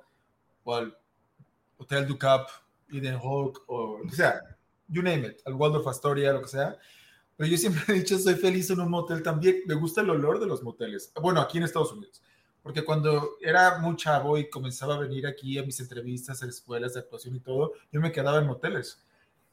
o 0.64 0.76
al 0.76 0.96
Hotel 1.78 2.08
Du 2.08 2.18
Cap, 2.18 2.48
Eden 2.92 3.16
Hawk, 3.16 3.64
o, 3.68 4.00
o 4.06 4.10
sea, 4.12 4.40
you 4.88 5.02
name 5.02 5.28
it, 5.28 5.42
al 5.46 5.54
Waldorf 5.54 5.88
Astoria, 5.88 6.34
lo 6.34 6.42
que 6.42 6.48
sea. 6.48 6.78
Pero 7.42 7.52
yo 7.54 7.58
siempre 7.58 7.82
he 7.88 7.94
dicho, 7.94 8.20
soy 8.20 8.36
feliz 8.36 8.70
en 8.70 8.82
un 8.82 8.92
motel 8.92 9.24
también. 9.24 9.64
Me 9.66 9.74
gusta 9.74 10.02
el 10.02 10.12
olor 10.12 10.40
de 10.40 10.46
los 10.46 10.62
moteles. 10.62 11.12
Bueno, 11.20 11.42
aquí 11.42 11.58
en 11.58 11.64
Estados 11.64 11.92
Unidos. 11.92 12.22
Porque 12.62 12.86
cuando 12.86 13.38
era 13.42 13.80
muy 13.80 13.96
chavo 13.96 14.38
y 14.38 14.48
comenzaba 14.48 14.94
a 14.94 15.00
venir 15.00 15.26
aquí 15.26 15.58
a 15.58 15.64
mis 15.64 15.80
entrevistas, 15.80 16.44
a 16.44 16.46
escuelas 16.46 16.94
de 16.94 17.00
actuación 17.00 17.36
y 17.36 17.40
todo, 17.40 17.74
yo 17.92 18.00
me 18.00 18.12
quedaba 18.12 18.38
en 18.38 18.46
moteles 18.46 19.00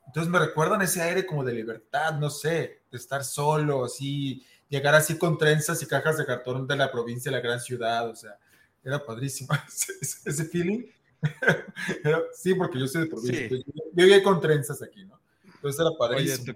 entonces 0.08 0.32
me 0.32 0.38
recuerdan 0.38 0.80
ese 0.80 1.02
aire 1.02 1.26
como 1.26 1.44
de 1.44 1.52
libertad, 1.52 2.18
no 2.18 2.30
sé, 2.30 2.80
de 2.90 2.96
estar 2.96 3.22
solo, 3.22 3.84
así, 3.84 4.42
llegar 4.70 4.94
así 4.94 5.18
con 5.18 5.36
trenzas 5.36 5.82
y 5.82 5.86
cajas 5.86 6.16
de 6.16 6.24
cartón 6.24 6.66
de 6.66 6.76
la 6.76 6.90
provincia 6.90 7.28
a 7.30 7.32
la 7.32 7.40
gran 7.40 7.60
ciudad, 7.60 8.08
o 8.08 8.16
sea, 8.16 8.38
era 8.82 9.04
padrísimo 9.04 9.50
ese, 10.00 10.44
feeling. 10.46 10.86
sí, 12.32 12.54
porque 12.54 12.80
yo 12.80 12.86
soy 12.88 13.02
de 13.02 13.08
provincia, 13.08 13.48
yo, 13.92 14.06
yo, 14.06 14.22
con 14.22 14.40
trenzas 14.40 14.80
aquí, 14.82 15.04
¿no? 15.04 15.20
Entonces 15.44 15.78
era 15.78 15.90
padrísimo. 15.98 16.42
Oye, 16.42 16.52
te 16.52 16.54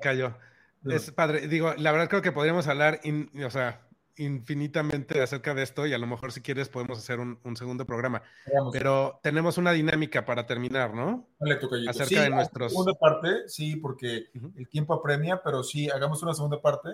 Es 0.85 1.11
padre, 1.11 1.49
digo, 1.49 1.75
la 1.77 1.93
verdad 1.93 2.09
creo 2.09 2.23
que 2.23 2.33
podríamos 2.33 2.67
hablar, 2.67 3.01
o 3.45 3.51
sea, 3.51 3.87
infinitamente 4.17 5.23
acerca 5.23 5.55
de 5.55 5.63
esto 5.63 5.87
y 5.87 5.93
a 5.93 5.99
lo 5.99 6.07
mejor 6.07 6.33
si 6.33 6.41
quieres 6.41 6.69
podemos 6.69 6.99
hacer 6.99 7.19
un, 7.21 7.57
segundo 7.57 7.87
programa. 7.87 8.23
Pero 8.73 9.21
tenemos 9.23 9.59
una 9.59 9.73
dinámica 9.73 10.25
para 10.25 10.47
terminar, 10.47 10.95
¿no? 10.95 11.29
Vale, 11.39 11.59
Acerca 11.89 12.23
de 12.23 12.31
nuestros... 12.31 12.73
Segunda 12.73 12.95
parte, 12.95 13.49
sí, 13.49 13.77
porque 13.77 14.31
el 14.57 14.69
tiempo 14.69 14.95
apremia, 14.95 15.43
pero 15.43 15.63
sí, 15.63 15.89
hagamos 15.89 16.23
una 16.23 16.35
segunda 16.35 16.61
parte 16.61 16.91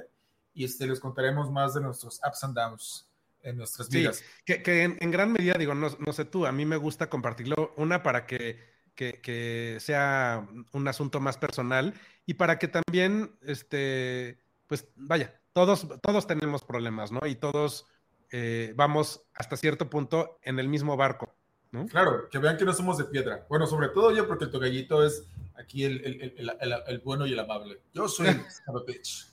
y 0.54 0.64
este, 0.64 0.86
les 0.86 1.00
contaremos 1.00 1.50
más 1.50 1.74
de 1.74 1.80
nuestros 1.80 2.20
ups 2.26 2.44
and 2.44 2.54
downs 2.54 3.10
en 3.42 3.56
nuestras 3.56 3.88
vidas. 3.88 4.22
que, 4.44 4.62
que 4.62 4.82
en, 4.82 5.10
gran 5.10 5.32
medida, 5.32 5.54
digo, 5.54 5.74
no, 5.74 5.88
no, 5.98 6.12
sé 6.12 6.24
tú, 6.24 6.46
a 6.46 6.52
mí 6.52 6.66
me 6.66 6.76
gusta 6.76 7.08
compartirlo, 7.08 7.72
una 7.76 8.02
para 8.02 8.26
que, 8.26 8.77
que, 8.98 9.20
que 9.20 9.76
sea 9.78 10.44
un 10.72 10.88
asunto 10.88 11.20
más 11.20 11.38
personal 11.38 11.94
y 12.26 12.34
para 12.34 12.58
que 12.58 12.66
también, 12.66 13.30
este, 13.42 14.40
pues 14.66 14.88
vaya, 14.96 15.40
todos, 15.52 15.86
todos 16.02 16.26
tenemos 16.26 16.64
problemas, 16.64 17.12
¿no? 17.12 17.20
Y 17.24 17.36
todos 17.36 17.86
eh, 18.32 18.72
vamos 18.74 19.22
hasta 19.34 19.56
cierto 19.56 19.88
punto 19.88 20.40
en 20.42 20.58
el 20.58 20.66
mismo 20.66 20.96
barco, 20.96 21.32
¿no? 21.70 21.86
Claro, 21.86 22.28
que 22.28 22.38
vean 22.38 22.56
que 22.56 22.64
no 22.64 22.72
somos 22.72 22.98
de 22.98 23.04
piedra. 23.04 23.46
Bueno, 23.48 23.68
sobre 23.68 23.90
todo 23.90 24.10
yo, 24.12 24.26
porque 24.26 24.46
el 24.46 24.50
tocallito 24.50 25.06
es 25.06 25.28
aquí 25.56 25.84
el, 25.84 26.04
el, 26.04 26.50
el, 26.60 26.74
el 26.88 26.98
bueno 26.98 27.24
y 27.24 27.34
el 27.34 27.38
amable. 27.38 27.80
Yo 27.94 28.08
soy 28.08 28.26
el 28.26 28.42
bitch. 28.86 29.30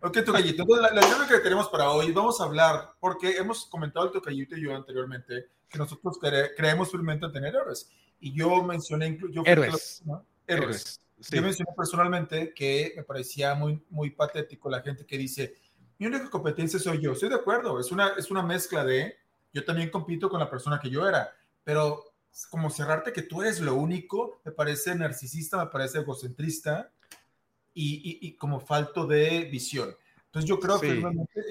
Ok, 0.00 0.18
tocallito. 0.24 0.64
La, 0.80 0.92
la 0.92 1.26
que 1.28 1.40
tenemos 1.40 1.68
para 1.68 1.90
hoy, 1.90 2.12
vamos 2.12 2.40
a 2.40 2.44
hablar, 2.44 2.92
porque 3.00 3.36
hemos 3.36 3.66
comentado 3.66 4.06
el 4.06 4.12
tocallito 4.12 4.56
y 4.56 4.62
yo 4.62 4.76
anteriormente, 4.76 5.48
que 5.68 5.76
nosotros 5.76 6.20
creemos 6.56 6.88
firmemente 6.92 7.26
en 7.26 7.32
tener 7.32 7.56
héroes. 7.56 7.90
Y 8.20 8.32
yo 8.32 8.62
mencioné, 8.62 9.18
yo 9.30 9.42
héroes. 9.44 10.02
héroes. 10.46 11.00
Yo 11.30 11.42
mencioné 11.42 11.72
personalmente 11.76 12.52
que 12.54 12.92
me 12.96 13.02
parecía 13.02 13.54
muy, 13.54 13.82
muy 13.90 14.10
patético 14.10 14.70
la 14.70 14.82
gente 14.82 15.04
que 15.04 15.18
dice, 15.18 15.56
mi 15.98 16.06
única 16.06 16.30
competencia 16.30 16.78
soy 16.78 17.00
yo. 17.00 17.12
Estoy 17.12 17.28
de 17.28 17.34
acuerdo, 17.34 17.80
es 17.80 17.90
una, 17.90 18.10
es 18.16 18.30
una 18.30 18.42
mezcla 18.42 18.84
de, 18.84 19.16
yo 19.52 19.64
también 19.64 19.90
compito 19.90 20.28
con 20.28 20.38
la 20.38 20.48
persona 20.48 20.78
que 20.80 20.90
yo 20.90 21.08
era, 21.08 21.32
pero 21.64 22.04
como 22.50 22.70
cerrarte 22.70 23.12
que 23.12 23.22
tú 23.22 23.42
eres 23.42 23.60
lo 23.60 23.74
único, 23.74 24.40
me 24.44 24.52
parece 24.52 24.94
narcisista, 24.94 25.56
me 25.56 25.70
parece 25.70 25.98
egocentrista 25.98 26.90
y, 27.74 28.18
y, 28.20 28.32
como 28.34 28.60
falto 28.60 29.06
de 29.06 29.44
visión. 29.44 29.94
Entonces 30.26 30.48
yo 30.48 30.58
creo 30.60 30.80
que... 30.80 31.02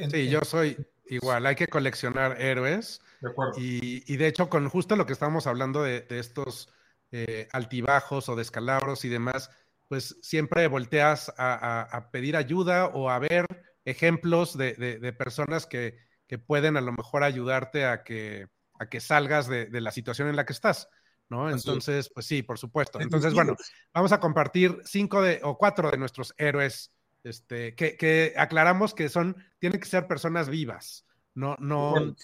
sí, 0.09 0.29
yo 0.29 0.41
soy, 0.43 0.77
igual, 1.09 1.45
hay 1.45 1.55
que 1.55 1.67
coleccionar 1.67 2.41
héroes. 2.41 3.01
De 3.21 3.29
acuerdo. 3.29 3.53
Y, 3.57 4.15
de 4.17 4.27
hecho, 4.27 4.49
con 4.49 4.69
justo 4.69 4.95
lo 4.95 5.05
que 5.05 5.13
estábamos 5.13 5.47
hablando 5.47 5.83
de, 5.83 6.05
estos 6.09 6.69
eh, 7.11 7.47
altibajos 7.51 8.29
o 8.29 8.35
descalabros 8.35 9.05
y 9.05 9.09
demás, 9.09 9.49
pues 9.87 10.17
siempre 10.21 10.67
volteas 10.67 11.33
a, 11.37 12.09
pedir 12.11 12.35
ayuda 12.35 12.87
o 12.87 13.09
a 13.09 13.19
ver 13.19 13.45
ejemplos 13.85 14.57
de, 14.57 15.15
personas 15.17 15.65
que, 15.65 16.05
pueden 16.45 16.75
a 16.77 16.81
lo 16.81 16.91
mejor 16.91 17.23
ayudarte 17.23 17.85
a 17.85 18.03
que, 18.03 18.47
a 18.79 18.87
que 18.87 18.99
salgas 18.99 19.47
de, 19.47 19.69
la 19.81 19.91
situación 19.91 20.27
en 20.27 20.35
la 20.35 20.45
que 20.45 20.53
estás. 20.53 20.89
¿no? 21.29 21.49
Entonces, 21.49 22.09
pues 22.13 22.25
sí, 22.25 22.43
por 22.43 22.57
supuesto. 22.57 22.99
Entonces, 23.01 23.33
bueno, 23.33 23.55
vamos 23.93 24.11
a 24.11 24.19
compartir 24.19 24.79
cinco 24.85 25.21
de, 25.21 25.39
o 25.43 25.57
cuatro 25.57 25.91
de 25.91 25.97
nuestros 25.97 26.33
héroes, 26.37 26.93
este, 27.23 27.75
que, 27.75 28.33
aclaramos 28.37 28.93
que 28.93 29.09
son, 29.09 29.35
tienen 29.59 29.79
que 29.79 29.87
ser 29.87 30.07
personas 30.07 30.49
vivas, 30.49 31.05
no, 31.33 31.55
no. 31.59 32.15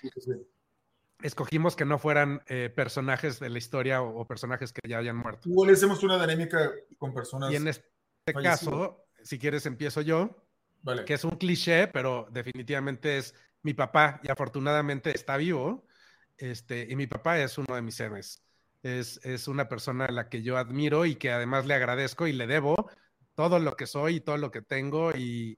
escogimos 1.21 1.75
que 1.75 1.85
no 1.85 1.99
fueran 1.99 2.41
eh, 2.47 2.71
personajes 2.75 3.39
de 3.39 3.49
la 3.49 3.57
historia 3.57 4.01
o, 4.01 4.25
personajes 4.25 4.73
que 4.73 4.87
ya 4.87 4.97
hayan 4.97 5.17
muerto. 5.17 5.49
Igual 5.49 5.71
hacemos 5.71 6.03
una 6.03 6.19
dinámica 6.19 6.71
con 6.97 7.13
personas. 7.13 7.51
Y 7.51 7.55
en 7.55 7.67
este 7.67 7.83
caso, 8.41 9.05
si 9.21 9.37
quieres, 9.37 9.65
empiezo 9.65 10.01
yo. 10.01 10.37
Vale. 10.81 11.05
Que 11.05 11.13
es 11.13 11.23
un 11.23 11.37
cliché, 11.37 11.87
pero 11.87 12.27
definitivamente 12.29 13.17
es 13.17 13.35
mi 13.61 13.73
papá 13.73 14.19
y 14.21 14.29
afortunadamente 14.29 15.15
está 15.15 15.37
vivo. 15.37 15.85
Este, 16.37 16.85
y 16.89 16.95
mi 16.97 17.07
papá 17.07 17.39
es 17.39 17.57
uno 17.57 17.75
de 17.75 17.81
mis 17.81 17.97
héroes 17.99 18.43
es, 18.83 19.47
una 19.47 19.69
persona 19.69 20.05
a 20.05 20.11
la 20.11 20.29
que 20.29 20.41
yo 20.41 20.57
admiro 20.57 21.05
y 21.05 21.15
que 21.15 21.31
además 21.31 21.65
le 21.65 21.73
agradezco 21.73 22.27
y 22.27 22.33
le 22.33 22.47
debo 22.47 22.89
todo 23.35 23.59
lo 23.59 23.75
que 23.75 23.87
soy 23.87 24.17
y 24.17 24.21
todo 24.21 24.37
lo 24.37 24.51
que 24.51 24.61
tengo 24.61 25.11
y, 25.15 25.57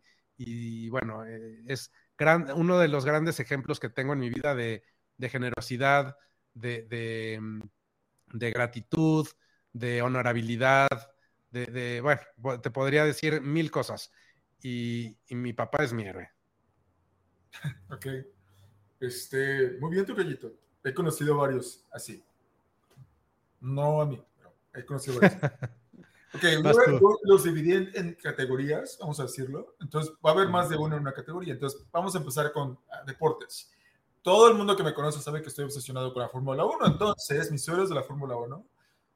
bueno, 0.90 1.26
eh, 1.26 1.64
es 1.68 1.92
uno 2.56 2.80
de 2.80 2.88
los 2.88 3.06
grandes 3.06 3.40
ejemplos 3.40 3.80
que 3.80 3.90
tengo 3.90 4.14
en 4.14 4.20
mi 4.20 4.30
vida 4.30 4.56
de, 4.56 4.84
generosidad, 5.20 6.18
de, 6.54 7.38
mm, 7.42 7.62
de, 8.34 8.52
gratitud, 8.52 9.28
de 9.74 10.02
honorabilidad, 10.02 10.88
de, 11.52 12.02
bueno, 12.02 12.62
te 12.62 12.72
podría 12.72 13.06
decir 13.06 13.42
mil 13.42 13.72
cosas. 13.72 14.12
Y, 14.62 15.18
mi 15.30 15.54
papá 15.54 15.84
es 15.84 15.94
mi 15.94 16.04
héroe. 16.04 16.30
Ok. 17.90 18.08
Este, 19.00 19.78
muy 19.80 19.92
bien, 19.92 20.06
tu 20.06 20.16
gallito. 20.16 20.54
He 20.84 20.94
conocido 20.94 21.38
varios 21.38 21.86
así. 21.92 22.24
No 23.60 24.02
a 24.02 24.06
mí, 24.06 24.24
pero 24.38 24.54
he 24.74 24.86
conocido 24.86 25.22
eso. 25.22 25.38
Ok, 26.36 26.44
luego 26.62 27.20
los 27.24 27.44
dividí 27.44 27.74
en, 27.74 28.16
categorías, 28.22 28.98
vamos 29.00 29.20
a 29.20 29.24
decirlo. 29.24 29.76
Entonces, 29.80 30.14
va 30.26 30.32
a 30.32 30.34
haber 30.34 30.50
más 30.50 30.70
de 30.70 30.78
uno 30.78 30.96
en 30.96 31.02
una 31.02 31.14
categoría. 31.14 31.54
Entonces, 31.54 31.86
vamos 31.92 32.16
a 32.16 32.20
empezar 32.20 32.52
con 32.52 32.78
ah, 32.92 33.04
deportes. 33.06 33.72
Todo 34.22 34.50
el 34.50 34.56
mundo 34.56 34.76
que 34.76 34.84
me 34.84 34.94
conoce 34.94 35.20
sabe 35.20 35.42
que 35.42 35.50
estoy 35.50 35.66
obsesionado 35.66 36.14
con 36.14 36.22
la 36.22 36.30
Fórmula 36.30 36.66
1. 36.66 36.86
Entonces, 36.88 37.52
mis 37.52 37.68
héroes 37.68 37.90
de 37.90 37.96
la 37.96 38.04
Fórmula 38.04 38.36
1 38.36 38.66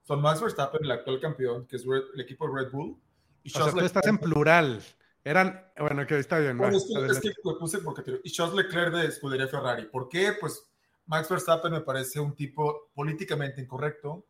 son 0.03 0.21
Max 0.21 0.41
Verstappen, 0.41 0.83
el 0.83 0.91
actual 0.91 1.19
campeón, 1.19 1.65
que 1.65 1.75
es 1.75 1.85
el 1.85 2.21
equipo 2.21 2.47
Red 2.47 2.71
Bull. 2.71 2.97
Y 3.43 3.49
o 3.49 3.63
sea, 3.63 3.71
tú 3.71 3.79
estás 3.79 4.05
en 4.07 4.17
plural. 4.17 4.81
Eran, 5.23 5.63
bueno, 5.77 6.07
que 6.07 6.17
está 6.17 6.39
bien. 6.39 6.57
Bueno, 6.57 6.77
es 6.77 6.85
que, 6.85 7.05
es 7.05 7.19
que 7.19 7.31
lo 7.43 7.59
puse 7.59 7.79
porque 7.79 8.21
y 8.23 8.31
Charles 8.31 8.55
Leclerc 8.55 8.93
de 8.93 9.05
Escudería 9.07 9.47
Ferrari. 9.47 9.85
¿Por 9.85 10.07
qué? 10.07 10.33
Pues 10.39 10.69
Max 11.09 11.27
Verstappen 11.27 11.71
me 11.71 11.81
parece 11.81 12.19
un 12.19 12.35
tipo 12.35 12.91
políticamente 12.93 13.59
incorrecto, 13.59 14.27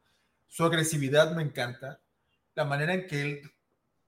su 0.47 0.63
agresividad 0.63 1.35
me 1.35 1.43
encanta, 1.43 2.01
la 2.59 2.65
manera 2.65 2.93
en 2.93 3.07
que 3.07 3.21
él 3.21 3.51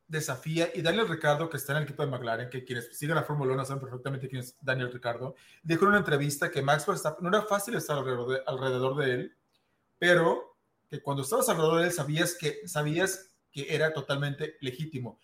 desafía, 0.09 0.69
y 0.75 0.81
Daniel 0.81 1.07
Ricardo, 1.07 1.49
que 1.49 1.55
está 1.55 1.71
en 1.71 1.77
el 1.77 1.83
equipo 1.83 2.03
de 2.03 2.11
McLaren, 2.11 2.49
que 2.49 2.65
quienes 2.65 2.97
siguen 2.97 3.15
la 3.15 3.23
Fórmula 3.23 3.53
1 3.53 3.63
saben 3.63 3.79
perfectamente 3.79 4.27
quién 4.27 4.41
es 4.41 4.57
Daniel 4.59 4.91
Ricardo, 4.91 5.35
dijo 5.63 5.85
en 5.85 5.91
una 5.91 5.99
entrevista 5.99 6.51
que 6.51 6.61
Max 6.61 6.85
Verstappen 6.85 7.23
no 7.23 7.29
era 7.29 7.47
fácil 7.47 7.75
estar 7.75 7.97
alrededor 7.97 8.97
de, 8.97 9.13
él, 9.13 9.37
pero 9.97 10.57
que 10.89 11.01
cuando 11.01 11.23
estabas 11.23 11.47
alrededor 11.47 11.79
de 11.79 11.85
él 11.85 11.93
sabías 11.93 12.35
que, 12.35 12.67
sabías 12.67 13.31
que 13.53 13.73
era 13.73 13.93
totalmente 13.93 14.57
legítimo. 14.59 15.17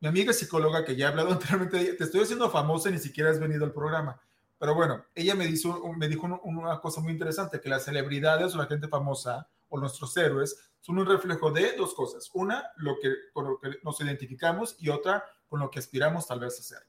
Mi 0.00 0.08
amiga 0.08 0.34
psicóloga, 0.34 0.84
que 0.84 0.94
ya 0.94 1.06
he 1.06 1.08
hablado 1.08 1.30
anteriormente, 1.32 1.94
te 1.94 2.04
estoy 2.04 2.20
haciendo 2.20 2.50
famosa 2.50 2.90
y 2.90 2.92
ni 2.92 2.98
siquiera 2.98 3.30
has 3.30 3.40
venido 3.40 3.64
al 3.64 3.72
programa. 3.72 4.20
Pero 4.58 4.74
bueno, 4.74 5.06
ella 5.14 5.34
me, 5.34 5.46
dijo, 5.46 5.90
me 5.94 6.06
dijo 6.06 6.26
una 6.44 6.80
cosa 6.80 7.00
muy 7.00 7.12
interesante, 7.12 7.62
que 7.62 7.70
las 7.70 7.86
celebridades 7.86 8.54
o 8.54 8.58
la 8.58 8.66
gente 8.66 8.88
famosa 8.88 9.48
o 9.68 9.78
nuestros 9.78 10.16
héroes 10.16 10.56
son 10.80 10.98
un 10.98 11.06
reflejo 11.06 11.50
de 11.50 11.76
dos 11.76 11.94
cosas. 11.94 12.30
Una, 12.34 12.70
lo 12.76 12.96
que, 13.00 13.12
con 13.32 13.44
lo 13.44 13.60
que 13.60 13.70
nos 13.82 14.00
identificamos 14.00 14.76
y 14.78 14.88
otra, 14.88 15.24
con 15.48 15.60
lo 15.60 15.70
que 15.70 15.78
aspiramos 15.78 16.26
tal 16.26 16.40
vez 16.40 16.58
a 16.58 16.62
ser. 16.62 16.82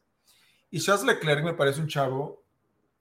Y 0.71 0.79
Charles 0.79 1.05
Leclerc 1.05 1.43
me 1.43 1.53
parece 1.53 1.81
un 1.81 1.87
chavo, 1.87 2.43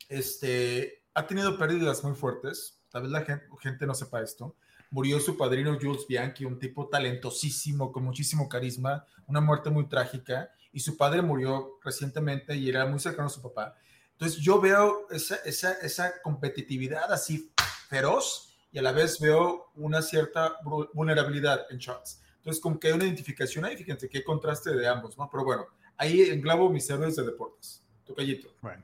este, 0.09 1.05
ha 1.15 1.27
tenido 1.27 1.59
pérdidas 1.59 2.03
muy 2.03 2.15
fuertes, 2.15 2.81
tal 2.91 3.03
vez 3.03 3.11
la 3.11 3.23
gente, 3.23 3.47
gente 3.61 3.87
no 3.87 3.95
sepa 3.95 4.23
esto. 4.23 4.57
Murió 4.91 5.21
su 5.21 5.37
padrino 5.37 5.77
Jules 5.81 6.07
Bianchi, 6.09 6.47
un 6.47 6.59
tipo 6.59 6.89
talentosísimo, 6.89 7.93
con 7.93 8.05
muchísimo 8.05 8.49
carisma, 8.49 9.05
una 9.27 9.41
muerte 9.41 9.69
muy 9.69 9.87
trágica, 9.87 10.51
y 10.73 10.81
su 10.81 10.97
padre 10.97 11.21
murió 11.21 11.79
recientemente 11.85 12.57
y 12.57 12.69
era 12.69 12.87
muy 12.87 12.99
cercano 12.99 13.27
a 13.27 13.31
su 13.31 13.43
papá. 13.43 13.77
Entonces 14.13 14.39
yo 14.39 14.61
veo 14.61 15.07
esa, 15.11 15.37
esa, 15.45 15.73
esa 15.75 16.21
competitividad 16.23 17.13
así 17.13 17.53
feroz 17.89 18.48
y 18.71 18.79
a 18.79 18.83
la 18.83 18.93
vez 18.93 19.19
veo 19.19 19.71
una 19.77 20.03
cierta 20.03 20.57
vulnerabilidad 20.93 21.67
en 21.71 21.79
Charles. 21.79 22.21
Entonces, 22.37 22.63
como 22.63 22.79
que 22.79 22.89
hay 22.89 22.95
una 22.95 23.05
identificación 23.05 23.65
ahí, 23.65 23.77
fíjense 23.77 24.09
qué 24.09 24.23
contraste 24.23 24.75
de 24.75 24.87
ambos, 24.87 25.17
¿no? 25.19 25.29
Pero 25.31 25.45
bueno, 25.45 25.67
ahí 25.97 26.23
englabo 26.23 26.71
mis 26.71 26.89
héroes 26.89 27.17
de 27.17 27.25
deportes. 27.25 27.83
Tocallito. 28.05 28.49
Bueno, 28.63 28.83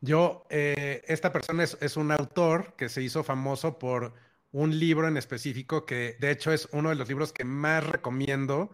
yo, 0.00 0.44
eh, 0.50 1.02
esta 1.06 1.32
persona 1.32 1.62
es, 1.62 1.76
es, 1.80 1.96
un 1.96 2.10
autor 2.10 2.74
que 2.76 2.88
se 2.88 3.02
hizo 3.02 3.22
famoso 3.22 3.78
por 3.78 4.12
un 4.52 4.76
libro 4.78 5.06
en 5.06 5.16
específico 5.16 5.86
que, 5.86 6.16
de 6.18 6.30
hecho, 6.30 6.52
es 6.52 6.68
uno 6.72 6.88
de 6.88 6.96
los 6.96 7.08
libros 7.08 7.32
que 7.32 7.44
más 7.44 7.86
recomiendo, 7.86 8.70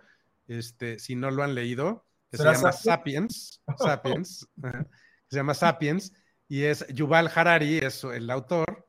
este, 0.49 0.99
si 0.99 1.15
no 1.15 1.31
lo 1.31 1.43
han 1.43 1.55
leído, 1.55 2.07
que 2.31 2.39
se 2.39 2.45
llama 2.45 2.73
Sapiens. 2.73 3.63
Sapiens. 3.77 4.49
se 5.29 5.37
llama 5.37 5.55
Sapiens 5.55 6.13
y 6.49 6.63
es 6.63 6.87
Yuval 6.89 7.31
Harari, 7.35 7.79
es 7.79 8.05
el 8.05 8.31
autor, 8.31 8.87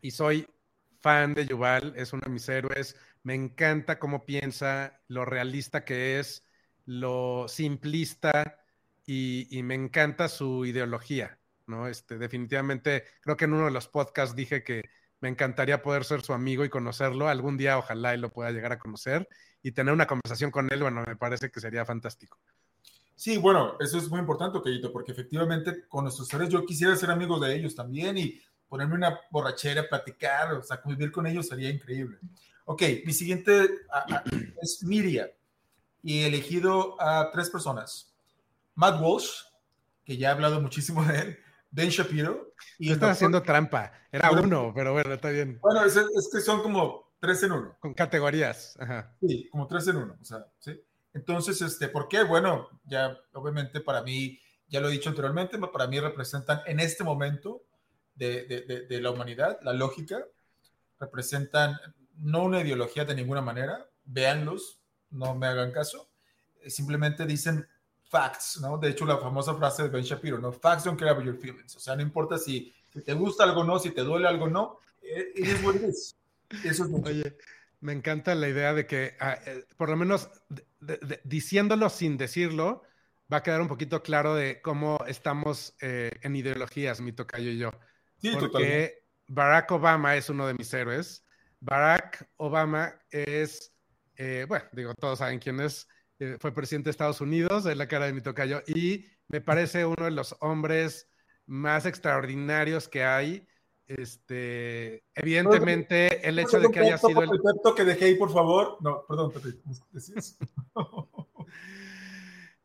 y 0.00 0.10
soy 0.10 0.48
fan 1.00 1.34
de 1.34 1.46
Yuval, 1.46 1.94
es 1.96 2.12
uno 2.12 2.22
de 2.24 2.30
mis 2.30 2.48
héroes. 2.48 2.96
Me 3.22 3.34
encanta 3.34 3.98
cómo 3.98 4.24
piensa, 4.24 5.00
lo 5.08 5.24
realista 5.24 5.84
que 5.84 6.18
es, 6.18 6.44
lo 6.86 7.46
simplista 7.48 8.64
y, 9.06 9.62
me 9.62 9.74
encanta 9.74 10.28
su 10.28 10.64
ideología, 10.66 11.38
¿no? 11.66 11.88
Este, 11.88 12.18
definitivamente, 12.18 13.04
creo 13.20 13.36
que 13.36 13.46
en 13.46 13.54
uno 13.54 13.66
de 13.66 13.70
los 13.70 13.88
podcasts 13.88 14.36
dije 14.36 14.62
que 14.62 14.90
me 15.20 15.28
encantaría 15.28 15.82
poder 15.82 16.04
ser 16.04 16.22
su 16.22 16.32
amigo 16.32 16.64
y 16.64 16.68
conocerlo. 16.68 17.28
Algún 17.28 17.56
día 17.56 17.78
ojalá 17.78 18.14
y 18.14 18.18
lo 18.18 18.32
pueda 18.32 18.50
llegar 18.50 18.72
a 18.72 18.78
conocer 18.78 19.28
y 19.62 19.72
tener 19.72 19.92
una 19.92 20.06
conversación 20.06 20.50
con 20.50 20.72
él, 20.72 20.82
bueno, 20.82 21.02
me 21.06 21.16
parece 21.16 21.50
que 21.50 21.60
sería 21.60 21.84
fantástico. 21.84 22.38
Sí, 23.14 23.36
bueno, 23.36 23.76
eso 23.80 23.98
es 23.98 24.08
muy 24.08 24.20
importante, 24.20 24.60
Keyito, 24.62 24.92
porque 24.92 25.10
efectivamente 25.10 25.88
con 25.88 26.04
nuestros 26.04 26.32
héroes 26.32 26.50
yo 26.50 26.64
quisiera 26.64 26.94
ser 26.94 27.10
amigo 27.10 27.40
de 27.40 27.56
ellos 27.56 27.74
también 27.74 28.16
y 28.16 28.40
ponerme 28.68 28.94
una 28.94 29.20
borrachera, 29.30 29.88
platicar, 29.88 30.52
o 30.54 30.62
sea, 30.62 30.80
convivir 30.80 31.10
con 31.10 31.26
ellos 31.26 31.48
sería 31.48 31.70
increíble. 31.70 32.18
Ok, 32.64 32.82
mi 33.04 33.12
siguiente 33.12 33.68
es 34.62 34.82
Miria 34.82 35.30
y 36.02 36.20
he 36.20 36.26
elegido 36.26 37.00
a 37.00 37.30
tres 37.32 37.50
personas. 37.50 38.14
Matt 38.74 39.00
Walsh, 39.00 39.42
que 40.04 40.16
ya 40.16 40.28
he 40.28 40.32
hablado 40.32 40.60
muchísimo 40.60 41.04
de 41.04 41.18
él, 41.18 41.38
Ben 41.70 41.88
Shapiro. 41.88 42.54
Y 42.78 42.92
estás 42.92 43.12
haciendo 43.12 43.42
trampa. 43.42 43.92
Era 44.12 44.30
uno, 44.30 44.72
pero 44.74 44.92
bueno, 44.92 45.14
está 45.14 45.30
bien. 45.30 45.58
Bueno, 45.60 45.84
es, 45.84 45.94
que 46.32 46.40
son 46.40 46.62
como 46.62 47.12
tres 47.20 47.42
en 47.42 47.52
uno. 47.52 47.76
Con 47.80 47.94
categorías. 47.94 48.78
Sí, 49.20 49.48
como 49.50 49.66
tres 49.66 49.88
en 49.88 49.96
uno. 49.96 50.16
O 50.20 50.24
sea, 50.24 50.46
¿sí? 50.58 50.80
Entonces, 51.14 51.60
este, 51.62 51.88
¿por 51.88 52.08
qué? 52.08 52.22
Bueno, 52.22 52.68
ya 52.84 53.18
obviamente 53.32 53.80
para 53.80 54.02
mí, 54.02 54.38
ya 54.68 54.80
lo 54.80 54.88
he 54.88 54.92
dicho 54.92 55.08
anteriormente, 55.08 55.58
para 55.58 55.86
mí 55.86 55.98
representan 55.98 56.60
en 56.66 56.80
este 56.80 57.02
momento 57.02 57.62
de, 58.18 58.98
la 59.00 59.10
humanidad, 59.10 59.58
la 59.62 59.72
lógica, 59.72 60.24
representan 60.98 61.76
no 62.16 62.44
una 62.44 62.60
ideología 62.60 63.04
de 63.04 63.14
ninguna 63.14 63.40
manera, 63.40 63.88
véanlos, 64.04 64.80
no 65.10 65.34
me 65.34 65.46
hagan 65.46 65.72
caso, 65.72 66.10
eh, 66.62 66.70
simplemente 66.70 67.24
dicen 67.24 67.66
facts, 68.10 68.58
¿no? 68.60 68.78
De 68.78 68.90
hecho, 68.90 69.06
la 69.06 69.18
famosa 69.18 69.54
frase 69.54 69.84
de 69.84 69.88
Ben 69.90 70.02
Shapiro, 70.02 70.38
¿no? 70.38 70.52
Facts 70.52 70.84
don't 70.84 70.98
care 70.98 71.10
about 71.10 71.24
your 71.24 71.36
feelings, 71.36 71.76
o 71.76 71.80
sea, 71.80 71.94
no 71.94 72.02
importa 72.02 72.38
si, 72.38 72.74
te 73.04 73.12
gusta 73.12 73.44
algo 73.44 73.60
o 73.60 73.64
no, 73.64 73.78
si 73.78 73.90
te 73.90 74.02
duele 74.02 74.26
algo 74.26 74.46
o 74.46 74.50
no, 74.50 74.80
es 75.00 75.62
what 75.62 75.76
Eso 76.64 76.84
es 76.84 76.90
Oye, 77.04 77.36
me 77.80 77.92
encanta 77.92 78.34
la 78.34 78.48
idea 78.48 78.74
de 78.74 78.86
que, 78.86 79.16
ah, 79.20 79.38
eh, 79.46 79.64
por 79.76 79.88
lo 79.88 79.96
menos 79.96 80.28
diciéndolo 81.24 81.88
sin 81.90 82.16
decirlo, 82.16 82.82
va 83.32 83.38
a 83.38 83.42
quedar 83.42 83.60
un 83.60 83.68
poquito 83.68 84.02
claro 84.02 84.34
de 84.34 84.60
cómo 84.62 84.98
estamos 85.06 85.74
eh, 85.80 86.10
en 86.22 86.34
ideologías, 86.34 87.00
mi 87.00 87.12
tocayo 87.12 87.50
y 87.50 87.58
yo 87.58 87.70
porque 88.40 89.04
Barack 89.26 89.70
Obama 89.72 90.16
es 90.16 90.30
uno 90.30 90.46
de 90.46 90.54
mis 90.54 90.72
héroes. 90.72 91.24
Barack 91.60 92.28
Obama 92.36 92.94
es, 93.10 93.74
eh, 94.16 94.46
bueno, 94.48 94.64
digo, 94.72 94.94
todos 94.94 95.18
saben 95.18 95.38
quién 95.38 95.60
es, 95.60 95.88
eh, 96.18 96.36
fue 96.40 96.52
presidente 96.52 96.88
de 96.88 96.92
Estados 96.92 97.20
Unidos, 97.20 97.66
es 97.66 97.76
la 97.76 97.88
cara 97.88 98.06
de 98.06 98.12
mi 98.12 98.20
tocayo, 98.20 98.62
y 98.66 99.06
me 99.28 99.40
parece 99.40 99.84
uno 99.84 100.04
de 100.04 100.10
los 100.10 100.36
hombres 100.40 101.08
más 101.46 101.86
extraordinarios 101.86 102.88
que 102.88 103.04
hay. 103.04 103.46
Este, 103.86 105.02
evidentemente, 105.14 106.28
el 106.28 106.38
hecho 106.38 106.60
de 106.60 106.70
que 106.70 106.80
haya 106.80 106.98
sido 106.98 107.22
el. 107.22 107.30
que 107.74 107.84
dejé 107.84 108.06
ahí, 108.06 108.14
por 108.16 108.30
favor. 108.30 108.76
No, 108.80 109.06
perdón, 109.06 109.32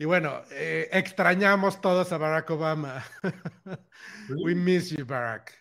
y 0.04 0.06
bueno, 0.06 0.42
eh, 0.52 0.90
extrañamos 0.92 1.80
todos 1.80 2.12
a 2.12 2.18
Barack 2.18 2.50
Obama. 2.50 3.06
We 4.44 4.54
miss 4.54 4.90
you, 4.90 5.06
Barack. 5.06 5.54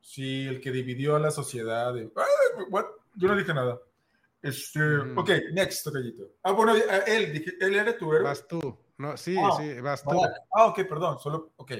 Sí, 0.00 0.46
el 0.46 0.58
que 0.58 0.70
dividió 0.70 1.16
a 1.16 1.18
la 1.18 1.30
sociedad. 1.30 1.94
Yo 1.94 3.28
no 3.28 3.36
dije 3.36 3.52
nada. 3.52 3.78
Este, 4.40 4.80
mm. 4.80 5.18
Ok, 5.18 5.30
next, 5.52 5.84
tocallito. 5.84 6.30
Ah, 6.44 6.52
bueno, 6.52 6.72
él, 6.74 7.34
dije, 7.34 7.52
él 7.60 7.74
era 7.74 7.94
tu 7.94 8.10
héroe. 8.10 8.24
Vas 8.24 8.48
tú. 8.48 8.58
No, 8.96 9.18
sí, 9.18 9.36
ah, 9.38 9.50
sí, 9.58 9.78
vas 9.82 10.02
tú. 10.02 10.18
Ah, 10.56 10.64
ok, 10.68 10.76
perdón, 10.88 11.18
solo, 11.20 11.52
ok. 11.56 11.72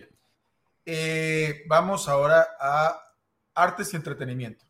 Eh, 0.84 1.64
vamos 1.66 2.06
ahora 2.06 2.48
a 2.60 3.00
artes 3.54 3.94
y 3.94 3.96
entretenimiento. 3.96 4.66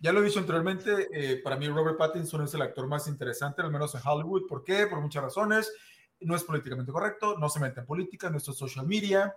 Ya 0.00 0.12
lo 0.12 0.20
he 0.20 0.24
dicho 0.24 0.38
anteriormente, 0.38 1.08
eh, 1.12 1.42
para 1.44 1.56
mí 1.56 1.68
Robert 1.68 1.98
Pattinson 1.98 2.44
es 2.44 2.54
el 2.54 2.62
actor 2.62 2.86
más 2.86 3.06
interesante, 3.06 3.60
al 3.60 3.70
menos 3.70 3.94
en 3.94 4.00
Hollywood. 4.02 4.46
¿Por 4.48 4.64
qué? 4.64 4.86
Por 4.86 4.98
muchas 5.02 5.24
razones. 5.24 5.70
No 6.20 6.36
es 6.36 6.44
políticamente 6.44 6.92
correcto, 6.92 7.38
no 7.38 7.48
se 7.48 7.60
mete 7.60 7.80
en 7.80 7.86
política, 7.86 8.32
es 8.34 8.42
social 8.42 8.86
media. 8.86 9.34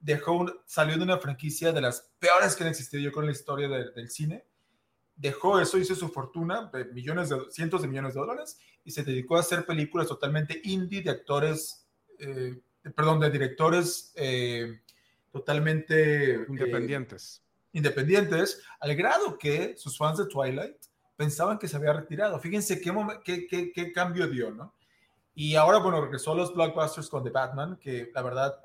Dejó 0.00 0.46
salió 0.66 0.96
de 0.96 1.04
una 1.04 1.18
franquicia 1.18 1.72
de 1.72 1.80
las 1.80 2.12
peores 2.18 2.56
que 2.56 2.64
han 2.64 2.70
existido 2.70 3.02
yo 3.02 3.12
con 3.12 3.26
la 3.26 3.32
historia 3.32 3.68
del 3.68 4.10
cine. 4.10 4.44
Dejó 5.16 5.60
eso, 5.60 5.78
hizo 5.78 5.94
su 5.94 6.08
fortuna, 6.08 6.70
de 6.72 6.86
millones 6.86 7.28
de, 7.28 7.38
cientos 7.50 7.82
de 7.82 7.88
millones 7.88 8.14
de 8.14 8.20
dólares, 8.20 8.58
y 8.84 8.90
se 8.90 9.04
dedicó 9.04 9.36
a 9.36 9.40
hacer 9.40 9.64
películas 9.64 10.08
totalmente 10.08 10.60
indie 10.64 11.02
de 11.02 11.10
actores, 11.10 11.86
eh, 12.18 12.60
perdón, 12.94 13.20
de 13.20 13.30
directores 13.30 14.12
eh, 14.16 14.80
totalmente 15.30 16.44
independientes 16.48 17.44
independientes, 17.74 18.62
al 18.80 18.94
grado 18.94 19.36
que 19.36 19.76
sus 19.76 19.98
fans 19.98 20.18
de 20.18 20.26
Twilight 20.26 20.76
pensaban 21.16 21.58
que 21.58 21.68
se 21.68 21.76
había 21.76 21.92
retirado. 21.92 22.38
Fíjense 22.38 22.80
qué, 22.80 23.46
qué, 23.48 23.72
qué, 23.72 23.92
cambio 23.92 24.26
dio, 24.28 24.50
¿no? 24.52 24.74
Y 25.34 25.56
ahora, 25.56 25.78
bueno, 25.78 26.00
regresó 26.00 26.32
a 26.32 26.36
los 26.36 26.54
blockbusters 26.54 27.08
con 27.08 27.24
The 27.24 27.30
Batman, 27.30 27.76
que 27.76 28.10
la 28.14 28.22
verdad 28.22 28.60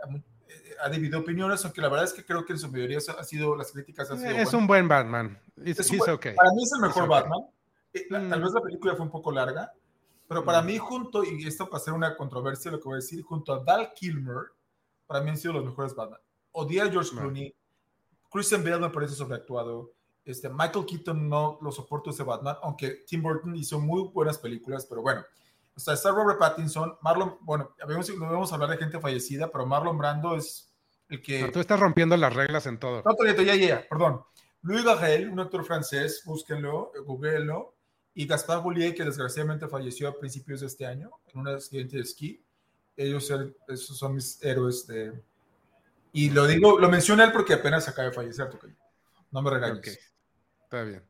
eh, 0.47 0.75
ha 0.81 0.89
dividido 0.89 1.19
opiniones, 1.19 1.63
aunque 1.65 1.81
la 1.81 1.89
verdad 1.89 2.05
es 2.05 2.13
que 2.13 2.23
creo 2.23 2.45
que 2.45 2.53
en 2.53 2.59
su 2.59 2.71
mayoría 2.71 2.99
ha 2.99 3.23
sido, 3.23 3.55
las 3.55 3.71
críticas 3.71 4.11
han 4.11 4.19
sido 4.19 4.31
Es 4.31 4.53
un 4.53 4.67
buen 4.67 4.87
Batman. 4.87 5.39
Para 6.35 6.51
mí 6.51 6.63
es 6.63 6.71
el 6.73 6.81
mejor 6.81 7.07
Batman. 7.07 7.41
Eh, 7.93 8.05
tal 8.09 8.41
vez 8.41 8.51
la 8.53 8.61
película 8.61 8.95
fue 8.95 9.05
un 9.05 9.11
poco 9.11 9.31
larga, 9.31 9.73
pero 10.27 10.45
para 10.45 10.61
mm. 10.61 10.65
mí 10.65 10.77
junto, 10.77 11.23
y 11.23 11.47
esto 11.47 11.67
va 11.71 11.77
a 11.77 11.81
ser 11.81 11.93
una 11.93 12.15
controversia 12.15 12.69
lo 12.69 12.79
que 12.79 12.85
voy 12.85 12.93
a 12.93 12.95
decir, 12.97 13.23
junto 13.23 13.51
a 13.51 13.63
Val 13.63 13.91
Kilmer, 13.95 14.51
para 15.07 15.21
mí 15.21 15.31
han 15.31 15.37
sido 15.37 15.53
los 15.53 15.65
mejores 15.65 15.95
Batman. 15.95 16.19
Odié 16.51 16.81
a 16.81 16.89
George 16.89 17.11
Clooney, 17.11 17.55
Christian 18.29 18.63
Bale 18.63 18.79
me 18.79 18.89
parece 18.89 19.15
sobreactuado. 19.15 19.91
Este, 20.23 20.49
Michael 20.49 20.85
Keaton 20.85 21.27
no 21.27 21.57
lo 21.61 21.71
soporto 21.71 22.11
ese 22.11 22.21
Batman, 22.21 22.57
aunque 22.61 23.03
Tim 23.07 23.23
Burton 23.23 23.55
hizo 23.55 23.79
muy 23.79 24.03
buenas 24.13 24.37
películas, 24.37 24.85
pero 24.85 25.01
bueno. 25.01 25.23
O 25.79 25.81
sea, 25.81 25.93
está 25.93 26.11
Robert 26.11 26.37
Pattinson, 26.37 26.97
Marlon, 27.01 27.37
bueno, 27.41 27.73
habíamos, 27.81 28.09
no 28.17 28.29
vamos 28.29 28.51
a 28.51 28.55
hablar 28.55 28.71
de 28.71 28.77
gente 28.77 28.99
fallecida, 28.99 29.49
pero 29.49 29.65
Marlon 29.65 29.97
Brando 29.97 30.35
es 30.35 30.69
el 31.07 31.21
que... 31.21 31.49
tú 31.51 31.61
estás 31.61 31.79
rompiendo 31.79 32.17
las 32.17 32.33
reglas 32.33 32.65
en 32.65 32.77
todo. 32.77 33.01
No, 33.05 33.15
Toreto, 33.15 33.41
ya, 33.41 33.55
ya, 33.55 33.87
perdón. 33.89 34.21
Louis 34.61 34.83
Garrel, 34.83 35.29
un 35.29 35.39
actor 35.39 35.63
francés, 35.63 36.21
búsquenlo, 36.25 36.91
googleenlo, 37.05 37.75
y 38.13 38.27
Gaspar 38.27 38.61
Boulier, 38.61 38.93
que 38.93 39.05
desgraciadamente 39.05 39.69
falleció 39.69 40.09
a 40.09 40.19
principios 40.19 40.59
de 40.59 40.67
este 40.67 40.85
año 40.85 41.11
en 41.33 41.39
un 41.39 41.47
accidente 41.47 41.95
de 41.95 42.03
esquí. 42.03 42.43
Ellos 42.97 43.31
esos 43.69 43.97
son 43.97 44.15
mis 44.15 44.43
héroes 44.43 44.85
de, 44.85 45.13
y 46.11 46.29
lo 46.31 46.45
digo, 46.45 46.77
lo 46.77 46.89
menciona 46.89 47.23
él 47.23 47.31
porque 47.31 47.53
apenas 47.53 47.87
acaba 47.87 48.09
de 48.09 48.13
fallecer, 48.13 48.49
No 49.31 49.41
me 49.41 49.49
regañes. 49.49 49.99
Está 50.63 50.83
bien. 50.83 51.08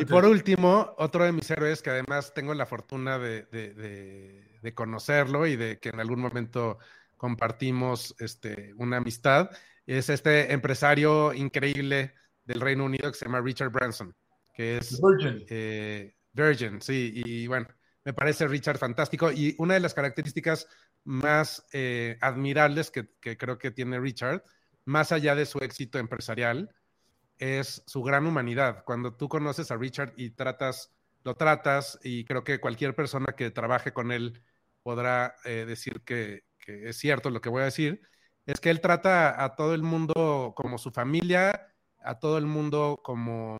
Y 0.00 0.04
por 0.06 0.24
último, 0.24 0.94
otro 0.98 1.24
de 1.24 1.32
mis 1.32 1.50
héroes 1.50 1.82
que 1.82 1.90
además 1.90 2.32
tengo 2.32 2.54
la 2.54 2.66
fortuna 2.66 3.18
de, 3.18 4.72
conocerlo 4.74 5.46
y 5.46 5.56
de 5.56 5.78
que 5.78 5.90
en 5.90 6.00
algún 6.00 6.20
momento 6.20 6.78
compartimos 7.16 8.14
este, 8.18 8.72
una 8.76 8.96
amistad, 8.96 9.50
es 9.86 10.08
este 10.08 10.52
empresario 10.52 11.34
increíble 11.34 12.14
del 12.44 12.60
Reino 12.60 12.84
Unido 12.84 13.10
que 13.10 13.18
se 13.18 13.26
llama 13.26 13.40
Richard 13.40 13.70
Branson, 13.70 14.14
que 14.54 14.78
es 14.78 15.00
Virgin. 15.00 15.44
Eh, 15.48 16.14
Virgin, 16.32 16.80
sí, 16.80 17.12
y 17.14 17.46
bueno, 17.46 17.66
me 18.04 18.14
parece 18.14 18.48
Richard 18.48 18.78
fantástico 18.78 19.30
y 19.30 19.54
una 19.58 19.74
de 19.74 19.80
las 19.80 19.94
características 19.94 20.66
más 21.04 21.66
eh, 21.72 22.16
admirables 22.20 22.90
que, 22.90 23.08
creo 23.36 23.58
que 23.58 23.70
tiene 23.70 24.00
Richard, 24.00 24.42
más 24.84 25.12
allá 25.12 25.34
de 25.34 25.46
su 25.46 25.58
éxito 25.58 25.98
empresarial, 25.98 26.74
es 27.40 27.82
su 27.86 28.02
gran 28.02 28.26
humanidad. 28.26 28.84
Cuando 28.84 29.14
tú 29.16 29.28
conoces 29.28 29.72
a 29.72 29.76
Richard 29.76 30.12
y 30.16 30.30
tratas, 30.30 30.92
lo 31.24 31.34
tratas, 31.34 31.98
y 32.04 32.24
creo 32.24 32.44
que 32.44 32.60
cualquier 32.60 32.94
persona 32.94 33.34
que 33.36 33.50
trabaje 33.50 33.92
con 33.92 34.12
él 34.12 34.42
podrá 34.82 35.34
eh, 35.44 35.64
decir 35.66 36.02
que, 36.02 36.44
es 36.66 36.98
cierto 36.98 37.30
lo 37.30 37.40
que 37.40 37.48
voy 37.48 37.62
a 37.62 37.64
decir, 37.64 38.02
es 38.46 38.60
que 38.60 38.70
él 38.70 38.80
trata 38.80 39.42
a 39.42 39.56
todo 39.56 39.74
el 39.74 39.82
mundo 39.82 40.54
como 40.56 40.78
su 40.78 40.92
familia, 40.92 41.74
a 41.98 42.18
todo 42.20 42.38
el 42.38 42.46
mundo 42.46 43.00
como... 43.02 43.58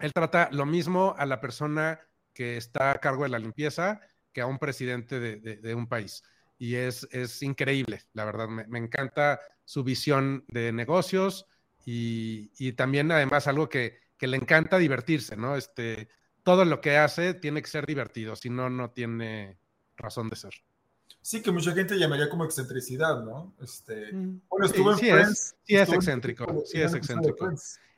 Él 0.00 0.12
trata 0.12 0.48
lo 0.50 0.66
mismo 0.66 1.14
a 1.16 1.26
la 1.26 1.40
persona 1.40 2.00
que 2.34 2.56
está 2.56 2.90
a 2.90 2.98
cargo 2.98 3.22
de 3.22 3.28
la 3.28 3.38
limpieza 3.38 4.00
que 4.32 4.40
a 4.40 4.46
un 4.46 4.58
presidente 4.58 5.20
de 5.20 5.74
un 5.74 5.86
país 5.86 6.24
y 6.62 6.76
es, 6.76 7.08
es 7.10 7.42
increíble, 7.42 8.02
la 8.12 8.24
verdad. 8.24 8.46
Me, 8.46 8.78
encanta 8.78 9.40
su 9.64 9.82
visión 9.82 10.44
de 10.46 10.70
negocios 10.70 11.44
y, 11.84 12.50
y 12.58 12.72
también 12.72 13.10
además 13.10 13.46
algo 13.46 13.68
que, 13.68 14.00
que, 14.18 14.26
le 14.26 14.36
encanta 14.36 14.78
divertirse, 14.78 15.36
¿no? 15.36 15.56
Este, 15.56 16.08
todo 16.42 16.64
lo 16.64 16.80
que 16.80 16.96
hace 16.96 17.34
tiene 17.34 17.62
que 17.62 17.68
ser 17.68 17.86
divertido, 17.86 18.36
si 18.36 18.50
no, 18.50 18.70
no 18.70 18.90
tiene 18.90 19.58
razón 19.96 20.28
de 20.28 20.36
ser. 20.36 20.54
Sí, 21.20 21.40
que 21.40 21.52
mucha 21.52 21.72
gente 21.72 21.96
llamaría 21.96 22.28
como 22.28 22.44
excentricidad, 22.44 23.22
¿no? 23.22 23.54
Este, 23.60 24.12
mm. 24.12 24.42
bueno, 24.48 24.66
estuvo 24.66 24.96
sí, 24.96 25.08
en 25.08 25.14
Friends. 25.14 25.30
Es, 25.30 25.56
sí, 25.64 25.76
es 25.76 25.92
excéntrico, 25.92 26.62
sí 26.66 26.80
es 26.80 26.94
excéntrico. 26.94 27.48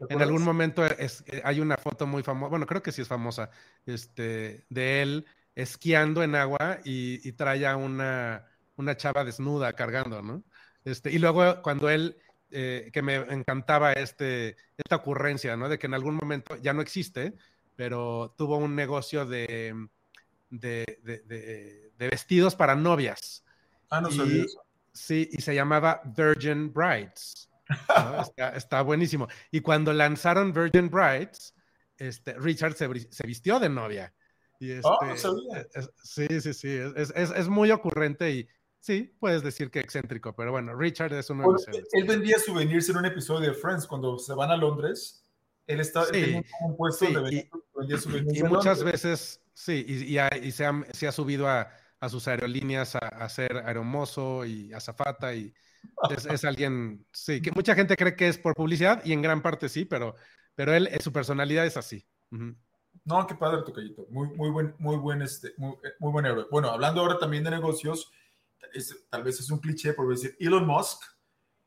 En 0.08 0.20
algún 0.20 0.42
momento 0.42 0.84
es, 0.84 1.24
eh, 1.26 1.40
hay 1.44 1.60
una 1.60 1.78
foto 1.78 2.06
muy 2.06 2.22
famosa, 2.22 2.50
bueno, 2.50 2.66
creo 2.66 2.82
que 2.82 2.92
sí 2.92 3.00
es 3.00 3.08
famosa, 3.08 3.50
este, 3.86 4.66
de 4.68 5.02
él 5.02 5.26
esquiando 5.54 6.22
en 6.22 6.34
agua 6.34 6.80
y, 6.84 7.26
y 7.26 7.32
trae 7.32 7.66
a 7.66 7.76
una, 7.76 8.46
una 8.76 8.96
chava 8.96 9.24
desnuda 9.24 9.72
cargando, 9.72 10.20
¿no? 10.20 10.42
Este, 10.84 11.10
y 11.10 11.18
luego 11.18 11.62
cuando 11.62 11.88
él, 11.88 12.18
eh, 12.56 12.90
que 12.92 13.02
me 13.02 13.16
encantaba 13.16 13.92
este, 13.92 14.56
esta 14.76 14.94
ocurrencia, 14.94 15.56
¿no? 15.56 15.68
De 15.68 15.76
que 15.76 15.88
en 15.88 15.94
algún 15.94 16.14
momento 16.14 16.54
ya 16.62 16.72
no 16.72 16.82
existe, 16.82 17.34
pero 17.74 18.32
tuvo 18.38 18.58
un 18.58 18.76
negocio 18.76 19.26
de, 19.26 19.88
de, 20.50 21.98
vestidos 21.98 22.54
para 22.54 22.76
novias. 22.76 23.44
Ah, 23.90 24.00
no 24.00 24.10
sabía 24.10 24.44
Sí, 24.92 25.28
y 25.32 25.42
se 25.42 25.52
llamaba 25.52 26.00
Virgin 26.04 26.72
Brides. 26.72 27.50
está, 28.54 28.82
buenísimo. 28.82 29.26
Y 29.50 29.60
cuando 29.60 29.92
lanzaron 29.92 30.52
Virgin 30.52 30.88
Brides, 30.88 31.56
este, 31.98 32.34
Richard 32.34 32.74
se, 32.74 32.86
vistió 33.26 33.58
de 33.58 33.68
novia. 33.68 34.14
Y 34.60 34.70
oh, 34.84 34.98
este, 35.12 35.28
sí, 36.04 36.40
sí, 36.40 36.54
sí, 36.54 36.68
es, 36.94 37.10
es, 37.10 37.48
muy 37.48 37.72
ocurrente 37.72 38.30
y, 38.30 38.48
Sí, 38.84 39.16
puedes 39.18 39.42
decir 39.42 39.70
que 39.70 39.80
excéntrico, 39.80 40.36
pero 40.36 40.52
bueno, 40.52 40.76
Richard 40.76 41.14
es 41.14 41.30
uno 41.30 41.44
de 41.44 41.52
los 41.52 41.66
Él 41.92 42.04
vendía 42.06 42.38
souvenirs 42.38 42.86
en 42.90 42.98
un 42.98 43.06
episodio 43.06 43.48
de 43.48 43.54
Friends 43.54 43.86
cuando 43.86 44.18
se 44.18 44.34
van 44.34 44.50
a 44.50 44.58
Londres. 44.58 45.24
Él 45.66 45.80
está 45.80 46.04
en 46.12 46.44
un 46.60 46.76
puesto 46.76 47.06
de 47.06 47.34
y, 47.34 47.50
vendía 47.74 47.96
souvenirs. 47.96 48.38
Y, 48.38 48.42
muchas 48.42 48.84
veces, 48.84 49.40
sí, 49.54 49.86
y, 49.88 50.52
se, 50.52 50.66
ha, 50.66 51.12
subido 51.12 51.48
a, 51.48 51.70
sus 52.10 52.28
aerolíneas 52.28 52.94
a, 52.94 53.26
ser 53.30 53.56
aeromozo 53.56 54.44
y 54.44 54.70
azafata 54.74 55.34
y 55.34 55.54
es, 56.10 56.44
alguien, 56.44 57.06
sí, 57.10 57.40
que 57.40 57.52
mucha 57.52 57.74
gente 57.74 57.96
cree 57.96 58.14
que 58.14 58.28
es 58.28 58.36
por 58.36 58.54
publicidad 58.54 59.02
y 59.02 59.14
en 59.14 59.22
gran 59.22 59.40
parte 59.40 59.70
sí, 59.70 59.86
pero, 59.86 60.14
pero 60.54 60.74
él, 60.74 60.90
su 61.00 61.10
personalidad 61.10 61.64
es 61.64 61.78
así. 61.78 62.06
No, 63.06 63.26
qué 63.26 63.34
padre, 63.34 63.62
Tocayito. 63.62 64.06
Muy, 64.10 64.28
muy 64.36 64.50
buen, 64.50 64.74
muy 64.78 64.96
buen, 64.96 65.22
este, 65.22 65.54
muy, 65.56 65.74
muy 66.00 66.12
buen 66.12 66.26
héroe. 66.26 66.44
Bueno, 66.50 66.68
hablando 66.68 67.00
ahora 67.00 67.18
también 67.18 67.44
de 67.44 67.50
negocios, 67.50 68.12
tal 69.10 69.22
vez 69.22 69.40
es 69.40 69.50
un 69.50 69.58
cliché 69.58 69.92
por 69.92 70.08
decir 70.08 70.36
Elon 70.38 70.66
Musk. 70.66 71.02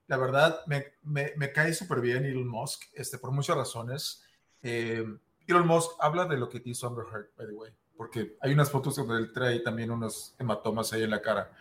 La 0.07 0.17
verdad, 0.17 0.61
me, 0.67 0.93
me, 1.03 1.51
cae 1.51 1.73
súper 1.73 1.99
bien 1.99 2.25
Elon 2.25 2.47
Musk, 2.47 2.83
este, 2.93 3.17
por 3.17 3.31
muchas 3.31 3.57
razones. 3.57 4.23
Eh, 4.61 5.05
Elon 5.45 5.67
Musk 5.67 5.91
habla 5.99 6.25
de 6.25 6.37
lo 6.37 6.49
que 6.49 6.61
hizo 6.63 6.87
Amber 6.87 7.05
Heard, 7.11 7.29
by 7.37 7.47
the 7.47 7.53
way, 7.53 7.71
porque 7.95 8.37
hay 8.41 8.53
unas 8.53 8.69
fotos 8.69 8.95
donde 8.95 9.17
él 9.17 9.31
trae 9.33 9.59
también 9.59 9.91
unos 9.91 10.33
hematomas 10.39 10.93
ahí 10.93 11.03
en 11.03 11.09
la 11.09 11.21
cara. 11.21 11.51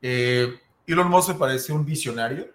Eh, 0.00 0.58
Elon 0.86 1.08
Musk 1.08 1.30
me 1.30 1.34
parece 1.34 1.72
un 1.72 1.84
visionario, 1.84 2.48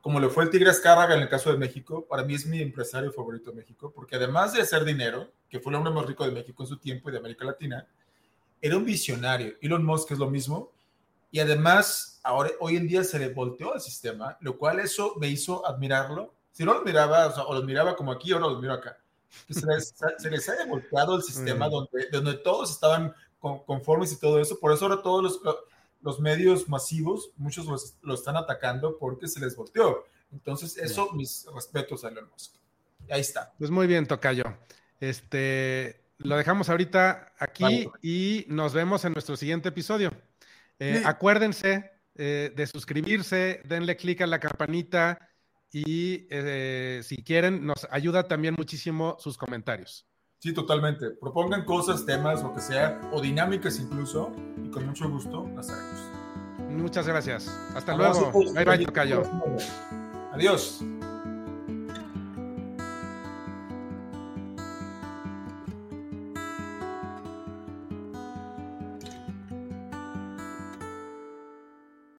como 0.00 0.20
le 0.20 0.28
fue 0.28 0.44
el 0.44 0.50
Tigre 0.50 0.70
Azcárraga 0.70 1.14
en 1.14 1.22
el 1.22 1.28
caso 1.28 1.50
de 1.50 1.58
México. 1.58 2.06
Para 2.06 2.24
mí 2.24 2.34
es 2.34 2.46
mi 2.46 2.60
empresario 2.60 3.12
favorito 3.12 3.50
de 3.50 3.56
México, 3.56 3.92
porque 3.94 4.16
además 4.16 4.52
de 4.52 4.60
hacer 4.60 4.84
dinero, 4.84 5.30
que 5.48 5.60
fue 5.60 5.70
el 5.70 5.76
hombre 5.76 5.92
más 5.92 6.06
rico 6.06 6.24
de 6.24 6.32
México 6.32 6.62
en 6.62 6.68
su 6.68 6.76
tiempo 6.76 7.08
y 7.08 7.12
de 7.12 7.18
América 7.18 7.44
Latina, 7.44 7.86
era 8.60 8.76
un 8.76 8.84
visionario. 8.84 9.54
Elon 9.60 9.84
Musk 9.84 10.12
es 10.12 10.18
lo 10.18 10.30
mismo 10.30 10.72
y 11.32 11.40
además 11.40 12.20
ahora 12.22 12.50
hoy 12.60 12.76
en 12.76 12.86
día 12.86 13.02
se 13.02 13.18
le 13.18 13.30
volteó 13.30 13.74
el 13.74 13.80
sistema, 13.80 14.36
lo 14.40 14.58
cual 14.58 14.78
eso 14.78 15.14
me 15.18 15.28
hizo 15.28 15.66
admirarlo. 15.66 16.34
Si 16.52 16.62
no 16.62 16.74
lo 16.74 16.82
miraba, 16.82 17.26
o, 17.28 17.54
lo 17.54 17.62
miraba 17.62 17.96
como 17.96 18.12
aquí, 18.12 18.32
ahora 18.32 18.48
lo 18.48 18.60
miro 18.60 18.74
acá. 18.74 18.98
Se 19.48 19.66
les, 19.66 19.94
se 20.18 20.30
les 20.30 20.48
haya 20.50 20.66
volteado 20.66 21.16
el 21.16 21.22
sistema 21.22 21.70
donde, 21.70 22.10
donde 22.12 22.34
todos 22.34 22.70
estaban 22.70 23.14
conformes 23.40 24.12
y 24.12 24.20
todo 24.20 24.38
eso. 24.38 24.60
Por 24.60 24.72
eso 24.72 24.84
ahora 24.84 25.02
todos 25.02 25.22
los, 25.22 25.40
los 26.02 26.20
medios 26.20 26.68
masivos, 26.68 27.30
muchos 27.36 27.64
los, 27.64 27.96
lo 28.02 28.12
están 28.12 28.36
atacando 28.36 28.98
porque 28.98 29.26
se 29.26 29.40
les 29.40 29.56
volteó. 29.56 30.04
Entonces, 30.32 30.76
eso, 30.76 31.12
mis 31.14 31.46
respetos 31.54 32.04
a 32.04 32.08
Elon 32.08 32.28
Musk. 32.30 32.54
Ahí 33.10 33.22
está. 33.22 33.54
Pues 33.58 33.70
muy 33.70 33.86
bien, 33.86 34.06
Tocayo. 34.06 34.44
Este, 35.00 36.04
lo 36.18 36.36
dejamos 36.36 36.68
ahorita 36.68 37.32
aquí 37.38 37.88
y 38.02 38.44
nos 38.48 38.74
vemos 38.74 39.04
en 39.06 39.14
nuestro 39.14 39.34
siguiente 39.36 39.70
episodio. 39.70 40.12
Eh, 40.84 41.02
acuérdense 41.04 41.92
eh, 42.16 42.52
de 42.56 42.66
suscribirse, 42.66 43.62
denle 43.64 43.96
clic 43.96 44.20
a 44.20 44.26
la 44.26 44.40
campanita 44.40 45.28
y 45.70 46.26
eh, 46.28 47.02
si 47.04 47.22
quieren, 47.22 47.64
nos 47.64 47.86
ayuda 47.90 48.26
también 48.26 48.56
muchísimo 48.58 49.16
sus 49.20 49.38
comentarios. 49.38 50.06
Sí, 50.40 50.52
totalmente. 50.52 51.10
Propongan 51.20 51.64
cosas, 51.64 52.04
temas, 52.04 52.42
lo 52.42 52.52
que 52.52 52.60
sea, 52.60 53.00
o 53.12 53.20
dinámicas 53.20 53.78
incluso, 53.78 54.34
y 54.60 54.70
con 54.70 54.84
mucho 54.84 55.08
gusto 55.08 55.48
las 55.54 55.70
haremos. 55.70 56.00
Muchas 56.68 57.06
gracias. 57.06 57.46
Hasta 57.76 57.96
luego. 57.96 58.32
Bye 58.52 58.64
bye, 58.64 58.84
Tocayo. 58.84 59.22
Adiós. 60.32 60.82